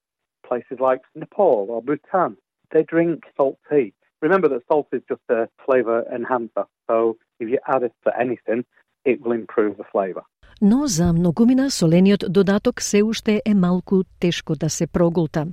places 0.47 0.79
like 0.79 1.01
Nepal 1.15 1.67
or 1.69 1.81
Bhutan, 1.81 2.37
they 2.71 2.83
drink 2.83 3.23
salt 3.35 3.57
tea. 3.69 3.93
Remember 4.21 4.47
that 4.49 4.61
salt 4.67 4.87
is 4.91 5.01
just 5.07 5.21
a 5.29 5.49
flavour 5.65 6.03
enhancer, 6.13 6.65
so 6.87 7.17
if 7.39 7.49
you 7.49 7.59
add 7.67 7.83
it 7.83 7.93
to 8.05 8.19
anything, 8.19 8.65
it 9.03 9.21
will 9.21 9.31
improve 9.31 9.77
the 9.77 9.83
flavour. 9.91 10.23
Но 10.61 10.87
за 10.87 11.13
многумина 11.13 11.71
солениот 11.71 12.23
додаток 12.29 12.81
се 12.81 13.03
уште 13.03 13.41
е 13.45 13.53
малку 13.53 14.03
тешко 14.19 14.55
да 14.55 14.69
се 14.69 14.87
проголта. 14.87 15.45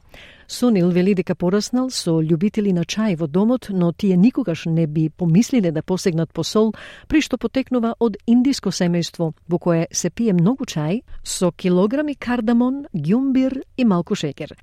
Сонил 0.48 0.90
вели 0.90 1.14
дека 1.14 1.34
пораснал 1.34 1.90
со 1.90 2.20
љубители 2.20 2.72
на 2.72 2.84
чај 2.84 3.16
во 3.16 3.26
домот, 3.26 3.68
но 3.70 3.92
тие 3.92 4.16
никогаш 4.16 4.66
не 4.66 4.86
би 4.86 5.08
помислиле 5.08 5.72
да 5.72 5.82
посегнат 5.82 6.32
по 6.32 6.44
сол, 6.44 6.72
при 7.08 7.20
што 7.20 7.38
потекнува 7.38 7.94
од 8.00 8.16
индиско 8.26 8.68
семејство, 8.68 9.32
во 9.48 9.58
кое 9.58 9.88
се 9.92 10.10
пие 10.10 10.32
многу 10.32 10.64
чај 10.64 11.02
со 11.24 11.52
килограми 11.52 12.14
кардамон, 12.14 12.86
ѓумбир 12.92 13.62
и 13.76 13.84
малку 13.84 14.14
шекер. 14.14 14.56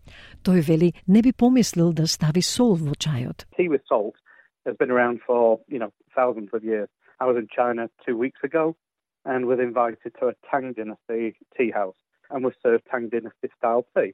Тој 0.45 0.61
вели 0.61 0.93
не 1.07 1.21
би 1.21 1.33
помислил 1.33 1.93
да 1.93 2.07
стави 2.07 2.41
сол 2.41 2.75
во 2.75 2.93
чајот. 2.93 3.45
Tea 3.57 3.69
with 3.69 3.81
salt 3.89 4.13
has 4.65 4.77
been 4.77 4.91
around 4.91 5.21
for, 5.25 5.59
you 5.67 5.79
know, 5.79 5.91
thousands 6.15 6.49
of 6.53 6.63
years. 6.63 6.89
I 7.19 7.25
was 7.25 7.37
in 7.37 7.47
China 7.47 7.89
two 8.05 8.17
weeks 8.17 8.41
ago 8.43 8.75
and 9.25 9.45
was 9.45 9.59
invited 9.59 10.13
to 10.19 10.27
a 10.27 10.33
Tang 10.49 10.73
Dynasty 10.73 11.37
tea 11.57 11.71
house 11.71 11.95
and 12.29 12.43
was 12.43 12.53
served 12.61 12.83
Tang 12.89 13.09
Dynasty 13.09 13.49
style 13.57 13.85
tea. 13.97 14.13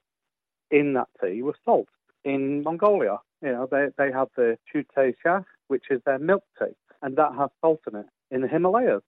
In 0.69 0.93
that 0.93 1.09
tea 1.21 1.41
was 1.41 1.55
salt. 1.65 1.89
In 2.23 2.63
Mongolia, 2.63 3.19
you 3.41 3.51
know, 3.51 3.67
they, 3.69 3.87
they 3.97 4.11
have 4.11 4.29
the 4.37 4.57
Chute 4.71 4.87
Sha, 5.23 5.41
which 5.67 5.85
is 5.89 6.01
their 6.05 6.19
milk 6.19 6.43
tea, 6.59 6.73
and 7.01 7.15
that 7.17 7.33
has 7.37 7.49
salt 7.59 7.81
in 7.91 7.99
it. 7.99 8.05
In 8.29 8.41
the 8.41 8.47
Himalayas, 8.47 9.01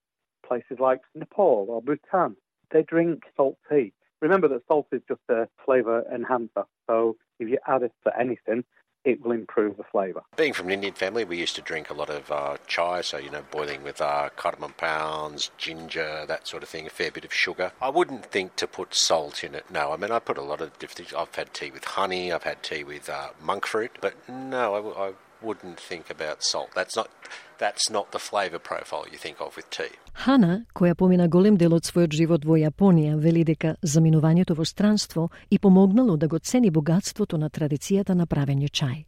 places 0.46 0.78
like 0.78 1.00
Nepal 1.14 1.66
or 1.68 1.80
Bhutan, 1.80 2.36
they 2.70 2.82
drink 2.82 3.22
salt 3.36 3.56
tea. 3.70 3.92
Remember 4.20 4.48
that 4.48 4.66
salt 4.68 4.88
is 4.92 5.02
just 5.08 5.20
a 5.30 5.48
flavour 5.64 6.04
enhancer. 6.12 6.64
So 6.86 7.16
if 7.38 7.48
you 7.48 7.58
add 7.66 7.82
it 7.82 7.92
to 8.04 8.18
anything, 8.18 8.64
it 9.04 9.22
will 9.22 9.32
improve 9.32 9.76
the 9.76 9.84
flavour. 9.84 10.22
Being 10.36 10.52
from 10.52 10.66
an 10.66 10.72
Indian 10.72 10.94
family, 10.94 11.24
we 11.24 11.38
used 11.38 11.56
to 11.56 11.62
drink 11.62 11.90
a 11.90 11.94
lot 11.94 12.10
of 12.10 12.30
uh, 12.30 12.56
chai, 12.66 13.02
so, 13.02 13.18
you 13.18 13.30
know, 13.30 13.42
boiling 13.50 13.82
with 13.82 14.00
uh, 14.00 14.30
cardamom 14.36 14.72
pounds, 14.72 15.50
ginger, 15.58 16.24
that 16.26 16.48
sort 16.48 16.62
of 16.62 16.68
thing, 16.68 16.86
a 16.86 16.90
fair 16.90 17.10
bit 17.10 17.24
of 17.24 17.32
sugar. 17.32 17.72
I 17.80 17.90
wouldn't 17.90 18.26
think 18.26 18.56
to 18.56 18.66
put 18.66 18.94
salt 18.94 19.44
in 19.44 19.54
it, 19.54 19.70
no. 19.70 19.92
I 19.92 19.96
mean, 19.96 20.10
I 20.10 20.18
put 20.18 20.38
a 20.38 20.42
lot 20.42 20.60
of 20.60 20.78
different 20.78 21.08
things. 21.08 21.14
I've 21.14 21.34
had 21.34 21.52
tea 21.52 21.70
with 21.70 21.84
honey, 21.84 22.32
I've 22.32 22.44
had 22.44 22.62
tea 22.62 22.84
with 22.84 23.08
uh, 23.08 23.28
monk 23.42 23.66
fruit, 23.66 23.92
but 24.00 24.14
no, 24.28 24.74
I, 24.74 25.08
I 25.08 25.12
wouldn't 25.42 25.78
think 25.78 26.10
about 26.10 26.42
salt. 26.42 26.70
That's 26.74 26.96
not 26.96 27.10
that's 27.58 27.90
not 27.90 28.12
the 28.12 28.18
flavor 28.18 28.58
profile 28.58 29.04
you 29.10 29.18
think 29.18 29.40
of 29.40 29.56
with 29.56 29.68
tea. 29.70 29.94
Хана, 30.14 30.64
која 30.74 30.94
помина 30.94 31.28
голем 31.28 31.56
дел 31.56 31.74
од 31.74 31.84
својот 31.84 32.14
живот 32.14 32.44
во 32.44 32.56
Јапонија, 32.56 33.16
вели 33.18 33.44
дека 33.44 33.76
заминувањето 33.82 34.54
во 34.54 34.64
странство 34.64 35.30
и 35.50 35.58
помогнало 35.58 36.16
да 36.16 36.28
го 36.28 36.38
цени 36.38 36.70
богатството 36.70 37.38
на 37.38 37.50
традицијата 37.50 38.14
на 38.14 38.26
правење 38.26 38.70
чај. 38.70 39.04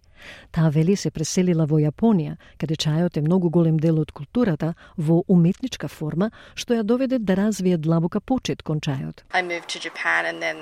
Таа 0.50 0.70
вели 0.70 0.96
се 0.96 1.10
преселила 1.10 1.66
во 1.66 1.78
Јапонија, 1.78 2.36
каде 2.58 2.74
чајот 2.74 3.16
е 3.16 3.22
многу 3.22 3.50
голем 3.50 3.78
дел 3.78 4.00
од 4.00 4.12
културата 4.12 4.74
во 4.96 5.22
уметничка 5.28 5.88
форма, 5.88 6.30
што 6.54 6.74
ја 6.74 6.82
доведе 6.82 7.18
да 7.18 7.36
развие 7.36 7.76
длабока 7.76 8.20
почет 8.20 8.62
кон 8.62 8.80
чајот. 8.80 9.22
I 9.32 9.42
moved 9.42 9.68
to 9.68 9.78
Japan 9.78 10.26
and 10.26 10.42
then 10.42 10.56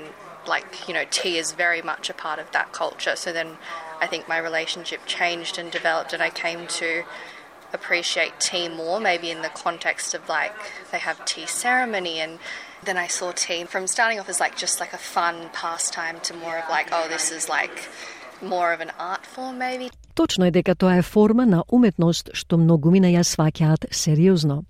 like, 0.47 0.87
you 0.87 0.93
know, 0.93 1.05
tea 1.09 1.37
is 1.37 1.53
very 1.53 1.81
much 1.81 2.09
a 2.09 2.13
part 2.13 2.39
of 2.39 2.51
that 2.51 2.71
culture. 2.71 3.15
So 3.15 3.31
then 3.33 3.57
I 3.99 4.07
think 4.07 4.27
my 4.27 4.37
relationship 4.37 4.99
changed 5.07 5.57
and 5.57 5.71
developed 5.71 6.13
and 6.13 6.21
I 6.21 6.29
came 6.29 6.67
to 6.79 7.03
appreciate 7.73 8.33
tea 8.39 8.69
more, 8.69 8.99
maybe 8.99 9.29
in 9.31 9.41
the 9.41 9.49
context 9.49 10.13
of 10.13 10.27
like 10.29 10.53
they 10.91 10.99
have 10.99 11.23
tea 11.25 11.45
ceremony 11.45 12.19
and 12.19 12.39
then 12.83 12.97
I 12.97 13.07
saw 13.07 13.31
tea 13.31 13.63
from 13.65 13.87
starting 13.87 14.19
off 14.19 14.29
as 14.29 14.39
like 14.39 14.55
just 14.57 14.79
like 14.79 14.93
a 14.93 14.97
fun 14.97 15.49
pastime 15.53 16.19
to 16.21 16.33
more 16.33 16.57
of 16.57 16.69
like, 16.69 16.89
oh, 16.91 17.07
this 17.09 17.31
is 17.31 17.49
like 17.49 17.89
more 18.41 18.73
of 18.73 18.79
an 18.81 18.91
art 18.99 19.25
form 19.25 19.57
maybe. 19.57 19.89
Точно 20.15 20.45
е 20.45 20.51
дека 20.51 20.75
тоа 20.75 20.95
е 20.95 21.01
форма 21.01 21.45
на 21.45 21.63
уметност 21.67 22.29
што 22.33 22.57
многумина 22.57 23.07
ја 23.07 23.23
сваќаат 23.23 23.91
сериозно. 23.91 24.63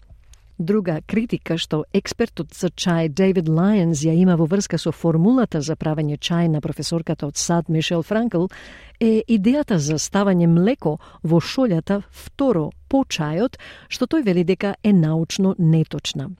Друга 0.58 1.02
критика 1.08 1.58
што 1.58 1.84
експертот 1.94 2.54
за 2.56 2.70
чај 2.72 3.10
Дейвид 3.10 3.50
Лајонс 3.52 4.06
ја 4.08 4.14
има 4.16 4.38
во 4.40 4.46
врска 4.48 4.78
со 4.80 4.92
формулата 4.92 5.62
за 5.62 5.76
правење 5.76 6.18
чај 6.18 6.48
на 6.48 6.62
професорката 6.62 7.28
од 7.28 7.36
САД 7.36 7.70
Мишел 7.70 8.04
Франкл 8.04 8.48
е 9.00 9.22
идејата 9.28 9.76
за 9.76 10.00
ставање 10.00 10.48
млеко 10.48 10.98
во 11.24 11.42
шолјата 11.44 12.02
второ 12.10 12.72
по 12.96 13.04
чајот, 13.04 13.60
што 13.92 14.08
тој 14.08 14.24
вели 14.32 14.48
дека 14.48 14.74
е 14.84 14.96
научно 14.96 15.56
неточна 15.60 16.32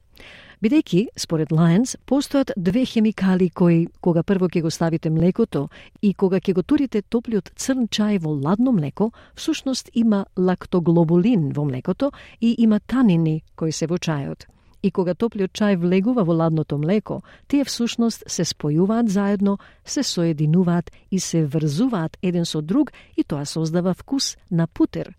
бидејќи, 0.66 1.02
според 1.20 1.52
Лајенс, 1.54 1.96
постојат 2.10 2.54
две 2.58 2.86
хемикали 2.90 3.50
кои, 3.54 3.86
кога 4.02 4.24
прво 4.24 4.48
ќе 4.50 4.64
го 4.66 4.72
ставите 4.74 5.12
млекото 5.14 5.68
и 6.02 6.14
кога 6.14 6.40
ќе 6.40 6.56
го 6.58 6.64
турите 6.64 7.02
топлиот 7.02 7.52
црн 7.56 7.88
чај 7.88 8.20
во 8.24 8.34
ладно 8.34 8.74
млеко, 8.74 9.12
всушност 9.36 9.92
има 9.94 10.26
лактоглобулин 10.38 11.52
во 11.54 11.66
млекото 11.66 12.12
и 12.42 12.56
има 12.58 12.80
танини 12.80 13.44
кои 13.56 13.72
се 13.72 13.88
во 13.88 13.98
чајот. 13.98 14.48
И 14.82 14.92
кога 14.92 15.14
топлиот 15.14 15.52
чај 15.52 15.78
влегува 15.82 16.24
во 16.24 16.34
ладното 16.34 16.78
млеко, 16.78 17.22
тие 17.48 17.66
всушност 17.66 18.24
се 18.28 18.46
спојуваат 18.46 19.10
заедно, 19.10 19.58
се 19.86 20.04
соединуваат 20.04 20.92
и 21.12 21.20
се 21.20 21.46
врзуваат 21.46 22.18
еден 22.22 22.46
со 22.46 22.62
друг 22.62 22.92
и 23.18 23.24
тоа 23.24 23.46
создава 23.46 23.94
вкус 23.94 24.38
на 24.52 24.68
путер, 24.68 25.14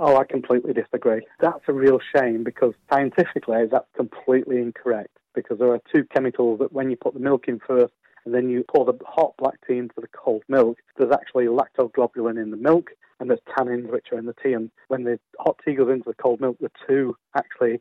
Oh, 0.00 0.16
I 0.16 0.24
completely 0.24 0.72
disagree. 0.72 1.26
That's 1.40 1.62
a 1.68 1.72
real 1.72 2.00
shame 2.14 2.44
because 2.44 2.74
scientifically 2.90 3.66
that's 3.70 3.86
completely 3.96 4.58
incorrect 4.58 5.16
because 5.34 5.58
there 5.58 5.72
are 5.72 5.80
two 5.92 6.04
chemicals 6.04 6.58
that 6.58 6.72
when 6.72 6.90
you 6.90 6.96
put 6.96 7.14
the 7.14 7.20
milk 7.20 7.48
in 7.48 7.60
first 7.66 7.92
and 8.24 8.34
then 8.34 8.48
you 8.48 8.64
pour 8.68 8.84
the 8.84 8.98
hot 9.04 9.34
black 9.38 9.54
tea 9.66 9.78
into 9.78 9.94
the 10.00 10.08
cold 10.08 10.42
milk, 10.48 10.78
there's 10.96 11.12
actually 11.12 11.46
lactoglobulin 11.46 12.40
in 12.40 12.50
the 12.50 12.56
milk 12.56 12.90
and 13.18 13.30
there's 13.30 13.40
tannins 13.56 13.90
which 13.90 14.08
are 14.12 14.18
in 14.18 14.26
the 14.26 14.34
tea. 14.42 14.52
And 14.52 14.70
when 14.88 15.04
the 15.04 15.18
hot 15.38 15.58
tea 15.64 15.74
goes 15.74 15.90
into 15.90 16.08
the 16.08 16.22
cold 16.22 16.40
milk, 16.40 16.58
the 16.60 16.70
two 16.86 17.16
actually 17.36 17.80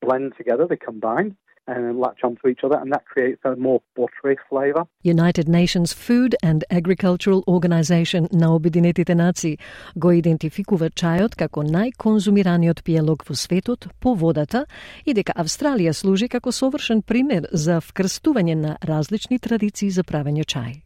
blend 0.00 0.34
together, 0.36 0.66
they 0.66 0.76
combine, 0.76 1.36
and 1.66 1.98
latch 1.98 2.20
onto 2.24 2.48
each 2.48 2.64
other, 2.64 2.76
and 2.76 2.92
that 2.92 3.04
creates 3.06 3.40
a 3.44 3.56
more 3.56 3.80
buttery 3.96 4.36
flavour. 4.48 4.86
United 5.02 5.48
Nations 5.48 5.92
Food 5.92 6.34
and 6.42 6.64
Agricultural 6.70 7.42
Organization 7.46 8.28
на 8.32 8.54
Обединетите 8.54 9.14
нации 9.14 9.58
го 9.96 10.12
идентификува 10.12 10.90
чајот 10.90 11.36
како 11.36 11.62
најконзумираниот 11.62 12.82
пијалог 12.82 13.26
во 13.28 13.34
светот 13.34 13.88
по 14.00 14.14
водата 14.14 14.66
и 15.04 15.14
дека 15.14 15.32
Австралија 15.36 15.92
служи 15.92 16.28
како 16.28 16.52
совршен 16.52 17.02
пример 17.02 17.46
за 17.52 17.80
вкрстување 17.80 18.54
на 18.54 18.76
различни 18.82 19.38
традиции 19.38 19.90
за 19.90 20.02
правење 20.02 20.44
чај. 20.44 20.80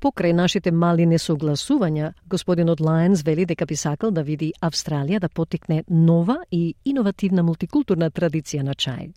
Покрај 0.00 0.32
нашите 0.32 0.70
мали 0.70 1.06
несогласувања, 1.06 2.12
господинот 2.28 2.80
Лајенс 2.80 3.24
вели 3.24 3.46
дека 3.46 3.66
би 3.66 3.76
сакал 3.76 4.10
да 4.10 4.22
види 4.22 4.52
Австралија 4.60 5.20
да 5.20 5.28
потикне 5.28 5.84
нова 5.88 6.36
и 6.50 6.74
иновативна 6.84 7.42
мултикултурна 7.42 8.10
традиција 8.10 8.62
на 8.62 8.74
чај. 8.74 9.14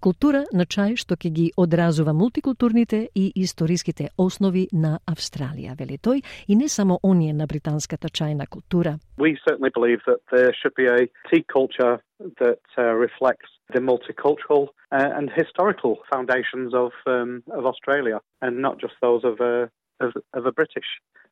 Култура 0.00 0.44
на 0.52 0.64
чај 0.64 0.96
што 0.96 1.16
ќе 1.16 1.30
ги 1.30 1.46
одразува 1.56 2.12
мултикултурните 2.12 3.08
и 3.14 3.32
историските 3.36 4.08
основи 4.18 4.68
на 4.72 4.98
Австралија, 5.06 5.76
вели 5.78 5.98
тој, 5.98 6.22
и 6.48 6.56
не 6.56 6.68
само 6.68 6.98
оние 7.02 7.32
на 7.32 7.46
британската 7.46 8.08
чајна 8.08 8.46
култура. 8.48 8.98
We 9.18 9.36
certainly 9.48 9.70
believe 9.70 10.00
that 10.06 10.20
there 10.32 10.52
should 10.54 10.74
be 10.74 10.86
a 10.86 11.06
tea 11.30 11.44
culture 11.56 12.00
that 12.40 12.62
uh, 12.78 12.82
reflects 13.06 13.50
the 13.74 13.80
multicultural 13.80 14.68
uh, 14.92 15.16
and 15.18 15.30
historical 15.30 15.92
foundations 16.12 16.74
of 16.74 16.92
um, 17.06 17.42
of 17.58 17.64
Australia 17.66 18.18
and 18.40 18.52
not 18.66 18.74
just 18.80 18.94
those 19.00 19.22
of 19.24 19.40
a 19.40 19.70
of, 20.04 20.10
of 20.34 20.46
a 20.46 20.52
British 20.52 20.88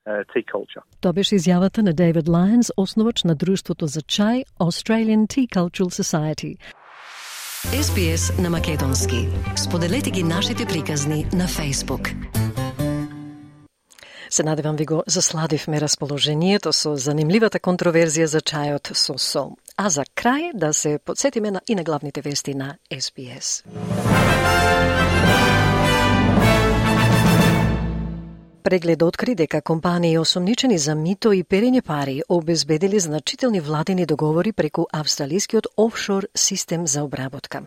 uh, 0.06 0.22
tea 0.32 0.44
culture. 0.54 0.82
Тоа 1.00 1.12
беше 1.12 1.34
изјавата 1.34 1.82
на 1.82 1.92
Дейвид 1.92 2.26
Лајнс, 2.26 2.70
основач 2.76 3.24
на 3.24 3.34
Друштвото 3.34 3.86
за 3.86 4.00
чај 4.00 4.44
Australian 4.60 5.26
Tea 5.26 5.46
Cultural 5.48 5.90
Society. 5.90 6.56
SBS 7.66 8.42
на 8.42 8.50
Македонски. 8.50 9.28
Споделете 9.56 10.10
ги 10.10 10.22
нашите 10.22 10.66
приказни 10.66 11.26
на 11.32 11.48
Facebook. 11.48 12.14
Се 14.30 14.42
надевам 14.42 14.76
ви 14.76 14.86
го 14.86 15.02
засладивме 15.06 15.80
расположението 15.80 16.72
со 16.72 16.96
занимливата 16.96 17.60
контроверзија 17.60 18.24
за 18.24 18.40
чајот 18.40 18.94
со 18.96 19.18
сол. 19.18 19.56
А 19.76 19.90
за 19.90 20.04
крај 20.16 20.54
да 20.54 20.72
се 20.72 20.98
подсетиме 21.04 21.50
на 21.50 21.60
и 21.68 21.74
на 21.74 21.84
главните 21.84 22.20
вести 22.20 22.54
на 22.54 22.76
SBS. 22.92 23.64
Преглед 28.62 29.02
откри 29.02 29.34
дека 29.34 29.62
компании 29.62 30.18
осомничени 30.18 30.78
за 30.78 30.94
мито 30.94 31.32
и 31.32 31.44
перење 31.44 31.80
пари 31.80 32.20
обезбедили 32.28 32.98
значителни 33.00 33.60
владени 33.60 34.06
договори 34.06 34.52
преку 34.52 34.84
австралискиот 34.92 35.66
офшор 35.76 36.26
систем 36.34 36.86
за 36.86 37.04
обработка. 37.04 37.62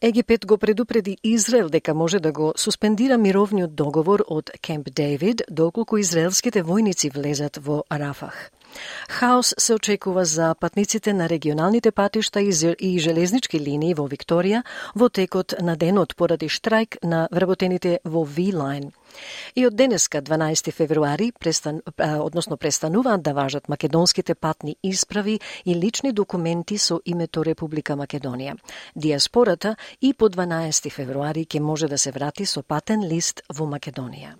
Египет 0.00 0.46
го 0.46 0.58
предупреди 0.58 1.16
Израел 1.24 1.68
дека 1.68 1.94
може 1.94 2.18
да 2.18 2.32
го 2.32 2.52
суспендира 2.56 3.18
мировниот 3.18 3.74
договор 3.74 4.24
од 4.28 4.50
Кемп 4.62 4.90
Дейвид 4.90 5.42
доколку 5.50 5.98
израелските 5.98 6.62
војници 6.62 7.14
влезат 7.14 7.56
во 7.56 7.84
Рафах. 7.90 8.50
Хаос 9.08 9.54
се 9.58 9.74
очекува 9.74 10.24
за 10.24 10.54
патниците 10.54 11.12
на 11.12 11.28
регионалните 11.28 11.90
патишта 11.90 12.40
и 12.40 12.98
железнички 12.98 13.60
линии 13.60 13.94
во 13.94 14.08
Викторија 14.08 14.62
во 14.94 15.08
текот 15.08 15.54
на 15.60 15.76
денот 15.76 16.16
поради 16.16 16.48
штрајк 16.48 16.98
на 17.02 17.28
вработените 17.32 17.98
во 18.04 18.24
V-Line. 18.24 18.92
И 19.54 19.66
од 19.66 19.76
денеска, 19.76 20.22
12 20.22 20.72
февруари, 20.72 21.32
престан, 21.32 21.82
односно 21.98 22.56
престануваат 22.56 23.22
да 23.22 23.34
важат 23.34 23.68
македонските 23.68 24.34
патни 24.34 24.76
исправи 24.82 25.40
и 25.66 25.74
лични 25.74 26.12
документи 26.12 26.78
со 26.78 27.00
името 27.04 27.44
Република 27.44 27.96
Македонија. 27.96 28.56
Диаспората 28.96 29.76
и 30.00 30.14
по 30.14 30.28
12 30.28 30.90
февруари 30.90 31.44
ќе 31.46 31.60
може 31.60 31.88
да 31.88 31.98
се 31.98 32.10
врати 32.10 32.46
со 32.46 32.62
патен 32.62 33.04
лист 33.04 33.42
во 33.52 33.66
Македонија. 33.66 34.36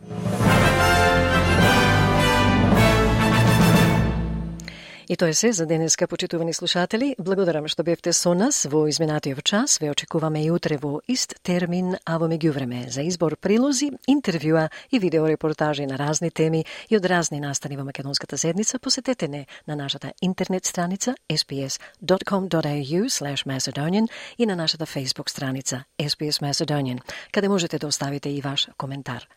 И 5.09 5.17
тоа 5.17 5.29
е 5.29 5.35
се 5.35 5.53
за 5.53 5.67
денеска, 5.67 6.07
почитувани 6.07 6.55
слушатели. 6.55 7.17
Благодарам 7.19 7.69
што 7.69 7.83
бевте 7.83 8.13
со 8.13 8.35
нас 8.35 8.67
во 8.71 8.87
изминатиот 8.87 9.43
час. 9.45 9.79
Ве 9.81 9.91
очекуваме 9.91 10.45
и 10.45 10.51
утре 10.51 10.79
во 10.79 11.01
ист 11.09 11.35
термин, 11.43 11.97
а 12.07 12.19
во 12.19 12.29
меѓувреме 12.29 12.89
за 12.89 13.03
избор 13.03 13.37
прилози, 13.37 13.91
интервјуа 14.09 14.69
и 14.91 14.99
видеорепортажи 14.99 15.87
на 15.87 15.99
разни 15.99 16.31
теми 16.31 16.65
и 16.89 16.97
од 16.97 17.07
разни 17.07 17.41
настани 17.41 17.77
во 17.77 17.85
Македонската 17.85 18.39
седница, 18.39 18.79
посетете 18.79 19.29
не 19.29 19.47
на 19.67 19.77
нашата 19.77 20.13
интернет 20.23 20.65
страница 20.67 21.15
sbs.com.au 21.29 23.03
macedonian 23.47 24.09
и 24.39 24.47
на 24.47 24.57
нашата 24.57 24.87
Facebook 24.87 25.31
страница 25.31 25.85
SPS 25.99 26.43
Macedonian, 26.43 27.01
каде 27.33 27.49
можете 27.49 27.79
да 27.79 27.87
оставите 27.87 28.31
и 28.31 28.41
ваш 28.41 28.69
коментар. 28.77 29.29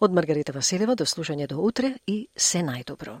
Од 0.00 0.12
Маргарита 0.12 0.52
Василева 0.52 0.96
до 0.96 1.04
слушање 1.04 1.46
до 1.46 1.60
утре 1.60 1.94
и 2.06 2.28
се 2.36 2.62
најдобро. 2.62 3.20